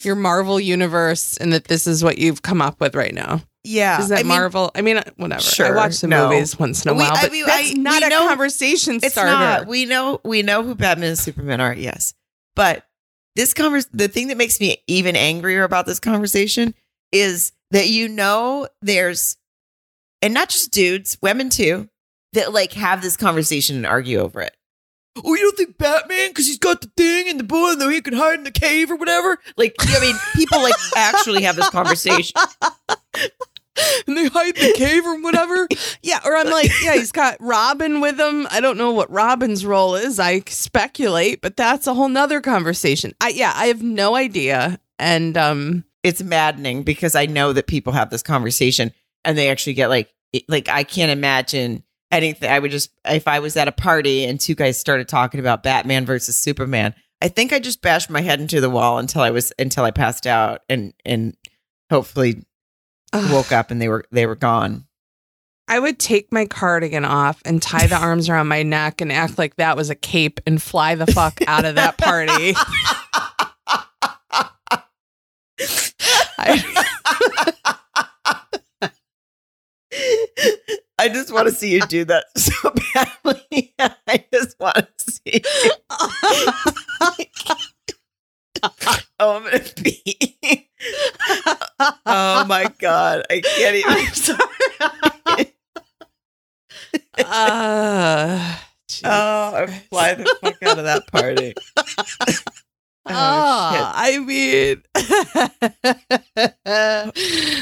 your 0.02 0.14
Marvel 0.16 0.60
universe, 0.60 1.36
and 1.38 1.52
that 1.52 1.64
this 1.64 1.86
is 1.86 2.04
what 2.04 2.18
you've 2.18 2.42
come 2.42 2.60
up 2.60 2.80
with 2.80 2.94
right 2.94 3.14
now. 3.14 3.40
Yeah. 3.66 4.00
Is 4.02 4.08
that 4.10 4.16
I 4.18 4.22
mean, 4.22 4.28
Marvel? 4.28 4.70
I 4.74 4.82
mean, 4.82 5.00
whatever. 5.16 5.40
Sure, 5.40 5.72
I 5.72 5.74
watch 5.74 6.00
the 6.02 6.08
no. 6.08 6.28
movies 6.28 6.58
once 6.58 6.84
in 6.84 6.90
a 6.90 6.92
We- 6.94 6.98
while, 7.00 7.12
I 7.16 7.28
mean, 7.30 7.46
that's 7.46 7.70
I- 7.70 7.74
not 7.74 8.02
a 8.02 8.08
know- 8.10 8.28
conversation 8.28 8.96
It's 8.96 9.12
starter. 9.12 9.30
not. 9.30 9.66
We 9.66 9.86
know 9.86 10.20
we 10.24 10.42
know 10.42 10.62
who 10.62 10.74
Batman 10.74 11.08
and 11.10 11.18
Superman 11.18 11.62
are, 11.62 11.72
yes. 11.72 12.12
But 12.56 12.86
this 13.36 13.54
convers 13.54 13.86
the 13.86 14.08
thing 14.08 14.28
that 14.28 14.36
makes 14.36 14.60
me 14.60 14.82
even 14.86 15.16
angrier 15.16 15.64
about 15.64 15.86
this 15.86 16.00
conversation 16.00 16.74
is 17.12 17.52
that 17.70 17.88
you 17.88 18.08
know 18.08 18.68
there's 18.82 19.36
and 20.22 20.32
not 20.32 20.48
just 20.48 20.72
dudes, 20.72 21.18
women 21.20 21.50
too, 21.50 21.88
that 22.32 22.52
like 22.52 22.72
have 22.72 23.02
this 23.02 23.16
conversation 23.16 23.76
and 23.76 23.86
argue 23.86 24.18
over 24.18 24.40
it. 24.40 24.56
Oh, 25.16 25.34
you 25.34 25.42
don't 25.42 25.56
think 25.56 25.78
Batman 25.78 26.30
because 26.30 26.46
he's 26.46 26.58
got 26.58 26.80
the 26.80 26.90
thing 26.96 27.28
and 27.28 27.38
the 27.38 27.44
boy 27.44 27.72
and 27.72 27.92
he 27.92 28.00
can 28.00 28.14
hide 28.14 28.38
in 28.38 28.44
the 28.44 28.50
cave 28.50 28.90
or 28.90 28.96
whatever? 28.96 29.38
Like, 29.56 29.74
I 29.80 30.00
mean, 30.00 30.16
people 30.34 30.60
like 30.60 30.74
actually 30.96 31.42
have 31.42 31.56
this 31.56 31.70
conversation. 31.70 32.34
and 34.06 34.16
they 34.16 34.28
hide 34.28 34.56
in 34.56 34.68
the 34.68 34.74
cave 34.74 35.04
or 35.06 35.20
whatever. 35.20 35.68
Yeah, 36.02 36.20
or 36.26 36.36
I'm 36.36 36.50
like, 36.50 36.70
yeah, 36.82 36.94
he's 36.94 37.12
got 37.12 37.38
Robin 37.40 38.02
with 38.02 38.20
him. 38.20 38.46
I 38.50 38.60
don't 38.60 38.76
know 38.76 38.92
what 38.92 39.10
Robin's 39.10 39.64
role 39.64 39.94
is. 39.94 40.20
I 40.20 40.40
speculate, 40.40 41.40
but 41.40 41.56
that's 41.56 41.86
a 41.86 41.94
whole 41.94 42.10
nother 42.10 42.42
conversation. 42.42 43.14
I 43.22 43.30
yeah, 43.30 43.52
I 43.56 43.66
have 43.66 43.82
no 43.82 44.14
idea. 44.14 44.78
And 44.98 45.36
um 45.38 45.84
it's 46.02 46.22
maddening 46.22 46.82
because 46.82 47.14
I 47.14 47.24
know 47.24 47.54
that 47.54 47.66
people 47.66 47.94
have 47.94 48.10
this 48.10 48.22
conversation 48.22 48.92
and 49.24 49.38
they 49.38 49.50
actually 49.50 49.74
get 49.74 49.88
like 49.88 50.12
like 50.46 50.68
I 50.68 50.84
can't 50.84 51.10
imagine 51.10 51.84
anything. 52.12 52.50
I 52.50 52.58
would 52.58 52.70
just 52.70 52.90
if 53.06 53.26
I 53.26 53.38
was 53.38 53.56
at 53.56 53.68
a 53.68 53.72
party 53.72 54.24
and 54.24 54.38
two 54.38 54.54
guys 54.54 54.78
started 54.78 55.08
talking 55.08 55.40
about 55.40 55.62
Batman 55.62 56.04
versus 56.04 56.36
Superman, 56.38 56.94
I 57.22 57.28
think 57.28 57.52
I 57.52 57.58
just 57.58 57.80
bashed 57.80 58.10
my 58.10 58.20
head 58.20 58.40
into 58.40 58.60
the 58.60 58.70
wall 58.70 58.98
until 58.98 59.22
I 59.22 59.30
was 59.30 59.52
until 59.58 59.84
I 59.84 59.90
passed 59.90 60.26
out 60.26 60.60
and 60.68 60.92
and 61.06 61.34
hopefully 61.90 62.44
woke 63.30 63.52
up 63.52 63.70
and 63.70 63.80
they 63.80 63.88
were 63.88 64.04
they 64.10 64.26
were 64.26 64.36
gone. 64.36 64.86
I 65.66 65.78
would 65.78 65.98
take 65.98 66.30
my 66.30 66.44
cardigan 66.44 67.06
off 67.06 67.40
and 67.46 67.62
tie 67.62 67.86
the 67.86 67.96
arms 67.96 68.28
around 68.28 68.48
my 68.48 68.62
neck 68.62 69.00
and 69.00 69.10
act 69.10 69.38
like 69.38 69.56
that 69.56 69.76
was 69.78 69.88
a 69.88 69.94
cape 69.94 70.40
and 70.46 70.60
fly 70.60 70.94
the 70.94 71.06
fuck 71.06 71.40
out 71.46 71.64
of 71.64 71.76
that 71.76 71.96
party. 71.96 72.54
I, 76.38 76.62
I 80.98 81.08
just 81.08 81.32
want 81.32 81.48
to 81.48 81.54
see 81.54 81.72
you 81.72 81.80
do 81.86 82.04
that 82.04 82.26
so 82.36 82.52
badly. 83.24 83.74
I 84.06 84.24
just 84.32 84.58
want 84.60 84.76
to 84.76 85.12
see. 85.12 85.42
Oh, 89.20 89.36
I'm 89.36 89.44
gonna 89.44 89.60
pee. 89.60 90.70
Oh 92.06 92.44
my 92.46 92.70
god, 92.78 93.24
I 93.30 93.40
can't 93.40 93.76
even. 93.76 93.92
I'm 93.92 94.14
sorry. 94.14 95.52
uh, 97.18 98.56
Oh, 99.04 99.54
I 99.56 99.66
fly 99.90 100.14
the 100.14 100.36
fuck 100.40 100.62
out 100.62 100.78
of 100.78 100.84
that 100.84 101.06
party. 101.08 101.54
Oh, 103.06 103.12
Ah, 103.12 103.92
I 103.96 104.18
mean, 104.18 104.82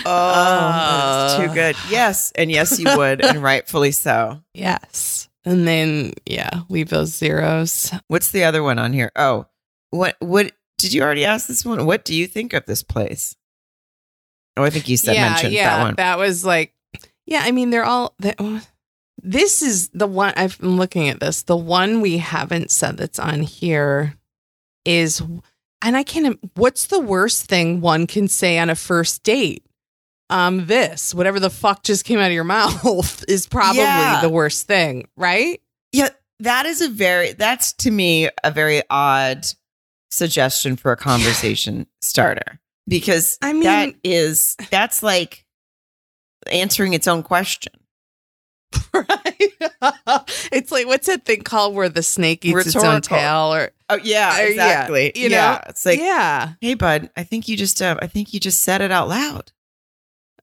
Oh, 0.07 0.73
that's 0.73 1.37
too 1.37 1.53
good. 1.53 1.75
Yes, 1.91 2.31
and 2.37 2.49
yes, 2.49 2.79
you 2.79 2.87
would, 2.97 3.25
and 3.25 3.43
rightfully 3.43 3.91
so. 3.91 4.41
Yes, 4.55 5.29
and 5.45 5.67
then 5.67 6.13
yeah, 6.27 6.61
leave 6.69 6.91
those 6.91 7.13
zeros. 7.13 7.93
What's 8.07 8.31
the 8.31 8.45
other 8.45 8.63
one 8.63 8.79
on 8.79 8.93
here? 8.93 9.11
Oh, 9.17 9.47
what? 9.91 10.15
What 10.21 10.53
did 10.83 10.93
you 10.93 11.03
already 11.03 11.25
ask 11.25 11.47
this 11.47 11.65
one? 11.65 11.87
What 11.87 12.05
do 12.05 12.15
you 12.15 12.27
think 12.27 12.53
of 12.53 12.67
this 12.67 12.83
place? 12.83 13.35
Oh, 14.57 14.65
I 14.65 14.71
think 14.71 14.89
you 14.89 14.97
said 14.99 15.15
yeah, 15.15 15.31
mentioned 15.31 15.53
yeah, 15.55 15.77
that 15.77 15.83
one. 15.83 15.95
that 15.97 16.19
was 16.19 16.45
like, 16.45 16.75
yeah. 17.25 17.41
I 17.45 17.53
mean, 17.53 17.71
they're 17.71 17.85
all. 17.85 18.15
They, 18.19 18.35
this 19.23 19.63
is 19.63 19.89
the 19.91 20.07
one 20.07 20.35
I've 20.37 20.59
been 20.59 20.77
looking 20.77 21.09
at. 21.09 21.21
This 21.21 21.43
the 21.43 21.57
one 21.57 22.01
we 22.03 22.19
haven't 22.19 22.71
said 22.71 22.97
that's 22.99 23.19
on 23.19 23.41
here 23.41 24.15
is, 24.85 25.21
and 25.81 25.97
I 25.97 26.03
can't. 26.03 26.39
What's 26.55 26.87
the 26.87 27.01
worst 27.01 27.47
thing 27.47 27.81
one 27.81 28.07
can 28.07 28.29
say 28.29 28.59
on 28.59 28.69
a 28.69 28.75
first 28.75 29.23
date? 29.23 29.65
Um, 30.29 30.67
this 30.67 31.15
whatever 31.15 31.39
the 31.41 31.51
fuck 31.51 31.83
just 31.83 32.05
came 32.05 32.19
out 32.19 32.27
of 32.27 32.33
your 32.33 32.45
mouth 32.59 33.25
is 33.29 33.47
probably 33.47 33.81
Yeah. 33.83 34.21
the 34.21 34.29
worst 34.31 34.67
thing, 34.67 35.09
right? 35.17 35.61
Yeah, 35.93 36.09
that 36.41 36.67
is 36.67 36.81
a 36.83 36.89
very 36.89 37.33
that's 37.33 37.73
to 37.75 37.91
me 37.91 38.29
a 38.45 38.51
very 38.51 38.83
odd 38.91 39.47
suggestion 40.13 40.77
for 40.77 40.93
a 40.93 40.97
conversation 40.97 41.87
starter 42.01 42.61
because 42.87 43.39
I 43.43 43.53
mean- 43.53 43.63
that 43.65 43.95
is 44.05 44.57
that's 44.71 45.03
like 45.03 45.45
answering 46.51 46.93
its 46.95 47.09
own 47.09 47.23
question. 47.23 47.73
right. 48.95 49.53
it's 50.51 50.73
like 50.73 50.87
what's 50.87 51.07
that 51.07 51.27
thing 51.27 51.43
called 51.43 51.75
where 51.75 51.91
the 51.91 52.03
snake 52.03 52.45
eats 52.45 52.67
its 52.67 52.77
own 52.77 53.03
tail, 53.03 53.53
or 53.55 53.71
Oh 53.91 53.97
yeah, 54.03 54.31
Uh, 54.35 54.39
yeah, 54.39 54.47
exactly. 54.47 55.13
you 55.15 55.29
know, 55.29 55.37
yeah, 55.37 55.61
it's 55.69 55.85
like, 55.85 55.99
yeah. 55.99 56.53
hey 56.63 56.73
bud, 56.73 57.11
I 57.15 57.23
think 57.25 57.49
you 57.49 57.57
just 57.59 57.83
uh, 57.83 57.97
I 58.01 58.07
think 58.07 58.33
you 58.33 58.41
just 58.41 58.63
said 58.63 58.81
it 58.81 58.91
out 58.91 59.09
loud. 59.09 59.53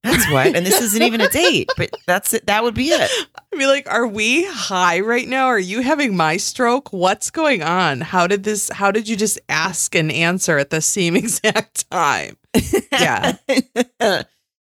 That's 0.03 0.31
what, 0.31 0.55
and 0.55 0.65
this 0.65 0.81
isn't 0.81 1.01
even 1.03 1.19
a 1.19 1.27
date, 1.27 1.69
but 1.75 1.89
that's 2.07 2.33
it. 2.33 2.45
That 2.47 2.63
would 2.63 2.73
be 2.73 2.87
it. 2.89 3.11
I 3.51 3.55
mean, 3.57 3.67
like, 3.67 3.85
are 3.91 4.07
we 4.07 4.45
high 4.45 5.01
right 5.01 5.27
now? 5.27 5.47
Are 5.47 5.59
you 5.59 5.81
having 5.81 6.15
my 6.15 6.37
stroke? 6.37 6.93
What's 6.93 7.29
going 7.31 7.61
on? 7.63 7.99
How 8.01 8.25
did 8.25 8.43
this? 8.43 8.69
How 8.69 8.91
did 8.91 9.09
you 9.09 9.17
just 9.17 9.39
ask 9.49 9.93
and 9.95 10.09
answer 10.11 10.57
at 10.57 10.69
the 10.69 10.79
same 10.81 11.15
exact 11.17 11.89
time? 11.91 12.37
Yeah. 12.93 13.33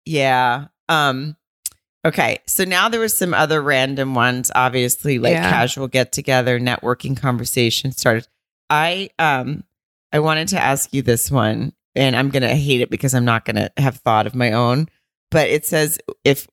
yeah. 0.06 0.66
Um 0.88 1.36
okay, 2.04 2.38
so 2.46 2.64
now 2.64 2.88
there 2.88 3.00
was 3.00 3.16
some 3.16 3.34
other 3.34 3.60
random 3.60 4.14
ones 4.14 4.50
obviously 4.54 5.18
like 5.18 5.32
Yeah. 5.32 5.50
casual 5.50 5.88
get 5.88 6.12
together, 6.12 6.58
networking 6.58 7.16
conversation 7.16 7.92
started. 7.92 8.26
I 8.68 9.10
um 9.18 9.64
I 10.12 10.20
wanted 10.20 10.48
to 10.48 10.62
ask 10.62 10.92
you 10.94 11.02
this 11.02 11.30
one 11.30 11.72
and 11.94 12.16
I'm 12.16 12.30
going 12.30 12.42
to 12.42 12.54
hate 12.54 12.80
it 12.80 12.90
because 12.90 13.14
I'm 13.14 13.24
not 13.24 13.44
going 13.44 13.56
to 13.56 13.70
have 13.76 13.96
thought 13.96 14.26
of 14.26 14.34
my 14.34 14.52
own, 14.52 14.88
but 15.30 15.48
it 15.48 15.66
says 15.66 15.98
if 16.24 16.48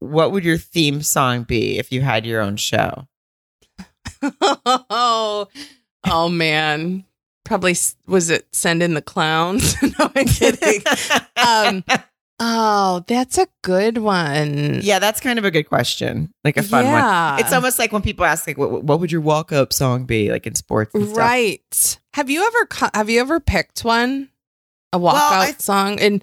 what 0.00 0.32
would 0.32 0.44
your 0.44 0.58
theme 0.58 1.02
song 1.02 1.44
be 1.44 1.78
if 1.78 1.92
you 1.92 2.00
had 2.00 2.26
your 2.26 2.40
own 2.40 2.56
show? 2.56 3.06
oh, 4.22 5.48
oh 6.08 6.28
man. 6.28 7.04
Probably 7.44 7.74
was 8.06 8.30
it 8.30 8.46
send 8.52 8.82
in 8.82 8.94
the 8.94 9.02
clowns? 9.02 9.80
no, 9.82 10.10
I'm 10.14 10.26
kidding. 10.26 10.82
Um, 11.36 11.84
oh, 12.38 13.02
that's 13.08 13.38
a 13.38 13.48
good 13.62 13.98
one. 13.98 14.80
yeah, 14.82 15.00
that's 15.00 15.20
kind 15.20 15.36
of 15.38 15.44
a 15.44 15.50
good 15.50 15.64
question. 15.64 16.32
Like 16.44 16.56
a 16.56 16.62
fun 16.62 16.86
one. 16.86 17.40
It's 17.40 17.52
almost 17.52 17.80
like 17.80 17.92
when 17.92 18.02
people 18.02 18.24
ask, 18.24 18.46
like, 18.46 18.56
what, 18.56 18.84
what 18.84 19.00
would 19.00 19.10
your 19.10 19.20
walk 19.20 19.50
up 19.52 19.72
song 19.72 20.04
be, 20.04 20.30
like 20.30 20.46
in 20.46 20.54
sports? 20.54 20.94
And 20.94 21.06
stuff. 21.06 21.16
Right. 21.16 21.98
Have 22.14 22.30
you 22.30 22.46
ever 22.46 22.90
have 22.94 23.10
you 23.10 23.20
ever 23.20 23.40
picked 23.40 23.84
one? 23.84 24.28
A 24.92 24.98
walkout 24.98 25.14
I- 25.14 25.54
song? 25.58 25.98
And 25.98 26.22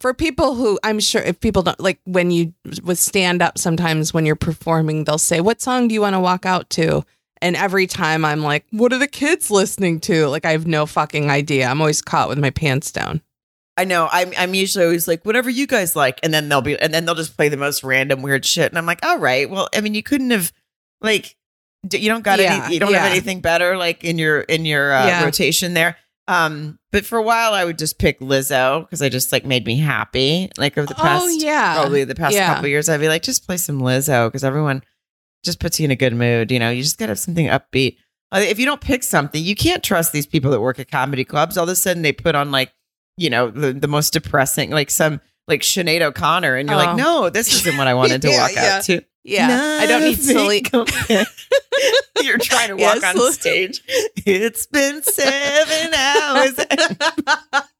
for 0.00 0.14
people 0.14 0.54
who 0.54 0.78
I'm 0.82 1.00
sure 1.00 1.22
if 1.22 1.40
people 1.40 1.62
don't 1.62 1.78
like 1.80 1.98
when 2.04 2.30
you 2.30 2.52
with 2.82 2.98
stand 2.98 3.42
up 3.42 3.58
sometimes 3.58 4.14
when 4.14 4.24
you're 4.26 4.36
performing 4.36 5.04
they'll 5.04 5.18
say 5.18 5.40
what 5.40 5.60
song 5.60 5.88
do 5.88 5.94
you 5.94 6.00
want 6.00 6.14
to 6.14 6.20
walk 6.20 6.46
out 6.46 6.70
to? 6.70 7.04
And 7.40 7.56
every 7.56 7.86
time 7.86 8.24
I'm 8.24 8.42
like 8.42 8.64
what 8.70 8.92
are 8.92 8.98
the 8.98 9.06
kids 9.08 9.50
listening 9.50 10.00
to? 10.00 10.26
Like 10.28 10.44
I 10.44 10.52
have 10.52 10.66
no 10.66 10.86
fucking 10.86 11.30
idea. 11.30 11.66
I'm 11.68 11.80
always 11.80 12.02
caught 12.02 12.28
with 12.28 12.38
my 12.38 12.50
pants 12.50 12.92
down. 12.92 13.22
I 13.76 13.84
know. 13.84 14.08
I'm 14.10 14.32
I'm 14.36 14.54
usually 14.54 14.84
always 14.84 15.06
like, 15.06 15.24
whatever 15.24 15.48
you 15.48 15.66
guys 15.68 15.94
like, 15.94 16.18
and 16.24 16.34
then 16.34 16.48
they'll 16.48 16.62
be, 16.62 16.76
and 16.76 16.92
then 16.92 17.04
they'll 17.04 17.14
just 17.14 17.36
play 17.36 17.48
the 17.48 17.56
most 17.56 17.84
random 17.84 18.22
weird 18.22 18.44
shit, 18.44 18.72
and 18.72 18.76
I'm 18.76 18.86
like, 18.86 19.06
all 19.06 19.18
right. 19.20 19.48
Well, 19.48 19.68
I 19.72 19.80
mean, 19.82 19.94
you 19.94 20.02
couldn't 20.02 20.32
have, 20.32 20.52
like, 21.00 21.36
you 21.92 22.08
don't 22.08 22.24
got 22.24 22.40
Yeah, 22.40 22.64
any, 22.64 22.74
you 22.74 22.80
don't 22.80 22.92
have 22.92 23.08
anything 23.12 23.40
better, 23.40 23.76
like 23.76 24.02
in 24.02 24.18
your 24.18 24.40
in 24.40 24.64
your 24.64 24.92
uh, 24.92 25.06
Yeah. 25.06 25.24
rotation 25.24 25.74
there. 25.74 25.96
Um, 26.28 26.78
but 26.92 27.04
for 27.06 27.16
a 27.18 27.22
while, 27.22 27.54
I 27.54 27.64
would 27.64 27.78
just 27.78 27.98
pick 27.98 28.20
Lizzo 28.20 28.82
because 28.82 29.00
I 29.02 29.08
just 29.08 29.32
like 29.32 29.44
made 29.46 29.66
me 29.66 29.76
happy. 29.78 30.50
Like 30.58 30.76
over 30.78 30.86
the 30.86 30.94
past, 30.94 31.24
oh 31.24 31.28
yeah. 31.28 31.74
probably 31.74 32.04
the 32.04 32.14
past 32.14 32.34
Yeah. 32.34 32.48
couple 32.48 32.66
of 32.66 32.70
years, 32.70 32.88
I'd 32.88 33.00
be 33.00 33.08
like, 33.08 33.22
just 33.22 33.46
play 33.46 33.56
some 33.56 33.80
Lizzo 33.80 34.28
because 34.28 34.44
everyone 34.44 34.82
just 35.42 35.58
puts 35.58 35.80
you 35.80 35.86
in 35.86 35.90
a 35.90 35.96
good 35.96 36.14
mood. 36.14 36.50
You 36.52 36.58
know, 36.58 36.70
you 36.70 36.82
just 36.82 36.98
got 36.98 37.06
to 37.06 37.10
have 37.12 37.18
something 37.18 37.46
upbeat. 37.46 37.96
If 38.32 38.58
you 38.58 38.66
don't 38.66 38.80
pick 38.82 39.02
something, 39.04 39.42
you 39.42 39.56
can't 39.56 39.82
trust 39.82 40.12
these 40.12 40.26
people 40.26 40.50
that 40.50 40.60
work 40.60 40.78
at 40.78 40.90
comedy 40.90 41.24
clubs. 41.24 41.56
All 41.56 41.64
of 41.64 41.70
a 41.70 41.76
sudden, 41.76 42.02
they 42.02 42.12
put 42.12 42.34
on 42.34 42.50
like, 42.50 42.74
you 43.16 43.30
know, 43.30 43.50
the, 43.50 43.72
the 43.72 43.88
most 43.88 44.12
depressing, 44.12 44.70
like 44.70 44.90
some 44.90 45.22
like 45.48 45.62
Sinead 45.62 46.02
O'Connor, 46.02 46.54
and 46.56 46.68
you're 46.68 46.78
Oh. 46.78 46.84
like, 46.84 46.96
no, 46.96 47.30
this 47.30 47.52
isn't 47.54 47.76
what 47.76 47.86
I 47.88 47.94
wanted 48.00 48.22
to 48.22 48.28
Yeah, 48.30 48.40
walk 48.42 48.52
yeah. 48.54 48.76
out 48.76 48.84
to. 48.84 49.02
Yeah, 49.24 49.78
I 49.82 49.86
don't 49.86 50.02
need 50.02 50.18
Nothing 50.18 50.46
sleep. 50.46 50.68
You're 52.22 52.38
trying 52.38 52.68
to 52.68 52.76
walk 52.76 53.02
on 53.04 53.32
stage. 53.32 53.82
It's 54.24 54.64
been 54.66 55.02
seven 55.02 55.92
hours. 55.94 56.54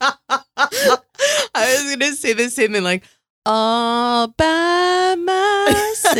I 0.00 0.98
was 1.54 1.96
gonna 1.96 2.12
say 2.12 2.34
the 2.34 2.50
same 2.50 2.72
thing, 2.74 2.82
like 2.82 3.02
all 3.46 4.28
by 4.28 5.14
myself. 5.18 6.16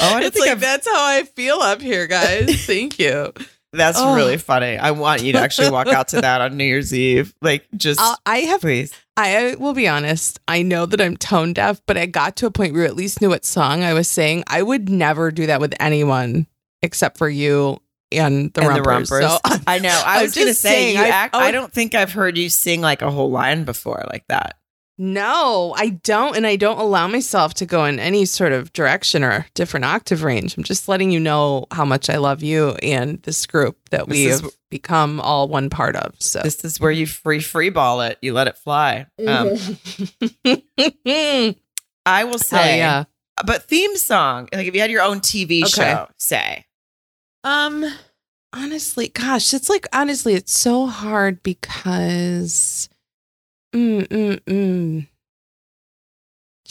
Oh, 0.00 0.16
I 0.16 0.22
it's 0.24 0.34
think 0.34 0.46
like 0.46 0.50
I've- 0.50 0.60
that's 0.60 0.88
how 0.88 1.04
I 1.06 1.22
feel 1.22 1.56
up 1.60 1.80
here, 1.80 2.06
guys. 2.08 2.66
Thank 2.66 2.98
you. 2.98 3.32
That's 3.76 3.98
Oh. 4.00 4.14
really 4.14 4.36
funny. 4.38 4.76
I 4.78 4.92
want 4.92 5.22
you 5.22 5.32
to 5.32 5.40
actually 5.40 5.70
walk 5.70 5.88
out 5.88 6.08
to 6.08 6.20
that 6.20 6.40
on 6.40 6.56
New 6.56 6.64
Year's 6.64 6.94
Eve. 6.94 7.34
Like, 7.42 7.66
just 7.76 8.00
I'll, 8.00 8.16
I 8.24 8.38
have. 8.38 8.60
please. 8.60 8.92
I 9.16 9.54
will 9.58 9.74
be 9.74 9.86
honest. 9.88 10.40
I 10.48 10.62
know 10.62 10.86
that 10.86 11.00
I'm 11.00 11.16
tone 11.16 11.52
deaf, 11.52 11.80
but 11.86 11.96
I 11.96 12.06
got 12.06 12.36
to 12.36 12.46
a 12.46 12.50
point 12.50 12.72
where 12.72 12.82
you 12.82 12.88
at 12.88 12.96
least 12.96 13.20
knew 13.20 13.28
what 13.28 13.44
song 13.44 13.82
I 13.82 13.92
was 13.94 14.08
saying. 14.08 14.44
I 14.46 14.62
would 14.62 14.88
never 14.88 15.30
do 15.30 15.46
that 15.46 15.60
with 15.60 15.74
anyone 15.80 16.46
except 16.82 17.18
for 17.18 17.28
you 17.28 17.78
and 18.12 18.52
the 18.54 18.60
and 18.68 18.86
rumpers. 18.86 19.08
the. 19.20 19.28
So 19.56 19.56
I 19.66 19.78
know. 19.78 20.02
I 20.04 20.16
I'm 20.18 20.22
was 20.22 20.34
going 20.34 20.46
to 20.46 20.50
just 20.52 20.62
say, 20.62 20.68
saying, 20.68 20.96
you 20.96 21.02
I- 21.04 21.08
act, 21.08 21.34
I 21.34 21.48
I 21.48 21.50
don't 21.50 21.72
think 21.72 21.94
I've 21.94 22.12
heard 22.12 22.36
you 22.38 22.48
sing 22.48 22.80
like 22.80 23.02
a 23.02 23.10
whole 23.10 23.30
line 23.30 23.64
before 23.64 24.04
like 24.12 24.24
that. 24.28 24.56
No, 24.96 25.74
I 25.76 25.88
don't. 25.88 26.36
And 26.36 26.46
I 26.46 26.54
don't 26.54 26.78
allow 26.78 27.08
myself 27.08 27.52
to 27.54 27.66
go 27.66 27.84
in 27.84 27.98
any 27.98 28.24
sort 28.26 28.52
of 28.52 28.72
direction 28.72 29.24
or 29.24 29.46
different 29.54 29.84
octave 29.84 30.22
range. 30.22 30.56
I'm 30.56 30.62
just 30.62 30.86
letting 30.88 31.10
you 31.10 31.18
know 31.18 31.66
how 31.72 31.84
much 31.84 32.08
I 32.08 32.16
love 32.18 32.44
you 32.44 32.70
and 32.82 33.20
this 33.22 33.44
group 33.46 33.76
that 33.90 34.06
we 34.06 34.24
This 34.26 34.34
is 34.36 34.40
have 34.42 34.50
become 34.70 35.20
all 35.20 35.48
one 35.48 35.68
part 35.68 35.96
of. 35.96 36.14
So, 36.20 36.40
This 36.42 36.64
is 36.64 36.78
where 36.78 36.92
you 36.92 37.06
free 37.06 37.40
free 37.40 37.70
ball 37.70 38.02
it. 38.02 38.18
You 38.22 38.32
let 38.34 38.46
it 38.46 38.56
fly. 38.56 39.06
Um, 39.26 39.50
I 42.06 42.24
will 42.24 42.38
say, 42.38 42.78
yeah. 42.78 43.04
but 43.44 43.64
theme 43.64 43.96
song, 43.96 44.48
like 44.52 44.66
if 44.68 44.74
you 44.74 44.80
had 44.80 44.90
your 44.90 45.02
own 45.02 45.20
TV 45.20 45.62
Okay. 45.62 45.68
show, 45.70 46.08
say, 46.18 46.66
Um, 47.42 47.84
honestly, 48.52 49.08
gosh, 49.08 49.52
it's 49.54 49.68
like 49.68 49.86
honestly, 49.92 50.34
it's 50.34 50.56
so 50.56 50.86
hard 50.86 51.42
because. 51.42 52.88
Mm, 53.74 54.06
mm, 54.06 54.40
mm. 54.40 55.08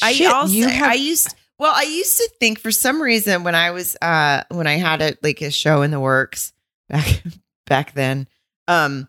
I 0.01 0.26
also 0.26 0.68
have- 0.68 0.91
I 0.91 0.93
used 0.95 1.36
well, 1.60 1.74
I 1.76 1.84
used 1.84 2.18
to 2.18 2.30
think 2.39 2.60
for 2.60 2.72
some 2.72 3.01
reason 3.01 3.43
when 3.43 3.56
I 3.56 3.72
was 3.72 3.95
uh 4.01 4.43
when 4.49 4.68
I 4.68 4.74
had 4.74 5.01
a 5.01 5.16
like 5.22 5.41
a 5.41 5.51
show 5.51 5.82
in 5.82 5.91
the 5.91 5.99
works 5.99 6.51
back 6.89 7.24
back 7.68 7.93
then, 7.93 8.28
um, 8.68 9.08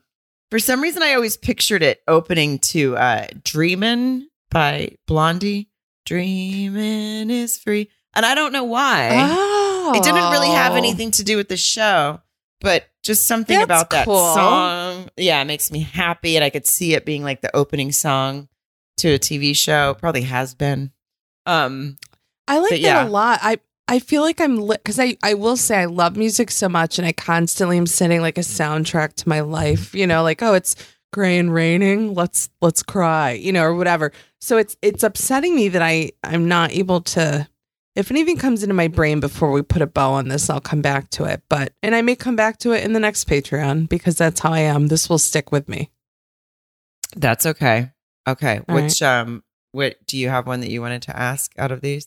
for 0.50 0.58
some 0.58 0.80
reason 0.82 1.02
I 1.02 1.14
always 1.14 1.36
pictured 1.36 1.82
it 1.82 2.02
opening 2.06 2.58
to 2.70 2.96
uh 2.96 3.26
Dreamin' 3.44 4.28
by 4.50 4.90
Blondie. 5.06 5.70
Dreamin' 6.06 7.30
is 7.30 7.56
free. 7.58 7.88
And 8.16 8.24
I 8.26 8.34
don't 8.36 8.52
know 8.52 8.64
why. 8.64 9.08
oh, 9.12 9.92
It 9.96 10.02
didn't 10.04 10.30
really 10.30 10.50
have 10.50 10.76
anything 10.76 11.10
to 11.12 11.24
do 11.24 11.36
with 11.36 11.48
the 11.48 11.56
show, 11.56 12.20
but 12.64 12.88
just 13.02 13.26
something 13.26 13.56
That's 13.56 13.64
about 13.64 13.90
that 13.90 14.06
cool. 14.06 14.34
song. 14.34 15.10
Yeah, 15.16 15.40
it 15.42 15.44
makes 15.44 15.70
me 15.70 15.80
happy. 15.80 16.36
And 16.36 16.44
I 16.44 16.50
could 16.50 16.66
see 16.66 16.94
it 16.94 17.04
being 17.04 17.22
like 17.22 17.42
the 17.42 17.54
opening 17.54 17.92
song 17.92 18.48
to 18.96 19.10
a 19.10 19.18
TV 19.18 19.54
show. 19.54 19.94
Probably 20.00 20.22
has 20.22 20.54
been. 20.54 20.90
Um, 21.46 21.98
I 22.48 22.58
like 22.58 22.70
that 22.70 22.80
yeah. 22.80 23.06
a 23.06 23.08
lot. 23.08 23.38
I 23.42 23.58
I 23.86 23.98
feel 23.98 24.22
like 24.22 24.40
I'm 24.40 24.66
because 24.66 24.98
I 24.98 25.16
I 25.22 25.34
will 25.34 25.58
say 25.58 25.76
I 25.76 25.84
love 25.84 26.16
music 26.16 26.50
so 26.50 26.68
much, 26.68 26.98
and 26.98 27.06
I 27.06 27.12
constantly 27.12 27.76
am 27.76 27.86
setting 27.86 28.22
like 28.22 28.38
a 28.38 28.42
soundtrack 28.42 29.14
to 29.16 29.28
my 29.28 29.40
life. 29.40 29.94
You 29.94 30.06
know, 30.06 30.22
like 30.22 30.42
oh, 30.42 30.54
it's 30.54 30.74
gray 31.12 31.38
and 31.38 31.52
raining. 31.52 32.14
Let's 32.14 32.48
let's 32.62 32.82
cry. 32.82 33.32
You 33.32 33.52
know, 33.52 33.62
or 33.62 33.74
whatever. 33.74 34.10
So 34.40 34.56
it's 34.56 34.76
it's 34.80 35.02
upsetting 35.02 35.54
me 35.54 35.68
that 35.68 35.82
I 35.82 36.12
I'm 36.22 36.48
not 36.48 36.72
able 36.72 37.02
to. 37.02 37.46
If 37.96 38.10
anything 38.10 38.36
comes 38.38 38.62
into 38.64 38.74
my 38.74 38.88
brain 38.88 39.20
before 39.20 39.52
we 39.52 39.62
put 39.62 39.80
a 39.82 39.86
bow 39.86 40.12
on 40.14 40.28
this, 40.28 40.50
I'll 40.50 40.60
come 40.60 40.82
back 40.82 41.10
to 41.10 41.24
it. 41.24 41.42
But 41.48 41.72
and 41.82 41.94
I 41.94 42.02
may 42.02 42.16
come 42.16 42.34
back 42.34 42.58
to 42.60 42.72
it 42.72 42.82
in 42.84 42.92
the 42.92 43.00
next 43.00 43.28
Patreon 43.28 43.88
because 43.88 44.16
that's 44.16 44.40
how 44.40 44.52
I 44.52 44.60
am. 44.60 44.88
This 44.88 45.08
will 45.08 45.18
stick 45.18 45.52
with 45.52 45.68
me. 45.68 45.90
that's 47.16 47.46
okay. 47.46 47.92
Okay. 48.28 48.60
All 48.68 48.74
Which 48.74 49.00
um 49.02 49.44
what 49.72 49.96
do 50.06 50.16
you 50.18 50.28
have 50.28 50.46
one 50.46 50.60
that 50.60 50.70
you 50.70 50.80
wanted 50.80 51.02
to 51.02 51.16
ask 51.16 51.52
out 51.58 51.70
of 51.72 51.80
these? 51.82 52.06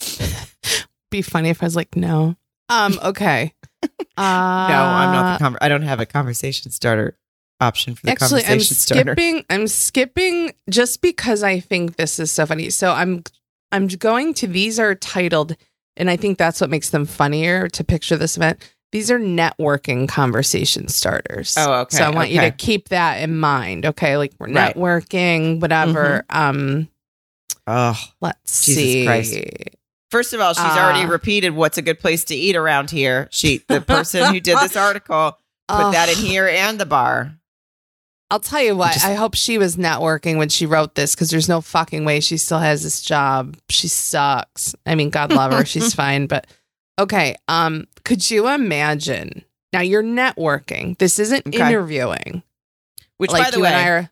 Be 1.10 1.22
funny 1.22 1.50
if 1.50 1.62
I 1.62 1.66
was 1.66 1.76
like 1.76 1.94
no. 1.96 2.36
Um. 2.68 2.98
Okay. 3.02 3.54
Uh, 3.82 3.88
no, 4.18 4.24
I'm 4.24 5.12
not 5.12 5.38
the 5.38 5.44
conver- 5.44 5.58
I 5.60 5.68
don't 5.68 5.82
have 5.82 6.00
a 6.00 6.06
conversation 6.06 6.70
starter 6.70 7.16
option 7.60 7.94
for 7.94 8.06
the 8.06 8.12
Actually, 8.12 8.42
I'm 8.42 8.46
conversation 8.58 8.76
starter. 8.76 9.12
skipping. 9.14 9.44
I'm 9.48 9.66
skipping 9.68 10.52
just 10.68 11.00
because 11.00 11.42
I 11.42 11.60
think 11.60 11.96
this 11.96 12.18
is 12.18 12.30
so 12.30 12.44
funny. 12.44 12.70
So 12.70 12.92
I'm 12.92 13.22
I'm 13.72 13.86
going 13.86 14.34
to. 14.34 14.46
These 14.46 14.78
are 14.78 14.94
titled, 14.94 15.56
and 15.96 16.08
I 16.10 16.16
think 16.16 16.38
that's 16.38 16.60
what 16.60 16.70
makes 16.70 16.90
them 16.90 17.04
funnier 17.06 17.68
to 17.68 17.84
picture 17.84 18.16
this 18.16 18.36
event. 18.36 18.58
These 18.92 19.10
are 19.10 19.18
networking 19.18 20.08
conversation 20.08 20.88
starters. 20.88 21.54
Oh, 21.58 21.80
okay, 21.80 21.98
So 21.98 22.04
I 22.04 22.10
want 22.10 22.30
you 22.30 22.40
to 22.40 22.50
keep 22.50 22.88
that 22.88 23.16
in 23.22 23.36
mind. 23.38 23.84
Okay, 23.84 24.16
like 24.16 24.32
we're 24.38 24.50
Right. 24.50 24.74
networking, 24.74 25.60
whatever. 25.60 26.24
Um, 26.30 26.88
Oh, 27.66 27.98
let's 28.22 28.64
Jesus 28.64 28.82
see. 28.82 29.04
Christ. 29.04 29.38
first 30.10 30.32
of 30.32 30.40
all, 30.40 30.54
she's 30.54 30.64
already 30.64 31.04
Uh, 31.04 31.08
repeated 31.08 31.50
what's 31.50 31.76
a 31.76 31.82
good 31.82 32.00
place 32.00 32.24
to 32.24 32.34
eat 32.34 32.56
around 32.56 32.90
here. 32.90 33.28
She, 33.30 33.62
the 33.68 33.82
person 33.82 34.32
who 34.32 34.40
did 34.40 34.56
this 34.58 34.74
article, 34.88 35.36
put 35.68 35.92
that 35.92 36.08
in 36.08 36.16
here 36.24 36.48
and 36.48 36.80
the 36.80 36.86
bar. 36.86 37.34
I'll 38.30 38.40
tell 38.40 38.60
you 38.62 38.76
what, 38.76 38.92
Just- 38.92 39.06
I 39.06 39.14
hope 39.14 39.34
she 39.34 39.56
was 39.58 39.76
networking 39.76 40.36
when 40.36 40.48
she 40.50 40.66
wrote 40.66 40.94
this 40.94 41.14
because 41.14 41.30
there's 41.30 41.48
no 41.48 41.60
fucking 41.62 42.04
way 42.04 42.20
she 42.20 42.36
still 42.36 42.58
has 42.58 42.82
this 42.82 43.00
job. 43.00 43.56
She 43.70 43.88
sucks. 43.88 44.74
I 44.84 44.94
mean, 44.94 45.08
God 45.10 45.32
love 45.32 45.52
her. 45.52 45.64
She's 45.64 45.94
fine. 46.02 46.26
But 46.26 46.46
okay. 46.98 47.36
Um, 47.48 47.86
could 48.04 48.30
you 48.30 48.48
imagine? 48.48 49.44
Now 49.72 49.80
you're 49.80 50.02
networking. 50.02 50.98
This 50.98 51.18
isn't 51.18 51.46
Okay. 51.46 51.58
interviewing. 51.58 52.42
Which, 53.16 53.30
like 53.32 53.44
by 53.44 53.50
the 53.50 53.56
you 53.56 53.62
way, 53.64 53.68
and 53.70 53.76
I 53.76 53.88
are 53.88 54.10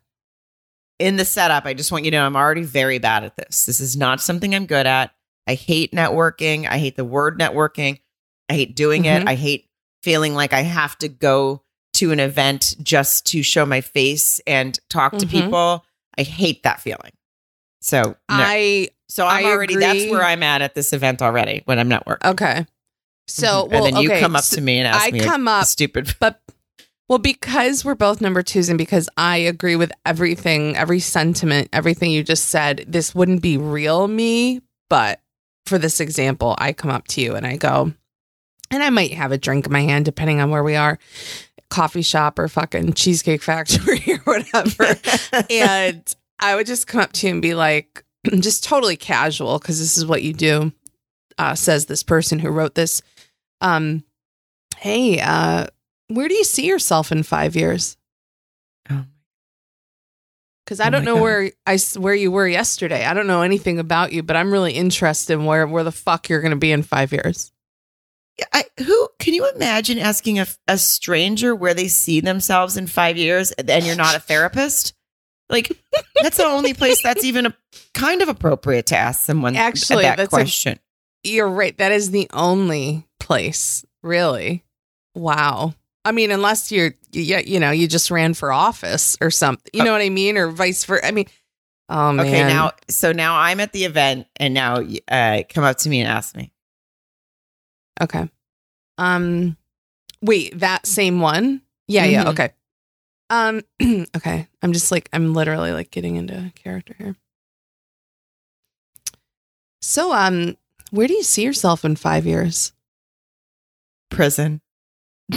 in 0.99 1.17
the 1.17 1.25
setup, 1.27 1.67
I 1.67 1.75
just 1.75 1.93
want 1.93 2.05
you 2.07 2.11
to 2.11 2.17
know 2.17 2.27
I'm 2.27 2.37
already 2.37 2.63
very 2.63 2.99
bad 2.99 3.23
at 3.25 3.37
this. 3.37 3.67
This 3.67 3.81
is 3.81 3.97
not 3.97 4.21
something 4.21 4.55
I'm 4.55 4.67
good 4.67 4.87
at. 4.87 5.13
I 5.47 5.55
hate 5.55 5.93
networking. 5.93 6.67
I 6.67 6.79
hate 6.79 6.97
the 6.97 7.05
word 7.05 7.39
networking. 7.39 8.01
I 8.49 8.55
hate 8.55 8.75
doing 8.75 9.05
Mhm. 9.05 9.23
it. 9.23 9.29
I 9.29 9.35
hate 9.35 9.69
feeling 10.03 10.35
like 10.35 10.53
I 10.53 10.63
have 10.63 10.97
to 10.99 11.09
go 11.09 11.63
to 11.97 12.13
an 12.13 12.21
event 12.21 12.75
just 12.83 13.27
to 13.27 13.43
show 13.43 13.67
my 13.67 13.81
face 13.81 14.41
and 14.47 14.79
talk 14.89 15.19
to 15.19 15.27
Mhm. 15.27 15.31
people. 15.31 15.85
I 16.19 16.23
hate 16.23 16.63
that 16.63 16.81
feeling. 16.81 17.13
So, 17.81 18.03
no. 18.03 18.15
I 18.29 18.89
so 19.09 19.27
I'm 19.27 19.47
I 19.47 19.51
already, 19.51 19.77
that's 19.77 20.07
where 20.11 20.23
I'm 20.25 20.43
at 20.43 20.63
at 20.63 20.75
this 20.75 20.93
event 20.93 21.23
already 21.23 21.63
when 21.67 21.79
I'm 21.79 21.89
networking. 21.89 22.31
okay. 22.31 22.67
So 23.29 23.47
Mhm. 23.67 23.71
well, 23.71 23.87
and 23.87 23.97
then 23.97 24.03
you 24.03 24.11
okay, 24.11 24.21
come 24.21 24.35
up 24.37 24.45
so 24.45 24.57
to 24.57 24.63
me 24.63 24.79
and 24.79 24.89
ask 24.89 25.07
I 25.07 25.11
me 25.11 25.21
come 25.21 25.47
up 25.49 25.67
stupid. 25.67 26.15
But 26.21 26.41
well, 27.09 27.19
because 27.19 27.85
we're 27.85 27.95
both 27.95 28.21
number 28.21 28.43
twos 28.43 28.69
and 28.69 28.79
because 28.79 29.09
I 29.17 29.37
agree 29.37 29.77
with 29.77 29.93
everything, 30.05 30.77
every 30.77 30.99
sentiment, 31.01 31.69
everything 31.73 32.11
you 32.11 32.25
just 32.25 32.47
said, 32.47 32.85
this 32.89 33.15
wouldn't 33.15 33.43
be 33.43 33.57
real 33.59 34.09
me. 34.09 34.61
But 34.91 35.21
for 35.67 35.79
this 35.79 36.01
example, 36.01 36.57
I 36.59 36.73
come 36.73 36.91
up 36.91 37.07
to 37.09 37.21
you 37.21 37.37
and 37.37 37.47
I 37.47 37.57
go, 37.59 37.93
and 38.73 38.83
I 38.83 38.91
might 38.91 39.13
have 39.13 39.31
a 39.31 39.39
drink 39.39 39.67
in 39.67 39.73
my 39.73 39.83
hand, 39.83 40.05
depending 40.05 40.41
on 40.41 40.51
where 40.51 40.65
we 40.65 40.75
are 40.75 40.99
coffee 41.71 42.03
shop 42.03 42.39
or 42.39 42.49
fucking 42.49 42.93
cheesecake 42.95 43.43
factory 43.43 44.03
or 44.13 44.19
whatever. 44.19 44.97
and 45.51 46.15
I 46.39 46.55
would 46.55 46.67
just 46.67 46.87
come 46.87 47.01
up 47.01 47.13
to 47.15 47.27
you 47.27 47.33
and 47.35 47.43
be 47.43 47.55
like, 47.55 48.05
just 48.41 48.65
totally 48.65 48.97
casual, 48.97 49.59
because 49.59 49.79
this 49.79 49.97
is 49.97 50.07
what 50.07 50.23
you 50.23 50.33
do, 50.33 50.73
uh, 51.39 51.55
says 51.55 51.87
this 51.87 52.03
person 52.03 52.39
who 52.39 52.51
wrote 52.51 52.75
this. 52.75 53.03
Um, 53.61 54.05
hey, 54.79 55.21
uh, 55.21 55.67
where 56.09 56.29
do 56.29 56.35
you 56.35 56.45
see 56.45 56.67
yourself 56.67 57.11
in 57.13 57.23
five 57.23 57.57
years? 57.57 57.97
Oh. 58.91 59.05
Because 60.65 60.81
I 60.81 60.89
Oh 60.89 60.91
don't 60.91 61.05
know 61.05 61.15
God. 61.15 61.23
where 61.23 61.51
I 61.67 61.79
where 61.97 62.15
you 62.15 62.31
were 62.31 62.47
yesterday. 62.49 63.05
I 63.05 63.15
don't 63.15 63.27
know 63.29 63.43
anything 63.43 63.79
about 63.79 64.13
you, 64.13 64.23
but 64.23 64.37
I'm 64.37 64.53
really 64.53 64.73
interested 64.73 65.33
in 65.35 65.45
where 65.45 65.67
where 65.67 65.85
the 65.85 65.93
fuck 65.93 66.29
you're 66.29 66.41
going 66.41 66.51
to 66.51 66.57
be 66.57 66.73
in 66.73 66.83
five 66.83 67.13
years. 67.13 67.53
I, 68.53 68.65
who 68.79 69.09
can 69.19 69.35
you 69.35 69.51
imagine 69.55 69.99
asking 69.99 70.39
a, 70.39 70.47
a 70.69 70.77
stranger 70.79 71.55
where 71.55 71.75
they 71.75 71.89
see 71.89 72.21
themselves 72.21 72.77
in 72.77 72.87
five 72.87 73.17
years 73.17 73.53
and 73.53 73.85
you're 73.85 73.97
not 73.97 74.17
a 74.17 74.21
therapist? 74.21 74.95
Like 75.49 75.73
that's 76.23 76.37
the 76.37 76.45
only 76.45 76.75
place 76.75 77.03
that's 77.03 77.25
even 77.25 77.47
a, 77.47 77.57
kind 77.95 78.21
of 78.21 78.29
appropriate 78.29 78.87
to 78.87 78.97
ask 78.97 79.25
someone 79.25 79.57
Actually, 79.57 80.03
that 80.03 80.17
that's 80.17 80.33
a- 80.33 80.37
question. 80.37 80.79
You're 81.23 81.49
right. 81.49 81.77
That 81.79 81.93
is 81.93 82.11
the 82.11 82.29
only 82.33 83.07
place, 83.19 83.85
really. 84.03 84.65
Wow. 85.15 85.75
I 86.05 86.13
mean, 86.13 86.31
unless 86.31 86.71
you're, 86.71 86.95
you, 87.11 87.39
you 87.39 87.59
know, 87.59 87.73
you 87.73 87.89
just 87.89 88.13
ran 88.13 88.35
for 88.35 88.53
office 88.53 89.17
or 89.21 89.33
something. 89.33 89.69
You 89.73 89.83
know 89.83 89.91
what 89.91 90.03
I 90.03 90.09
mean, 90.09 90.37
or 90.37 90.49
vice 90.49 90.85
versa. 90.85 91.05
I 91.05 91.11
mean, 91.11 91.27
oh 91.89 92.13
man. 92.13 92.27
okay, 92.27 92.45
now 92.45 92.73
so 92.89 93.11
now 93.11 93.37
I'm 93.39 93.59
at 93.59 93.73
the 93.73 93.85
event 93.85 94.29
and 94.37 94.55
now 94.55 94.85
uh, 95.09 95.43
come 95.49 95.65
up 95.65 95.79
to 95.79 95.89
me 95.89 96.01
and 96.01 96.09
ask 96.09 96.37
me. 96.37 96.53
Okay. 98.01 98.29
Um 98.99 99.57
wait, 100.23 100.59
that 100.59 100.87
same 100.87 101.21
one? 101.21 101.63
Yeah, 101.89 102.05
yeah, 102.05 102.25
Mhm. 102.25 102.29
okay. 102.31 102.53
Um 103.31 103.63
okay. 104.17 104.49
I'm 104.63 104.73
just 104.73 104.91
like 104.91 105.09
I'm 105.13 105.35
literally 105.35 105.73
like 105.73 105.91
getting 105.91 106.17
into 106.17 106.53
character 106.55 106.95
here. 106.99 107.17
So, 109.83 110.13
um, 110.13 110.57
where 110.91 111.07
do 111.07 111.15
you 111.15 111.23
see 111.23 111.43
yourself 111.45 111.85
in 111.85 111.95
five 111.95 112.27
years? 112.27 112.73
Prison. 114.11 114.61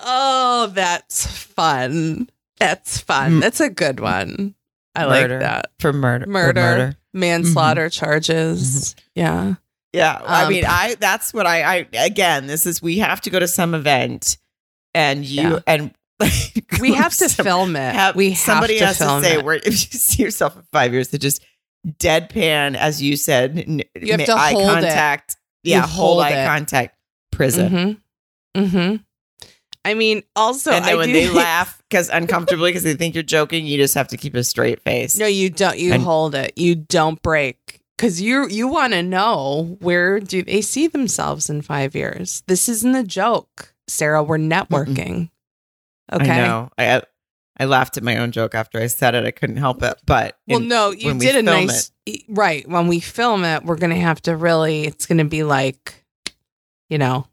oh, 0.00 0.70
that's 0.72 1.26
fun. 1.26 2.28
That's 2.58 2.98
fun. 3.00 3.32
Mm. 3.32 3.40
That's 3.40 3.60
a 3.60 3.70
good 3.70 4.00
one. 4.00 4.54
I 4.94 5.06
Murder. 5.06 5.34
like 5.34 5.40
that. 5.40 5.70
For 5.78 5.92
murder. 5.92 6.24
for 6.24 6.30
Murder, 6.30 6.96
manslaughter 7.16 7.88
charges. 7.90 8.94
Yeah. 9.14 9.54
Yeah. 9.92 10.20
I 10.24 10.44
Um, 10.44 10.48
mean, 10.50 10.64
I 10.66 10.94
that's 11.00 11.32
what 11.34 11.46
I 11.46 11.62
I 11.62 11.88
again, 11.94 12.46
this 12.46 12.66
is 12.66 12.80
we 12.82 12.98
have 12.98 13.20
to 13.22 13.30
go 13.30 13.38
to 13.40 13.48
some 13.48 13.74
event 13.74 14.36
and 14.94 15.24
you 15.24 15.42
Yeah. 15.42 15.58
and 15.66 15.94
We 16.80 16.94
have 16.94 17.14
to 17.16 17.28
some- 17.28 17.44
film 17.44 17.76
it. 17.76 17.94
have- 17.94 18.16
we 18.16 18.30
have 18.30 18.38
somebody 18.38 18.78
to 18.78 18.86
has 18.86 18.98
to 18.98 19.20
say 19.22 19.34
it. 19.38 19.44
where 19.44 19.54
if 19.64 19.66
you 19.66 19.98
see 19.98 20.22
yourself 20.22 20.56
in 20.56 20.62
five 20.72 20.92
years 20.92 21.08
to 21.08 21.18
just 21.18 21.42
deadpan 21.86 22.74
as 22.76 23.00
you 23.02 23.16
said 23.16 23.56
You 24.00 24.12
have 24.12 24.24
to 24.26 24.32
eye 24.32 24.52
hold 24.52 24.68
it. 24.68 24.72
contact 24.72 25.36
You 25.62 25.72
yeah 25.72 25.80
hold, 25.86 26.22
hold 26.22 26.24
eye 26.24 26.42
it. 26.42 26.46
contact 26.46 26.96
prison 27.32 28.00
Mm-hmm. 28.56 28.62
Mm-hmm. 28.64 28.96
I 29.84 29.94
mean, 29.94 30.24
also, 30.34 30.72
and 30.72 30.84
then 30.84 30.94
I 30.94 30.96
when 30.96 31.08
do- 31.08 31.12
they 31.14 31.30
laugh 31.32 31.75
because 31.88 32.08
uncomfortably 32.08 32.70
because 32.70 32.82
they 32.82 32.94
think 32.94 33.14
you're 33.14 33.22
joking 33.22 33.66
you 33.66 33.76
just 33.78 33.94
have 33.94 34.08
to 34.08 34.16
keep 34.16 34.34
a 34.34 34.42
straight 34.44 34.80
face 34.82 35.18
No, 35.18 35.26
you 35.26 35.50
don't. 35.50 35.78
You 35.78 35.92
And- 35.94 36.02
hold 36.02 36.34
it. 36.34 36.52
You 36.56 36.74
don't 36.74 37.20
break 37.22 37.80
because 37.96 38.20
you 38.20 38.48
you 38.48 38.68
want 38.68 38.92
to 38.92 39.02
know 39.02 39.76
where 39.80 40.20
do 40.20 40.42
they 40.42 40.60
see 40.62 40.86
themselves 40.86 41.48
in 41.48 41.62
five 41.62 41.94
years. 41.94 42.42
This 42.46 42.68
isn't 42.68 42.94
a 42.94 43.04
joke, 43.04 43.74
Sarah. 43.88 44.22
We're 44.22 44.38
networking. 44.38 45.30
Okay. 46.12 46.30
I 46.30 46.46
know 46.46 46.70
I 46.78 47.02
I 47.58 47.64
laughed 47.64 47.96
at 47.96 48.02
my 48.02 48.18
own 48.18 48.32
joke 48.32 48.54
after 48.54 48.78
I 48.78 48.86
said 48.88 49.14
it 49.14 49.24
I 49.24 49.30
couldn't 49.30 49.56
help 49.56 49.82
it 49.82 49.96
but 50.04 50.38
Well, 50.46 50.60
in- 50.60 50.68
no, 50.68 50.90
you 50.90 51.06
when 51.08 51.18
did 51.18 51.36
a 51.36 51.42
nice 51.42 51.90
e, 52.04 52.22
right. 52.28 52.68
When 52.68 52.86
we 52.88 53.00
film 53.00 53.44
it, 53.44 53.64
we're 53.64 53.76
gonna 53.78 53.96
have 53.96 54.20
to 54.22 54.36
really. 54.36 54.84
It's 54.86 55.06
gonna 55.06 55.24
be 55.24 55.42
like, 55.42 56.04
you 56.90 56.98
know, 56.98 57.26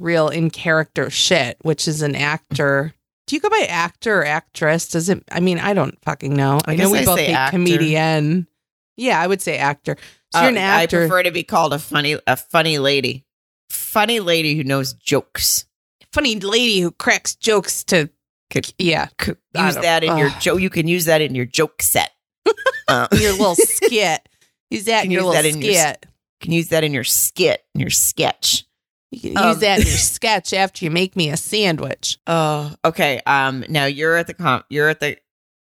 real 0.00 0.28
in 0.28 0.50
character 0.50 1.10
shit. 1.10 1.58
Which 1.62 1.86
is 1.86 2.02
an 2.02 2.14
actor. 2.16 2.92
Do 3.28 3.36
you 3.36 3.40
go 3.40 3.48
by 3.48 3.66
actor 3.68 4.20
or 4.20 4.24
actress? 4.24 4.88
Does 4.88 5.08
it? 5.08 5.22
I 5.30 5.40
mean, 5.40 5.58
I 5.58 5.74
don't 5.74 5.96
fucking 6.02 6.34
know. 6.34 6.58
I 6.66 6.72
I, 6.72 6.76
know 6.76 6.90
we 6.90 6.98
I 6.98 7.04
both 7.04 7.18
say 7.18 7.36
comedian. 7.50 8.48
Yeah, 8.96 9.20
I 9.20 9.26
would 9.26 9.40
say 9.40 9.58
actor. 9.58 9.96
So 10.32 10.40
you're 10.40 10.48
an 10.50 10.56
actor. 10.56 11.04
I 11.04 11.06
prefer 11.06 11.22
to 11.22 11.30
be 11.30 11.44
called 11.44 11.72
a 11.72 11.78
funny 11.78 12.18
a 12.26 12.36
funny 12.36 12.78
lady 12.78 13.24
funny 13.70 14.20
lady 14.20 14.56
who 14.56 14.64
knows 14.64 14.92
jokes 14.94 15.66
funny 16.12 16.38
lady 16.38 16.80
who 16.80 16.90
cracks 16.90 17.34
jokes 17.34 17.84
to 17.84 18.08
Could- 18.50 18.72
yeah 18.78 19.08
C- 19.20 19.34
I 19.54 19.66
use 19.66 19.76
that 19.76 20.04
in 20.04 20.16
your 20.16 20.30
joke 20.40 20.60
you 20.60 20.70
can 20.70 20.88
use 20.88 21.04
that 21.04 21.20
in 21.20 21.34
your 21.34 21.44
joke 21.44 21.82
set 21.82 22.12
uh, 22.88 23.08
your 23.12 23.32
little 23.32 23.54
skit 23.54 24.28
use 24.70 24.84
that 24.86 25.04
in 25.04 25.10
your 25.10 25.22
use 25.22 25.26
little 25.26 25.42
that 25.42 25.46
in 25.46 25.60
your 25.62 25.74
skit 25.74 26.06
can 26.40 26.52
use 26.52 26.68
that 26.68 26.84
in 26.84 26.94
your 26.94 27.04
skit 27.04 27.64
in 27.74 27.80
your 27.80 27.90
sketch 27.90 28.64
you 29.10 29.20
can 29.20 29.38
Um, 29.38 29.48
use 29.50 29.58
that 29.58 29.80
in 29.80 29.86
your 29.86 29.96
sketch 29.96 30.52
after 30.52 30.84
you 30.84 30.90
make 30.90 31.16
me 31.16 31.30
a 31.30 31.36
sandwich 31.36 32.18
Oh, 32.26 32.74
okay. 32.84 33.20
Um, 33.26 33.64
now 33.68 33.86
you're 33.86 34.16
at 34.16 34.26
the 34.26 34.34
comp. 34.34 34.66
You're 34.68 34.88
at 34.88 35.00
the 35.00 35.16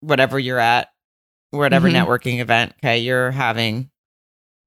whatever 0.01 0.39
you're 0.39 0.59
at, 0.59 0.89
whatever 1.51 1.89
Mhm. 1.89 1.95
networking 2.07 2.41
event. 2.41 2.75
Okay, 2.83 2.99
you're 2.99 3.31
having. 3.31 3.91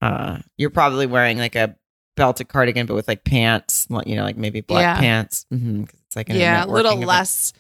Uh, 0.02 0.40
you're 0.58 0.70
probably 0.70 1.06
wearing 1.06 1.38
like 1.38 1.56
a 1.56 1.76
belted 2.18 2.48
cardigan, 2.50 2.86
but 2.86 2.96
with 2.96 3.08
like 3.08 3.24
pants. 3.24 3.88
You 4.06 4.16
know, 4.16 4.24
like 4.24 4.38
maybe 4.38 4.62
black 4.62 4.82
Yeah. 4.82 5.00
pants. 5.00 5.46
Mm-hmm, 5.54 5.84
it's 6.08 6.16
like 6.16 6.30
yeah 6.30 6.66
a 6.66 6.68
little 6.68 6.94
event. 6.94 7.08
less 7.08 7.54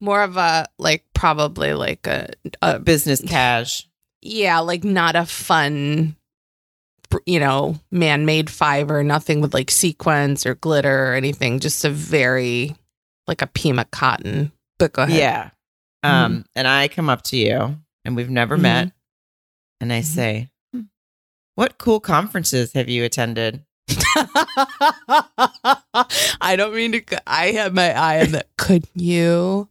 more 0.00 0.22
of 0.22 0.36
a 0.36 0.66
like 0.78 1.04
probably 1.14 1.74
like 1.74 2.06
a, 2.06 2.30
a 2.62 2.78
business 2.78 3.20
cash. 3.20 3.86
yeah 4.22 4.58
like 4.60 4.84
not 4.84 5.16
a 5.16 5.26
fun 5.26 6.16
you 7.26 7.40
know 7.40 7.76
man-made 7.90 8.48
fiber 8.50 9.02
nothing 9.02 9.40
with 9.40 9.52
like 9.54 9.70
sequins 9.70 10.46
or 10.46 10.54
glitter 10.54 11.08
or 11.10 11.14
anything 11.14 11.58
just 11.60 11.84
a 11.84 11.90
very 11.90 12.74
like 13.26 13.42
a 13.42 13.46
Pima 13.46 13.84
cotton 13.86 14.52
but 14.78 14.92
go 14.92 15.02
ahead 15.02 15.18
Yeah. 15.18 15.50
Um, 16.02 16.44
and 16.56 16.66
I 16.66 16.88
come 16.88 17.10
up 17.10 17.20
to 17.24 17.36
you, 17.36 17.76
and 18.06 18.16
we've 18.16 18.30
never 18.30 18.56
Mhm. 18.56 18.60
met, 18.62 18.92
and 19.82 19.92
I 19.92 20.00
Mhm. 20.00 20.04
say, 20.04 20.48
"Hmm, 20.72 20.80
"What 21.56 21.76
cool 21.76 22.00
conferences 22.00 22.72
have 22.72 22.88
you 22.88 23.04
attended?" 23.04 23.62
I 26.40 26.54
don't 26.56 26.74
mean 26.74 26.92
to. 26.92 27.02
I 27.30 27.52
have 27.52 27.74
my 27.74 27.92
eye 27.92 28.22
on 28.22 28.32
that. 28.32 28.48
Could 28.56 28.86
you? 28.94 29.68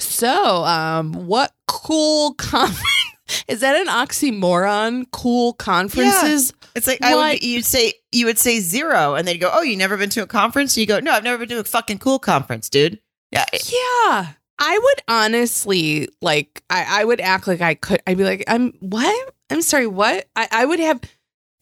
So, 0.00 0.64
um, 0.64 1.12
what 1.26 1.52
cool 1.68 2.34
conference? 2.34 2.82
Is 3.48 3.60
that 3.60 3.76
an 3.76 3.86
oxymoron? 3.86 5.06
Cool 5.12 5.52
conferences? 5.52 6.52
It's 6.74 6.86
like 6.86 7.02
I 7.02 7.14
would, 7.14 7.42
you'd 7.42 7.64
say 7.64 7.94
you 8.12 8.26
would 8.26 8.38
say 8.38 8.60
zero, 8.60 9.14
and 9.14 9.26
they'd 9.26 9.38
go, 9.38 9.50
"Oh, 9.52 9.62
you 9.62 9.76
never 9.76 9.96
been 9.96 10.10
to 10.10 10.22
a 10.22 10.26
conference?" 10.26 10.76
You 10.76 10.86
go, 10.86 11.00
"No, 11.00 11.12
I've 11.12 11.24
never 11.24 11.38
been 11.38 11.48
to 11.56 11.60
a 11.60 11.64
fucking 11.64 11.98
cool 11.98 12.18
conference, 12.18 12.68
dude." 12.68 13.00
Yeah, 13.30 13.44
Yeah. 13.52 14.28
I 14.62 14.78
would 14.78 15.02
honestly 15.08 16.08
like. 16.20 16.62
I, 16.68 17.00
I 17.00 17.04
would 17.04 17.20
act 17.20 17.46
like 17.46 17.60
I 17.60 17.74
could. 17.74 18.02
I'd 18.06 18.18
be 18.18 18.24
like, 18.24 18.44
I'm 18.46 18.72
what? 18.80 19.34
I'm 19.48 19.62
sorry. 19.62 19.86
What? 19.86 20.28
I, 20.36 20.48
I 20.50 20.64
would 20.66 20.80
have. 20.80 21.00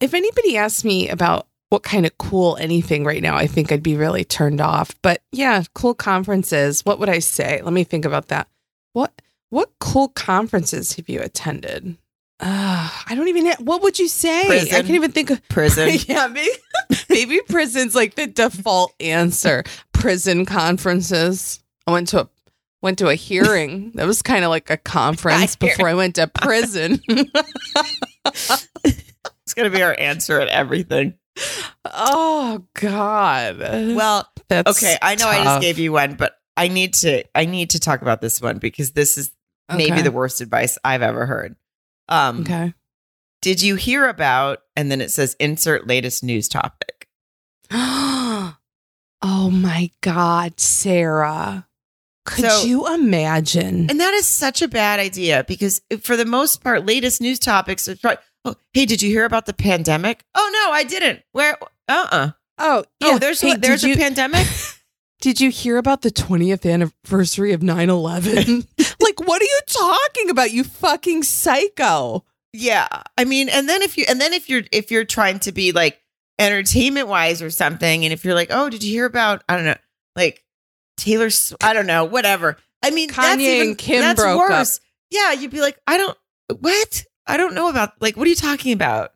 If 0.01 0.15
anybody 0.15 0.57
asked 0.57 0.85
me 0.85 1.09
about 1.09 1.47
what 1.71 1.83
kind 1.83 2.07
of 2.07 2.17
cool 2.19 2.57
anything 2.57 3.05
right 3.05 3.23
now, 3.23 3.37
I 3.37 3.47
think 3.47 3.71
I'd 3.71 3.83
be 3.83 3.97
really 3.97 4.25
turned 4.25 4.61
off. 4.61 4.95
But 5.03 5.23
yeah, 5.33 5.63
cool 5.75 5.95
conferences. 5.95 6.85
What 6.85 6.99
would 6.99 7.09
I 7.09 7.19
say? 7.21 7.61
Let 7.63 7.73
me 7.73 7.85
think 7.85 8.05
about 8.05 8.29
that. 8.29 8.49
What 8.95 9.13
what 9.51 9.71
cool 9.79 10.09
conferences 10.09 10.95
have 10.95 11.09
you 11.09 11.21
attended? 11.21 11.97
Uh, 12.41 12.89
I 13.07 13.15
don't 13.17 13.29
even. 13.29 13.47
Have, 13.47 13.61
what 13.61 13.83
would 13.83 13.99
you 13.99 14.07
say? 14.09 14.61
I 14.61 14.65
can't 14.67 14.91
even 14.91 15.11
think 15.13 15.31
of. 15.31 15.47
prison. 15.49 15.91
yeah, 16.07 16.29
maybe, 16.29 16.51
maybe 17.09 17.41
prison's 17.49 17.95
like 17.95 18.15
the 18.15 18.27
default 18.27 18.95
answer. 19.01 19.65
Prison 19.93 20.47
conferences. 20.47 21.61
I 21.87 21.93
went 21.93 22.09
to 22.09 22.23
a 22.23 22.29
went 22.81 22.99
to 22.99 23.09
a 23.09 23.15
hearing. 23.15 23.91
That 23.95 24.07
was 24.07 24.23
kind 24.23 24.45
of 24.45 24.51
like 24.51 24.71
a 24.71 24.77
conference 24.77 25.57
hearing. 25.59 25.75
before 25.75 25.89
I 25.89 25.95
went 25.95 26.15
to 26.17 26.29
prison. 26.29 27.01
it's 28.85 29.55
gonna 29.57 29.71
be 29.71 29.83
our 29.83 29.97
answer 29.99 30.41
at 30.41 30.49
everything. 30.49 31.15
oh 31.87 32.65
God. 32.75 33.59
Well, 33.59 34.29
that's 34.49 34.71
okay, 34.71 34.97
I 35.03 35.17
know 35.17 35.27
I 35.27 35.43
just 35.43 35.61
gave 35.61 35.81
you 35.81 35.93
one, 35.93 36.15
but 36.15 36.37
I 36.57 36.69
need 36.69 36.95
to 36.95 37.25
I 37.35 37.47
need 37.47 37.71
to 37.71 37.81
talk 37.81 38.03
about 38.03 38.21
this 38.21 38.41
one 38.41 38.59
because 38.59 38.93
this 38.93 39.19
is 39.19 39.33
maybe 39.75 40.03
the 40.03 40.13
worst 40.13 40.41
advice 40.41 40.79
I've 40.85 41.03
ever 41.03 41.27
heard. 41.27 41.57
Um, 42.09 42.41
okay. 42.41 42.75
did 43.43 43.61
you 43.63 43.75
hear 43.77 44.09
about? 44.09 44.61
And 44.77 44.91
then 44.91 45.01
it 45.01 45.11
says 45.11 45.37
insert 45.39 45.87
latest 45.87 46.23
news 46.25 46.49
topic. 46.49 47.07
oh 47.71 48.55
my 49.23 49.91
God, 50.01 50.59
Sarah. 50.61 51.67
Could 52.25 52.45
So- 52.51 52.65
you 52.65 52.93
imagine? 52.95 53.89
And 53.91 54.01
that 54.01 54.15
is 54.15 54.27
such 54.27 54.61
a 54.63 54.69
bad 54.69 55.01
idea 55.01 55.45
because 55.49 55.81
for 56.01 56.17
the 56.17 56.25
most 56.27 56.63
part, 56.63 56.85
latest 56.87 57.21
news 57.21 57.39
topics 57.39 57.89
are 57.89 57.97
probably, 57.97 58.19
oh, 58.45 58.55
hey, 58.75 58.85
did 58.87 59.01
you 59.03 59.11
hear 59.11 59.25
about 59.25 59.47
the 59.47 59.55
pandemic? 59.55 60.23
Oh, 60.35 60.51
no, 60.53 60.73
I 60.73 60.85
didn't. 60.85 61.23
Where? 61.33 61.57
Uh 61.89 62.07
uh 62.11 62.31
oh, 62.59 62.85
Oh, 63.01 63.13
yeah. 63.13 63.19
there's 63.19 63.41
Hey, 63.41 63.57
there's 63.57 63.85
a 63.85 63.89
you- 63.89 63.97
pandemic. 63.97 64.47
Did 65.21 65.41
you 65.41 65.51
hear 65.51 65.79
about 65.79 66.03
the 66.03 66.11
20th 66.11 66.71
anniversary 66.71 67.53
of 67.53 67.63
9 67.63 67.91
11? 67.91 68.67
like, 69.01 69.21
what 69.21 69.43
are 69.43 69.45
you 69.45 69.61
talking 69.67 70.31
about, 70.31 70.53
you 70.53 70.65
fucking 70.65 71.25
psycho? 71.25 72.25
yeah, 72.53 72.89
I 73.17 73.25
mean, 73.25 73.49
and 73.49 73.69
then 73.69 73.83
if 73.83 73.97
you 73.99 74.05
and 74.09 74.21
then 74.21 74.33
if 74.33 74.49
you're 74.49 74.63
if 74.73 74.91
you're 74.91 75.05
trying 75.05 75.39
to 75.41 75.53
be 75.53 75.73
like 75.73 76.01
entertainment 76.39 77.09
wise 77.09 77.43
or 77.43 77.51
something, 77.51 78.05
and 78.05 78.13
if 78.13 78.25
you're 78.25 78.35
like, 78.35 78.49
oh, 78.51 78.71
did 78.71 78.83
you 78.83 78.91
hear 78.91 79.05
about? 79.05 79.43
I 79.49 79.57
don't 79.57 79.65
know, 79.67 79.77
like 80.17 80.45
Taylor. 80.97 81.31
Sw- 81.31 81.55
I 81.63 81.73
don't 81.73 81.87
know, 81.87 82.05
whatever. 82.05 82.57
I 82.83 82.91
mean, 82.91 83.09
that's 83.09 83.19
Kanye 83.19 83.41
even, 83.41 83.69
and 83.69 83.79
Kim 83.79 84.01
that's 84.01 84.21
broke 84.21 84.51
up. 84.51 84.67
Yeah, 85.11 85.33
you'd 85.33 85.51
be 85.51 85.61
like, 85.61 85.79
I 85.87 85.99
don't. 85.99 86.17
What? 86.61 87.05
I 87.27 87.37
don't 87.37 87.55
know 87.55 87.69
about. 87.69 88.01
Like, 88.01 88.17
what 88.17 88.27
are 88.27 88.31
you 88.31 88.37
talking 88.37 88.73
about? 88.73 89.13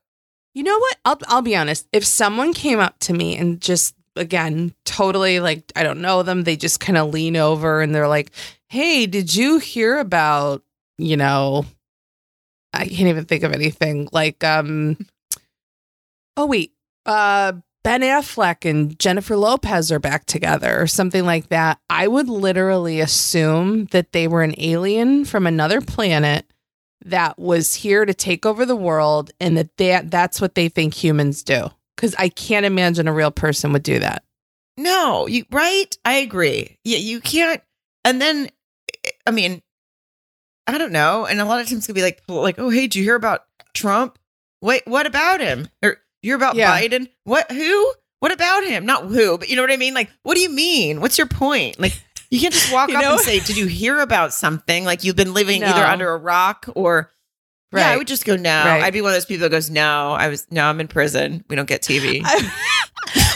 You 0.55 0.63
know 0.65 0.79
what? 0.79 0.97
I'll, 1.05 1.19
I'll 1.29 1.43
be 1.43 1.57
honest. 1.57 1.89
If 1.93 2.05
someone 2.05 2.53
came 2.53 2.79
up 2.79 2.99
to 3.01 3.15
me 3.15 3.37
and 3.37 3.59
just, 3.59 3.95
again, 4.17 4.75
totally 4.85 5.41
like, 5.41 5.73
I 5.77 5.83
don't 5.83 6.01
know 6.01 6.23
them, 6.23 6.45
they 6.45 6.57
just 6.57 6.81
kind 6.81 6.99
of 6.99 7.13
lean 7.13 7.37
over 7.37 7.81
and 7.81 7.95
they're 7.95 8.09
like, 8.09 8.31
hey, 8.69 9.07
did 9.07 9.35
you 9.35 9.59
hear 9.59 9.99
about, 9.99 10.63
you 10.99 11.17
know, 11.17 11.65
I 12.73 12.87
can't 12.87 13.09
even 13.09 13.25
think 13.25 13.43
of 13.43 13.53
anything. 13.53 14.09
Like, 14.13 14.43
um, 14.45 14.97
oh, 16.37 16.47
wait, 16.47 16.73
uh, 17.07 17.53
Ben 17.85 18.03
Affleck 18.03 18.69
and 18.69 18.99
Jennifer 18.99 19.37
Lopez 19.37 19.91
are 19.91 19.99
back 19.99 20.25
together 20.27 20.81
or 20.81 20.87
something 20.87 21.27
like 21.27 21.49
that. 21.49 21.81
I 21.91 22.07
would 22.07 22.29
literally 22.29 23.01
assume 23.01 23.87
that 23.87 24.13
they 24.13 24.29
were 24.29 24.43
an 24.43 24.55
alien 24.57 25.25
from 25.25 25.47
another 25.47 25.81
planet 25.81 26.47
that 27.05 27.39
was 27.39 27.75
here 27.75 28.05
to 28.05 28.15
take 28.15 28.47
over 28.47 28.65
the 28.65 28.77
world 28.77 29.33
and 29.41 29.57
that 29.57 29.77
that 29.79 30.11
that's 30.11 30.41
what 30.41 30.55
they 30.55 30.69
think 30.69 30.95
humans 30.95 31.43
do. 31.43 31.71
Cuz 31.97 32.15
I 32.19 32.29
can't 32.29 32.67
imagine 32.67 33.07
a 33.09 33.13
real 33.13 33.31
person 33.31 33.73
would 33.73 33.83
do 33.83 33.99
that. 33.99 34.25
No, 34.77 35.27
you 35.27 35.45
right? 35.51 35.95
I 36.05 36.15
agree. 36.15 36.79
Yeah, 36.85 36.99
you 36.99 37.21
can't. 37.21 37.61
And 38.05 38.21
then, 38.21 38.49
I 39.27 39.31
mean, 39.31 39.63
I 40.67 40.79
don't 40.79 40.93
know. 40.93 41.27
And 41.27 41.41
a 41.41 41.45
lot 41.45 41.61
of 41.61 41.69
times 41.69 41.87
can 41.87 41.95
be 41.95 42.03
like, 42.03 42.23
like, 42.29 42.59
oh, 42.59 42.71
hey, 42.71 42.83
did 42.83 42.97
you 42.97 43.05
hear 43.05 43.15
about 43.17 43.45
Trump? 43.75 44.19
Wait, 44.61 44.83
what 44.87 45.07
about 45.07 45.41
him? 45.41 45.69
Or 45.83 45.99
you're 46.23 46.37
about 46.37 46.55
Yeah. 46.57 46.81
Biden? 46.81 47.09
What? 47.25 47.51
Who? 47.51 47.93
What 48.21 48.33
about 48.33 48.65
him? 48.65 48.87
Not 48.87 49.07
who, 49.07 49.37
but 49.39 49.49
you 49.49 49.57
know 49.57 49.63
what 49.63 49.73
I 49.73 49.77
mean? 49.77 49.95
Like, 49.95 50.11
what 50.23 50.35
do 50.35 50.41
you 50.41 50.49
mean? 50.51 51.01
What's 51.01 51.19
your 51.19 51.27
point? 51.27 51.79
Like, 51.81 52.01
you 52.31 52.41
can't 52.41 52.55
just 52.55 52.73
walk 52.73 52.89
You 52.89 52.97
up 52.97 53.03
know- 53.03 53.13
and 53.13 53.21
say, 53.21 53.41
did 53.41 53.57
you 53.57 53.67
hear 53.67 53.99
about 53.99 54.33
something? 54.33 54.85
Like 54.85 55.05
you've 55.05 55.17
been 55.17 55.35
living 55.35 55.63
either 55.63 55.85
under 55.85 56.11
a 56.13 56.17
rock 56.19 56.67
or. 56.75 57.11
Yeah, 57.73 57.91
I 57.91 57.97
would 57.97 58.07
just 58.07 58.25
go 58.25 58.37
no. 58.37 58.51
Right. 58.51 58.83
I'd 58.83 58.93
be 58.93 59.01
one 59.01 59.11
of 59.13 59.17
those 59.17 59.27
people 59.27 59.43
that 59.43 59.51
goes 59.51 59.71
no. 59.71 60.13
I 60.13 60.29
was 60.29 60.47
no. 60.51 60.65
I'm 60.65 60.81
in 60.81 60.89
prison. 60.89 61.45
We 61.49 61.57
don't 61.57 61.69
get 61.69 61.83
TV. 61.83 62.21
I, 62.25 62.37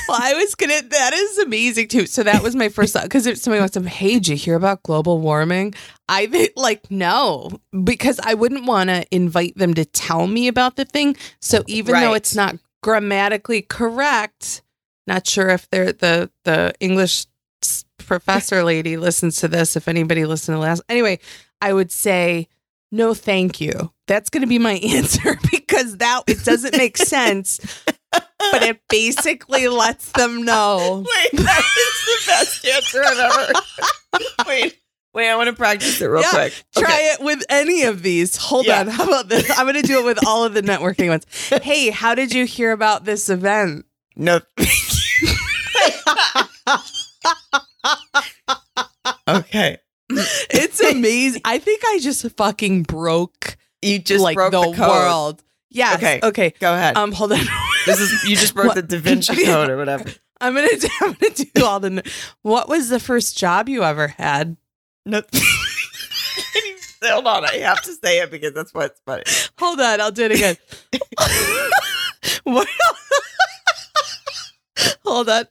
well, 0.09 0.19
I 0.21 0.35
was 0.35 0.55
gonna. 0.55 0.83
That 0.83 1.13
is 1.15 1.39
amazing 1.39 1.89
too. 1.89 2.07
So 2.07 2.23
that 2.23 2.43
was 2.43 2.55
my 2.55 2.69
first 2.69 2.93
thought 2.93 3.05
because 3.05 3.27
if 3.27 3.39
somebody 3.39 3.61
wants 3.61 3.75
to, 3.75 3.89
hey, 3.89 4.15
did 4.15 4.29
you 4.29 4.37
hear 4.37 4.55
about 4.55 4.83
global 4.83 5.21
warming? 5.21 5.75
I 6.09 6.27
think 6.27 6.53
like 6.57 6.91
no, 6.91 7.51
because 7.85 8.21
I 8.23 8.35
wouldn't 8.35 8.67
want 8.67 8.91
to 8.91 9.05
invite 9.11 9.57
them 9.57 9.75
to 9.75 9.85
tell 9.85 10.27
me 10.27 10.49
about 10.49 10.77
the 10.77 10.85
thing. 10.85 11.17
So 11.41 11.63
even 11.67 11.95
though 11.95 12.15
it's 12.15 12.35
not 12.35 12.57
grammatically 12.83 13.63
correct, 13.63 14.63
not 15.07 15.27
sure 15.27 15.49
if 15.49 15.69
they're 15.71 15.93
the 15.93 16.31
the 16.45 16.75
English 16.81 17.27
professor 17.99 18.63
lady 18.63 18.97
listens 18.97 19.37
to 19.39 19.49
this. 19.49 19.77
If 19.77 19.89
anybody 19.89 20.25
listened 20.25 20.57
to 20.57 20.61
last, 20.61 20.83
anyway, 20.89 21.19
I 21.61 21.73
would 21.73 21.91
say 21.91 22.49
no, 22.93 23.15
thank 23.15 23.61
you. 23.61 23.93
That's 24.07 24.31
going 24.31 24.43
to 24.43 24.47
be 24.47 24.59
my 24.59 24.73
answer 24.95 25.39
because 25.51 25.97
that 25.99 26.23
it 26.27 26.45
doesn't 26.45 26.77
make 26.77 26.97
sense 26.97 27.61
but 28.53 28.63
it 28.63 28.81
basically 28.89 29.69
lets 29.69 30.13
them 30.13 30.43
know. 30.45 31.05
Wait, 31.07 31.31
that 31.43 31.65
is 31.79 32.05
the 32.07 32.23
best 32.27 32.65
answer 32.67 33.03
I've 33.05 33.19
ever. 33.19 33.53
wait, 34.47 34.79
wait. 35.13 35.29
I 35.29 35.37
want 35.37 35.49
to 35.49 35.53
practice 35.55 36.01
it 36.01 36.07
real 36.07 36.23
Yeah, 36.23 36.31
quick. 36.31 36.53
Try 36.79 37.11
it 37.15 37.21
with 37.25 37.43
any 37.49 37.83
of 37.83 38.03
these. 38.03 38.37
Hold 38.37 38.67
Yeah. 38.67 38.81
on. 38.81 38.89
How 38.89 39.05
about 39.07 39.29
this? 39.29 39.51
I'm 39.59 39.67
going 39.67 39.81
to 39.81 39.87
do 39.87 39.99
it 40.01 40.05
with 40.05 40.25
all 40.27 40.45
of 40.45 40.55
the 40.55 40.63
networking 40.63 41.09
ones. 41.09 41.27
Hey, 41.63 41.91
how 41.91 42.15
did 42.15 42.33
you 42.33 42.47
hear 42.47 42.73
about 42.73 43.05
this 43.05 43.29
event? 43.29 43.85
No. 44.15 44.41
okay. 49.29 49.79
It's 50.51 50.81
amazing. 50.81 51.43
I 51.45 51.59
think 51.59 51.83
I 51.85 51.99
just 52.01 52.29
fucking 52.37 52.85
broke 52.85 53.57
You 53.83 53.99
just 53.99 54.23
like 54.23 54.37
broke 54.37 54.53
the, 54.53 54.73
the, 54.73 54.89
world. 54.89 55.43
Yeah. 55.71 55.95
Okay. 55.95 56.21
Okay. 56.23 56.55
Go 56.59 56.75
ahead. 56.75 56.97
Um, 56.97 57.13
hold 57.13 57.33
on. 57.33 57.41
this 57.87 58.01
is 58.01 58.25
you 58.25 58.37
just 58.37 58.55
broke 58.55 58.69
What? 58.69 58.75
the 58.77 58.83
Da 58.83 58.99
Vinci 58.99 59.45
Code 59.45 59.71
or 59.71 59.77
whatever. 59.77 60.11
I'm 60.41 60.55
gonna 60.55 60.69
do, 60.79 60.89
I'm 61.01 61.13
gonna 61.15 61.35
do 61.35 61.65
all 61.65 61.81
the. 61.81 62.03
What 62.43 62.69
was 62.69 62.89
the 62.89 63.01
first 63.01 63.39
job 63.39 63.69
you 63.69 63.83
ever 63.83 64.09
had? 64.09 64.57
No. 65.05 65.23
Hold 67.03 67.27
on, 67.27 67.45
I 67.45 67.59
have 67.59 67.83
to 67.83 67.93
say 67.93 68.21
it 68.21 68.31
because 68.31 68.53
that's 68.53 68.75
what's 68.75 69.01
funny. 69.07 69.23
Hold 69.59 69.81
on, 69.81 70.01
I'll 70.01 70.11
do 70.11 70.25
it 70.25 70.33
again. 70.33 70.57
what? 72.45 72.69
Hold 75.05 75.29
on. 75.29 75.45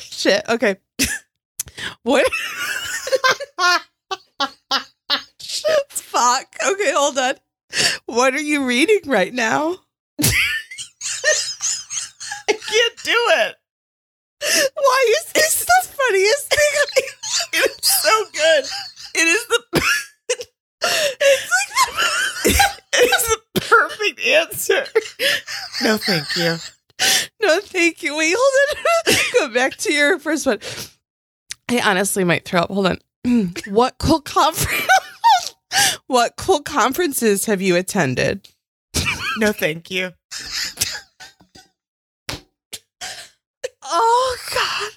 Shit. 0.00 0.44
Okay. 0.48 0.76
What? 2.02 2.26
Fuck. 5.90 6.56
Okay, 6.66 6.92
hold 6.92 7.18
on. 7.18 7.34
What 8.06 8.34
are 8.34 8.40
you 8.40 8.64
reading 8.64 9.00
right 9.06 9.34
now? 9.34 9.76
I 12.48 12.50
can't 12.52 12.96
do 13.02 13.12
it. 13.12 13.56
Why 14.74 15.14
is 15.18 15.32
this 15.32 15.64
the 15.64 15.88
funniest 15.88 16.50
thing? 16.50 16.58
It 17.52 17.70
is 17.70 17.76
so 17.82 18.24
good. 18.32 18.64
It 19.14 19.26
is 19.28 19.46
the. 19.46 19.62
it 22.92 23.10
is 23.10 23.22
the 23.28 23.40
perfect 23.60 24.20
answer. 24.20 24.84
No, 25.82 25.96
thank 25.98 26.36
you. 26.36 26.56
no, 27.42 27.60
thank 27.60 28.02
you. 28.02 28.16
Wait, 28.16 28.34
hold 28.36 28.78
on. 29.08 29.14
Go 29.48 29.54
back 29.54 29.76
to 29.78 29.92
your 29.92 30.18
first 30.18 30.46
one. 30.46 30.58
I 31.68 31.80
honestly 31.80 32.24
might 32.24 32.44
throw 32.44 32.60
up. 32.60 32.70
Hold 32.70 32.86
on. 32.86 32.98
what 33.68 33.98
cool 33.98 34.20
conference? 34.20 34.88
what 36.06 36.36
cool 36.36 36.62
conferences 36.62 37.46
have 37.46 37.60
you 37.60 37.76
attended? 37.76 38.48
No, 39.38 39.52
thank 39.52 39.90
you. 39.90 40.12
Oh 43.82 44.36
God. 44.54 44.92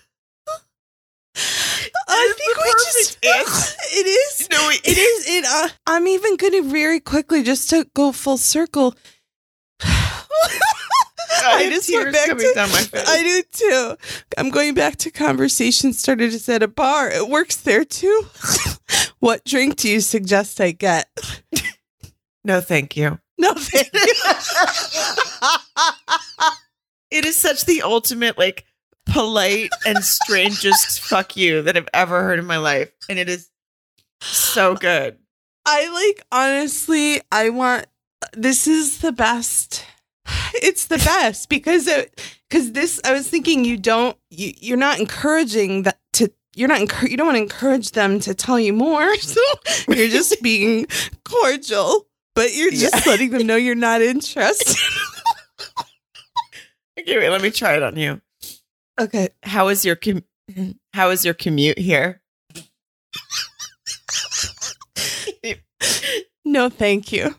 I 2.08 2.34
think 2.38 2.58
we 2.58 2.72
just 2.72 3.18
it 3.22 4.06
is 4.08 4.50
No, 4.50 4.70
it 4.70 4.98
is 4.98 5.26
it 5.28 5.46
uh, 5.46 5.70
I'm 5.86 6.08
even 6.08 6.38
gonna 6.38 6.64
very 6.64 7.00
quickly 7.00 7.44
just 7.44 7.70
to 7.72 7.86
go 7.94 8.12
full 8.12 8.38
circle. 8.38 8.96
I, 11.32 11.66
I 11.66 11.70
just 11.70 11.92
went 11.92 12.12
back 12.14 12.28
coming 12.28 12.48
to- 12.48 12.54
down 12.54 12.70
my 12.72 12.80
face. 12.82 13.08
I 13.08 13.24
do 13.24 13.44
too. 13.52 13.96
I'm 14.38 14.50
going 14.50 14.74
back 14.74 14.98
to 14.98 15.12
conversation 15.12 15.94
started 15.94 16.34
us 16.34 16.50
at 16.50 16.64
a 16.64 16.68
bar. 16.68 17.10
It 17.10 17.30
works 17.30 17.58
there 17.58 17.86
too. 17.86 18.26
what 19.20 19.46
drink 19.46 19.78
do 19.78 19.90
you 19.90 20.02
suggest 20.02 20.60
I 20.60 20.72
get? 20.72 21.08
no, 22.44 22.62
thank 22.62 22.98
you. 22.98 23.20
No, 23.38 23.54
thank 23.56 23.90
you. 23.94 24.14
It 27.12 27.26
is 27.26 27.38
such 27.38 27.66
the 27.66 27.82
ultimate, 27.82 28.38
like, 28.38 28.66
polite 29.08 29.72
and 29.86 30.04
strangest 30.04 31.00
fuck 31.10 31.36
you 31.36 31.64
that 31.64 31.76
I've 31.76 31.90
ever 31.94 32.22
heard 32.22 32.40
in 32.40 32.46
my 32.46 32.58
life. 32.58 32.92
And 33.10 33.18
it 33.18 33.28
is 33.30 33.50
so 34.22 34.76
good. 34.76 35.18
I 35.66 35.90
like 35.90 36.26
honestly, 36.32 37.22
I 37.32 37.50
want 37.50 37.88
this 38.34 38.68
is 38.68 39.00
the 39.00 39.12
best. 39.12 39.86
It's 40.62 40.88
the 40.88 40.98
best 40.98 41.50
because 41.50 41.90
because 42.50 42.72
this 42.74 43.00
I 43.06 43.14
was 43.14 43.28
thinking 43.30 43.64
you 43.66 43.78
don't 43.78 44.18
you 44.30 44.54
you're 44.58 44.78
not 44.78 45.00
encouraging 45.00 45.84
that 45.84 46.00
to 46.14 46.32
you're 46.56 46.68
not 46.68 46.80
you 47.10 47.16
don't 47.18 47.28
want 47.28 47.38
to 47.38 47.42
encourage 47.42 47.92
them 47.92 48.20
to 48.22 48.34
tell 48.34 48.60
you 48.60 48.74
more. 48.74 49.16
So 49.22 49.42
you're 49.88 50.10
just 50.10 50.42
being 50.44 50.86
cordial, 51.24 52.08
but 52.36 52.54
you're 52.56 52.72
just 52.72 53.06
Yeah. 53.06 53.12
letting 53.12 53.30
them 53.32 53.48
know 53.48 53.56
you're 53.56 53.76
not 53.76 54.02
interested. 54.02 54.76
Okay, 57.00 57.18
wait, 57.18 57.30
let 57.30 57.42
me 57.42 57.50
try 57.52 57.76
it 57.78 57.84
on 57.84 57.96
you. 57.98 58.22
okay. 59.00 59.30
How 59.44 59.70
is 59.70 59.86
your 59.86 59.96
com- 59.96 60.26
how 60.94 61.10
is 61.12 61.24
your 61.24 61.34
commute 61.34 61.78
here? 61.80 62.22
No, 66.46 66.68
thank 66.70 67.12
you. 67.12 67.36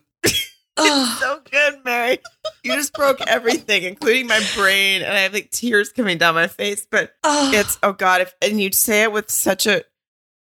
Ugh. 0.77 1.19
so 1.21 1.41
good, 1.51 1.85
Mary. 1.85 2.19
You 2.63 2.75
just 2.75 2.93
broke 2.93 3.21
everything, 3.23 3.85
including 3.85 4.27
my 4.27 4.41
brain, 4.55 5.03
and 5.03 5.13
I 5.13 5.21
have 5.21 5.33
like 5.33 5.51
tears 5.51 5.91
coming 5.93 6.19
down 6.19 6.35
my 6.35 6.47
face. 6.47 6.87
But 6.91 7.13
Ugh. 7.25 7.55
it's 7.55 7.79
oh 7.83 7.93
god, 7.93 8.21
if 8.21 8.35
and 8.43 8.61
you'd 8.61 8.75
say 8.75 9.03
it 9.03 9.13
with 9.13 9.31
such 9.31 9.67
a 9.67 9.85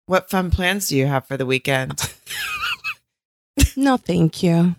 what 0.08 0.30
fun 0.30 0.52
plans 0.52 0.88
do 0.88 0.98
you 0.98 1.08
have 1.08 1.28
for 1.28 1.38
the 1.38 1.46
weekend? 1.46 2.00
no, 3.76 3.98
thank 3.98 4.44
you. 4.44 4.76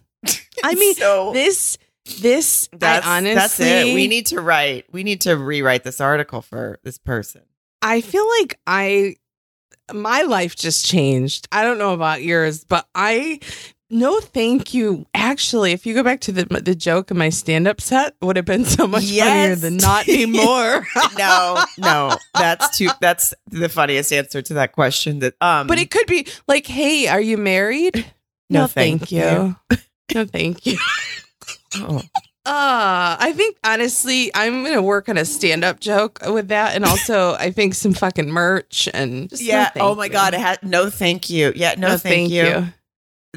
I 0.64 0.74
mean, 0.74 0.94
so 0.94 1.32
This 1.32 1.78
this 2.20 2.68
that's, 2.72 3.06
I 3.06 3.18
honestly 3.18 3.34
that's 3.34 3.60
it. 3.60 3.94
We 3.94 4.06
need 4.06 4.26
to 4.26 4.40
write. 4.40 4.86
We 4.92 5.02
need 5.02 5.22
to 5.22 5.36
rewrite 5.36 5.84
this 5.84 6.00
article 6.00 6.42
for 6.42 6.78
this 6.84 6.98
person. 6.98 7.42
I 7.82 8.00
feel 8.00 8.26
like 8.40 8.58
I 8.66 9.16
my 9.92 10.22
life 10.22 10.56
just 10.56 10.86
changed. 10.86 11.48
I 11.52 11.62
don't 11.62 11.78
know 11.78 11.92
about 11.92 12.22
yours, 12.22 12.64
but 12.64 12.88
I 12.94 13.40
no 13.90 14.20
thank 14.20 14.74
you. 14.74 15.06
Actually, 15.14 15.72
if 15.72 15.86
you 15.86 15.94
go 15.94 16.02
back 16.02 16.20
to 16.22 16.32
the 16.32 16.44
the 16.60 16.74
joke 16.74 17.10
in 17.10 17.18
my 17.18 17.28
stand 17.28 17.66
up 17.68 17.80
set, 17.80 18.14
would 18.20 18.36
have 18.36 18.44
been 18.44 18.64
so 18.64 18.86
much 18.86 19.04
funnier 19.04 19.14
Yes. 19.24 19.60
than 19.60 19.76
not 19.76 20.08
anymore. 20.08 20.86
No, 21.18 21.62
no, 21.78 22.16
that's 22.34 22.76
too. 22.76 22.88
That's 23.00 23.32
the 23.50 23.68
funniest 23.68 24.12
answer 24.12 24.42
to 24.42 24.54
that 24.54 24.72
question. 24.72 25.20
That 25.20 25.34
um, 25.40 25.66
but 25.66 25.78
it 25.78 25.90
could 25.90 26.06
be 26.06 26.26
like, 26.48 26.66
"Hey, 26.66 27.06
are 27.08 27.20
you 27.20 27.36
married?" 27.38 28.04
No, 28.50 28.66
thank, 28.66 29.08
thank 29.08 29.12
you. 29.12 29.56
no, 30.14 30.24
thank 30.26 30.66
you. 30.66 30.78
oh, 31.76 32.02
Uh, 32.46 33.16
I 33.18 33.32
think 33.34 33.56
honestly, 33.64 34.30
I'm 34.32 34.62
gonna 34.62 34.80
work 34.80 35.08
on 35.08 35.18
a 35.18 35.24
stand 35.24 35.64
up 35.64 35.80
joke 35.80 36.20
with 36.28 36.46
that, 36.48 36.76
and 36.76 36.84
also 36.84 37.34
I 37.34 37.50
think 37.50 37.74
some 37.74 37.92
fucking 37.92 38.30
merch 38.30 38.88
and 38.94 39.28
just 39.28 39.42
no 39.42 39.48
yeah. 39.48 39.70
thank 39.70 39.84
oh 39.84 39.96
my 39.96 40.04
you. 40.04 40.12
god, 40.12 40.32
it 40.32 40.38
had 40.38 40.62
no. 40.62 40.88
Thank 40.88 41.28
you. 41.28 41.52
Yeah, 41.56 41.74
no, 41.76 41.98
thank, 41.98 42.30
you. 42.30 42.68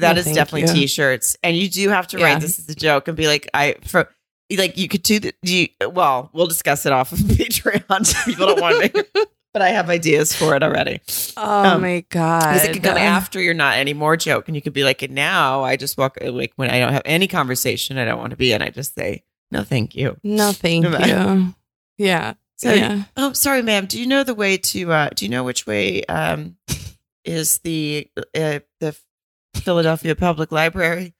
That 0.00 0.14
No, 0.14 0.20
is 0.20 0.26
definitely 0.26 0.68
you. 0.68 0.74
t-shirts, 0.86 1.36
and 1.42 1.56
you 1.56 1.68
do 1.68 1.88
have 1.90 2.06
to 2.08 2.18
Yeah. 2.18 2.24
write 2.24 2.40
this 2.40 2.58
as 2.58 2.68
a 2.68 2.74
joke 2.74 3.08
and 3.08 3.16
be 3.16 3.26
like, 3.26 3.48
I 3.54 3.76
for 3.86 4.08
like 4.56 4.76
you 4.76 4.88
could 4.88 5.02
do 5.02 5.20
the. 5.20 5.32
Do 5.44 5.54
you, 5.56 5.68
well, 5.90 6.30
we'll 6.32 6.46
discuss 6.48 6.84
it 6.86 6.92
off 6.92 7.12
of 7.12 7.18
Patreon. 7.38 8.24
People 8.26 8.46
don't 8.48 8.60
want 8.60 8.78
me, 8.94 9.02
but 9.52 9.62
I 9.62 9.68
have 9.68 9.88
ideas 9.90 10.34
for 10.34 10.56
it 10.56 10.62
already. 10.62 11.00
Oh 11.36 11.74
Um, 11.74 11.82
my 11.82 12.04
god! 12.08 12.40
Because 12.52 12.64
it 12.64 12.72
could 12.72 12.82
come 12.82 12.96
after 12.96 13.40
you're 13.40 13.54
not 13.54 13.76
anymore 13.78 14.16
joke, 14.16 14.48
and 14.48 14.56
you 14.56 14.62
could 14.62 14.72
be 14.72 14.84
like, 14.84 15.02
and 15.02 15.14
now 15.14 15.62
I 15.62 15.76
just 15.76 15.96
walk 15.96 16.18
like 16.20 16.52
when 16.56 16.68
I 16.70 16.78
don't 16.80 16.92
have 16.92 17.02
any 17.04 17.28
conversation 17.28 17.96
I 17.98 18.04
don't 18.04 18.18
want 18.18 18.30
to 18.30 18.36
be 18.36 18.52
in, 18.52 18.60
I 18.62 18.70
just 18.70 18.94
say 18.94 19.22
no, 19.52 19.62
thank 19.64 19.94
you. 19.94 20.16
No, 20.22 20.52
thank 20.52 20.84
you. 20.84 21.54
Yeah. 21.98 22.34
So, 22.56 22.72
yeah. 22.74 23.04
oh, 23.16 23.32
sorry, 23.32 23.62
ma'am. 23.62 23.86
Do 23.86 23.98
you 23.98 24.06
know 24.06 24.22
the 24.22 24.34
way 24.34 24.56
to? 24.58 24.92
uh 24.92 25.08
Do 25.14 25.24
you 25.24 25.30
know 25.30 25.44
which 25.44 25.66
way 25.66 26.04
um 26.04 26.56
is 27.24 27.58
the 27.58 28.08
uh, 28.34 28.60
the 28.80 28.96
Philadelphia 29.54 30.14
Public 30.14 30.52
Library. 30.52 31.14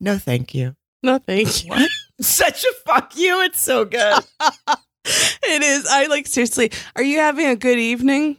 No, 0.00 0.18
thank 0.18 0.54
you. 0.54 0.76
No, 1.02 1.18
thank 1.18 1.64
you. 1.64 1.70
What? 1.70 1.90
Such 2.20 2.64
a 2.64 2.72
fuck 2.86 3.16
you. 3.16 3.42
It's 3.42 3.60
so 3.60 3.84
good. 3.84 4.24
it 5.04 5.62
is. 5.62 5.86
I 5.88 6.06
like 6.06 6.26
seriously. 6.26 6.70
Are 6.96 7.02
you 7.02 7.18
having 7.18 7.46
a 7.46 7.56
good 7.56 7.78
evening? 7.78 8.36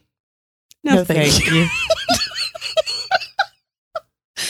No, 0.83 1.03
thank, 1.05 1.45
you. 1.49 1.67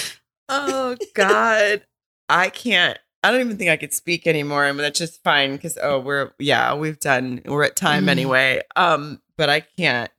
oh 0.50 0.96
God. 1.14 1.84
I 2.30 2.50
can't. 2.50 2.98
I 3.24 3.32
don't 3.32 3.41
even 3.41 3.58
think 3.58 3.70
I 3.70 3.78
could 3.78 3.94
speak 3.94 4.28
anymore. 4.28 4.66
I 4.66 4.72
mean, 4.72 4.80
that's 4.82 5.00
just 5.00 5.24
fine 5.24 5.54
because 5.54 5.78
oh, 5.82 6.00
we're 6.00 6.32
yeah, 6.39 6.74
we've 6.76 7.00
done. 7.00 7.41
We're 7.46 7.64
at 7.64 7.76
time 7.76 8.06
Mm. 8.06 8.10
anyway. 8.10 8.62
Um, 8.76 9.22
but 9.38 9.50
I 9.50 9.62
can't. 9.62 10.12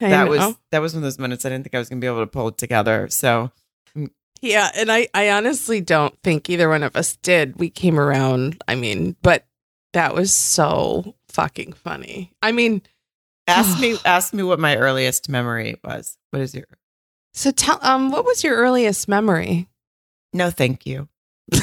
I 0.00 0.10
that 0.10 0.24
know. 0.24 0.30
was 0.30 0.56
that 0.70 0.80
was 0.80 0.94
one 0.94 0.98
of 0.98 1.04
those 1.04 1.18
minutes 1.18 1.44
I 1.44 1.48
didn't 1.50 1.64
think 1.64 1.74
I 1.74 1.78
was 1.78 1.88
gonna 1.88 2.00
be 2.00 2.06
able 2.06 2.20
to 2.20 2.26
pull 2.26 2.48
it 2.48 2.58
together. 2.58 3.08
So 3.08 3.50
Yeah, 4.40 4.70
and 4.74 4.92
I, 4.92 5.08
I 5.14 5.30
honestly 5.30 5.80
don't 5.80 6.14
think 6.22 6.50
either 6.50 6.68
one 6.68 6.82
of 6.82 6.96
us 6.96 7.16
did. 7.16 7.58
We 7.58 7.70
came 7.70 7.98
around, 7.98 8.62
I 8.68 8.74
mean, 8.74 9.16
but 9.22 9.46
that 9.94 10.14
was 10.14 10.32
so 10.32 11.14
fucking 11.30 11.72
funny. 11.72 12.30
I 12.42 12.52
mean, 12.52 12.82
ask 13.46 13.80
me 13.80 13.96
ask 14.04 14.34
me 14.34 14.42
what 14.42 14.58
my 14.60 14.76
earliest 14.76 15.28
memory 15.30 15.80
was. 15.82 16.18
What 16.30 16.42
is 16.42 16.54
your 16.54 16.64
so 17.32 17.50
tell 17.52 17.78
um 17.82 18.10
what 18.10 18.24
was 18.26 18.44
your 18.44 18.56
earliest 18.56 19.08
memory? 19.08 19.68
no 20.32 20.50
thank 20.50 20.84
you. 20.84 21.08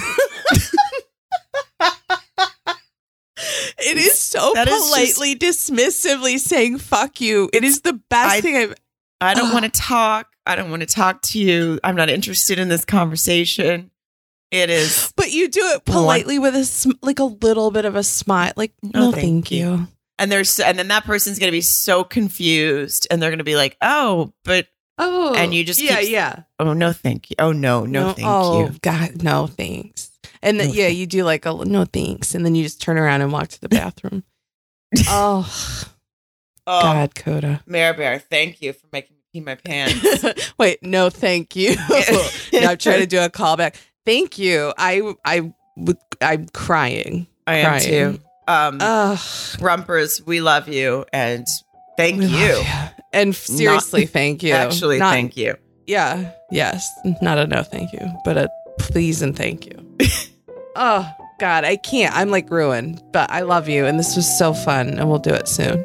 It 3.84 3.98
is 3.98 4.18
so 4.20 4.52
That 4.54 4.68
is 4.68 4.74
just- 4.76 4.94
politely 5.18 5.36
dismissively 5.36 6.40
saying 6.40 6.78
fuck 6.78 7.20
you. 7.20 7.50
It 7.52 7.64
is 7.64 7.82
the 7.82 7.94
best 7.94 8.30
I- 8.36 8.42
thing 8.42 8.56
I've 8.56 8.76
I 9.20 9.34
don't 9.34 9.52
want 9.54 9.66
to 9.66 9.72
talk. 9.82 10.28
I 10.46 10.56
don't 10.56 10.70
want 10.70 10.82
to 10.82 10.88
talk 10.88 11.22
to 11.24 11.40
you. 11.40 11.80
I'm 11.84 11.96
not 11.96 12.10
interested 12.10 12.58
in 12.60 12.68
this 12.70 12.86
conversation. 12.86 13.92
It 14.52 14.70
is 14.70 15.14
but 15.16 15.32
you 15.32 15.48
do 15.48 15.62
it 15.62 15.86
Blunt. 15.86 15.98
politely 16.02 16.38
with 16.40 16.56
a 16.56 16.66
sm- 16.66 16.92
like 17.02 17.20
a 17.20 17.24
little 17.24 17.72
bit 17.72 17.86
of 17.86 17.96
a 17.96 18.04
smile. 18.04 18.52
Like, 18.58 18.74
no, 18.84 18.90
No, 19.00 19.12
thank, 19.12 19.24
thank 19.24 19.52
you. 19.52 19.58
you. 19.60 19.88
and 20.20 20.30
there's 20.32 20.60
and 20.60 20.78
then 20.78 20.90
that 20.90 21.06
person's 21.06 21.40
gonna 21.40 21.54
be 21.54 21.62
so 21.62 22.04
confused 22.04 23.08
and 23.10 23.22
they're 23.22 23.30
gonna 23.32 23.44
be 23.46 23.56
like, 23.56 23.78
oh, 23.82 24.34
but 24.44 24.68
Oh, 24.98 25.34
And 25.34 25.54
you 25.54 25.64
just 25.64 25.82
yeah, 25.82 26.00
keep- 26.02 26.10
yeah. 26.12 26.44
oh 26.60 26.74
no, 26.74 26.92
thank 26.92 27.30
you. 27.32 27.36
Oh 27.40 27.54
no, 27.54 27.86
no, 27.86 28.12
thank 28.12 28.28
oh, 28.28 28.66
you. 28.68 28.76
God, 28.82 29.24
no, 29.24 29.48
thanks. 29.48 30.12
And 30.44 30.60
then 30.60 30.68
No, 30.68 30.74
yeah, 30.74 30.88
you 30.90 31.08
do 31.08 31.24
like 31.24 31.46
a 31.46 31.54
no 31.66 31.86
thanks, 31.86 32.36
and 32.36 32.46
then 32.46 32.54
you 32.56 32.64
just 32.64 32.82
turn 32.82 32.98
around 32.98 33.22
and 33.22 33.32
walk 33.32 33.48
to 33.48 33.62
the 33.62 33.70
bathroom. 33.70 34.24
oh 35.08 35.88
Oh, 36.68 36.82
God, 36.82 37.16
Coda. 37.16 37.64
Mare 37.66 37.94
Bear, 37.96 38.20
thank 38.20 38.62
you 38.62 38.74
for 38.74 38.86
making 38.92 39.16
me 39.16 39.21
pee 39.32 39.40
my 39.40 39.56
pants. 39.56 40.54
Wait, 40.58 40.84
no, 40.84 41.10
thank 41.10 41.56
you. 41.56 41.76
now 42.54 42.72
I'm 42.72 42.78
trying 42.78 43.02
to 43.02 43.08
do 43.08 43.20
a 43.20 43.30
callback. 43.30 43.76
Thank 44.06 44.38
you. 44.38 44.74
I 44.78 45.14
I 45.26 45.54
I'm 46.22 46.48
crying. 46.50 47.28
I 47.48 47.56
am 47.58 47.66
crying. 47.66 47.84
too. 48.14 48.20
Um, 48.48 48.78
Ugh. 48.82 49.18
Rumpers, 49.60 50.22
we 50.26 50.42
love 50.42 50.68
you 50.68 51.06
and 51.14 51.46
thank 51.98 52.20
We 52.20 52.26
you. 52.26 52.38
you. 52.38 52.64
And 53.14 53.36
seriously, 53.36 54.06
thank 54.06 54.44
you. 54.44 54.54
Actually, 54.54 55.00
Not- 55.00 55.12
thank 55.12 55.38
you. 55.38 55.56
Yeah. 55.88 56.32
Yes. 56.52 56.88
Not 57.22 57.38
a 57.38 57.48
no, 57.48 57.64
thank 57.64 57.92
you, 57.94 58.00
but 58.24 58.38
a 58.38 58.50
please 58.80 59.22
and 59.22 59.36
thank 59.36 59.66
you. 59.66 60.08
oh 60.76 61.10
God, 61.40 61.66
I 61.66 61.76
can't. 61.76 62.16
I'm 62.16 62.30
like 62.30 62.50
ruined, 62.50 63.02
but 63.12 63.30
I 63.32 63.42
love 63.42 63.68
you, 63.68 63.86
and 63.86 63.98
this 64.00 64.16
was 64.16 64.38
so 64.38 64.54
fun, 64.54 65.00
and 65.00 65.10
we'll 65.10 65.20
do 65.20 65.34
it 65.34 65.48
soon. 65.48 65.84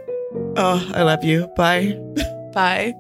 Oh, 0.57 0.91
I 0.95 1.03
love 1.03 1.25
you. 1.25 1.49
Bye. 1.57 1.99
Bye. 2.53 2.95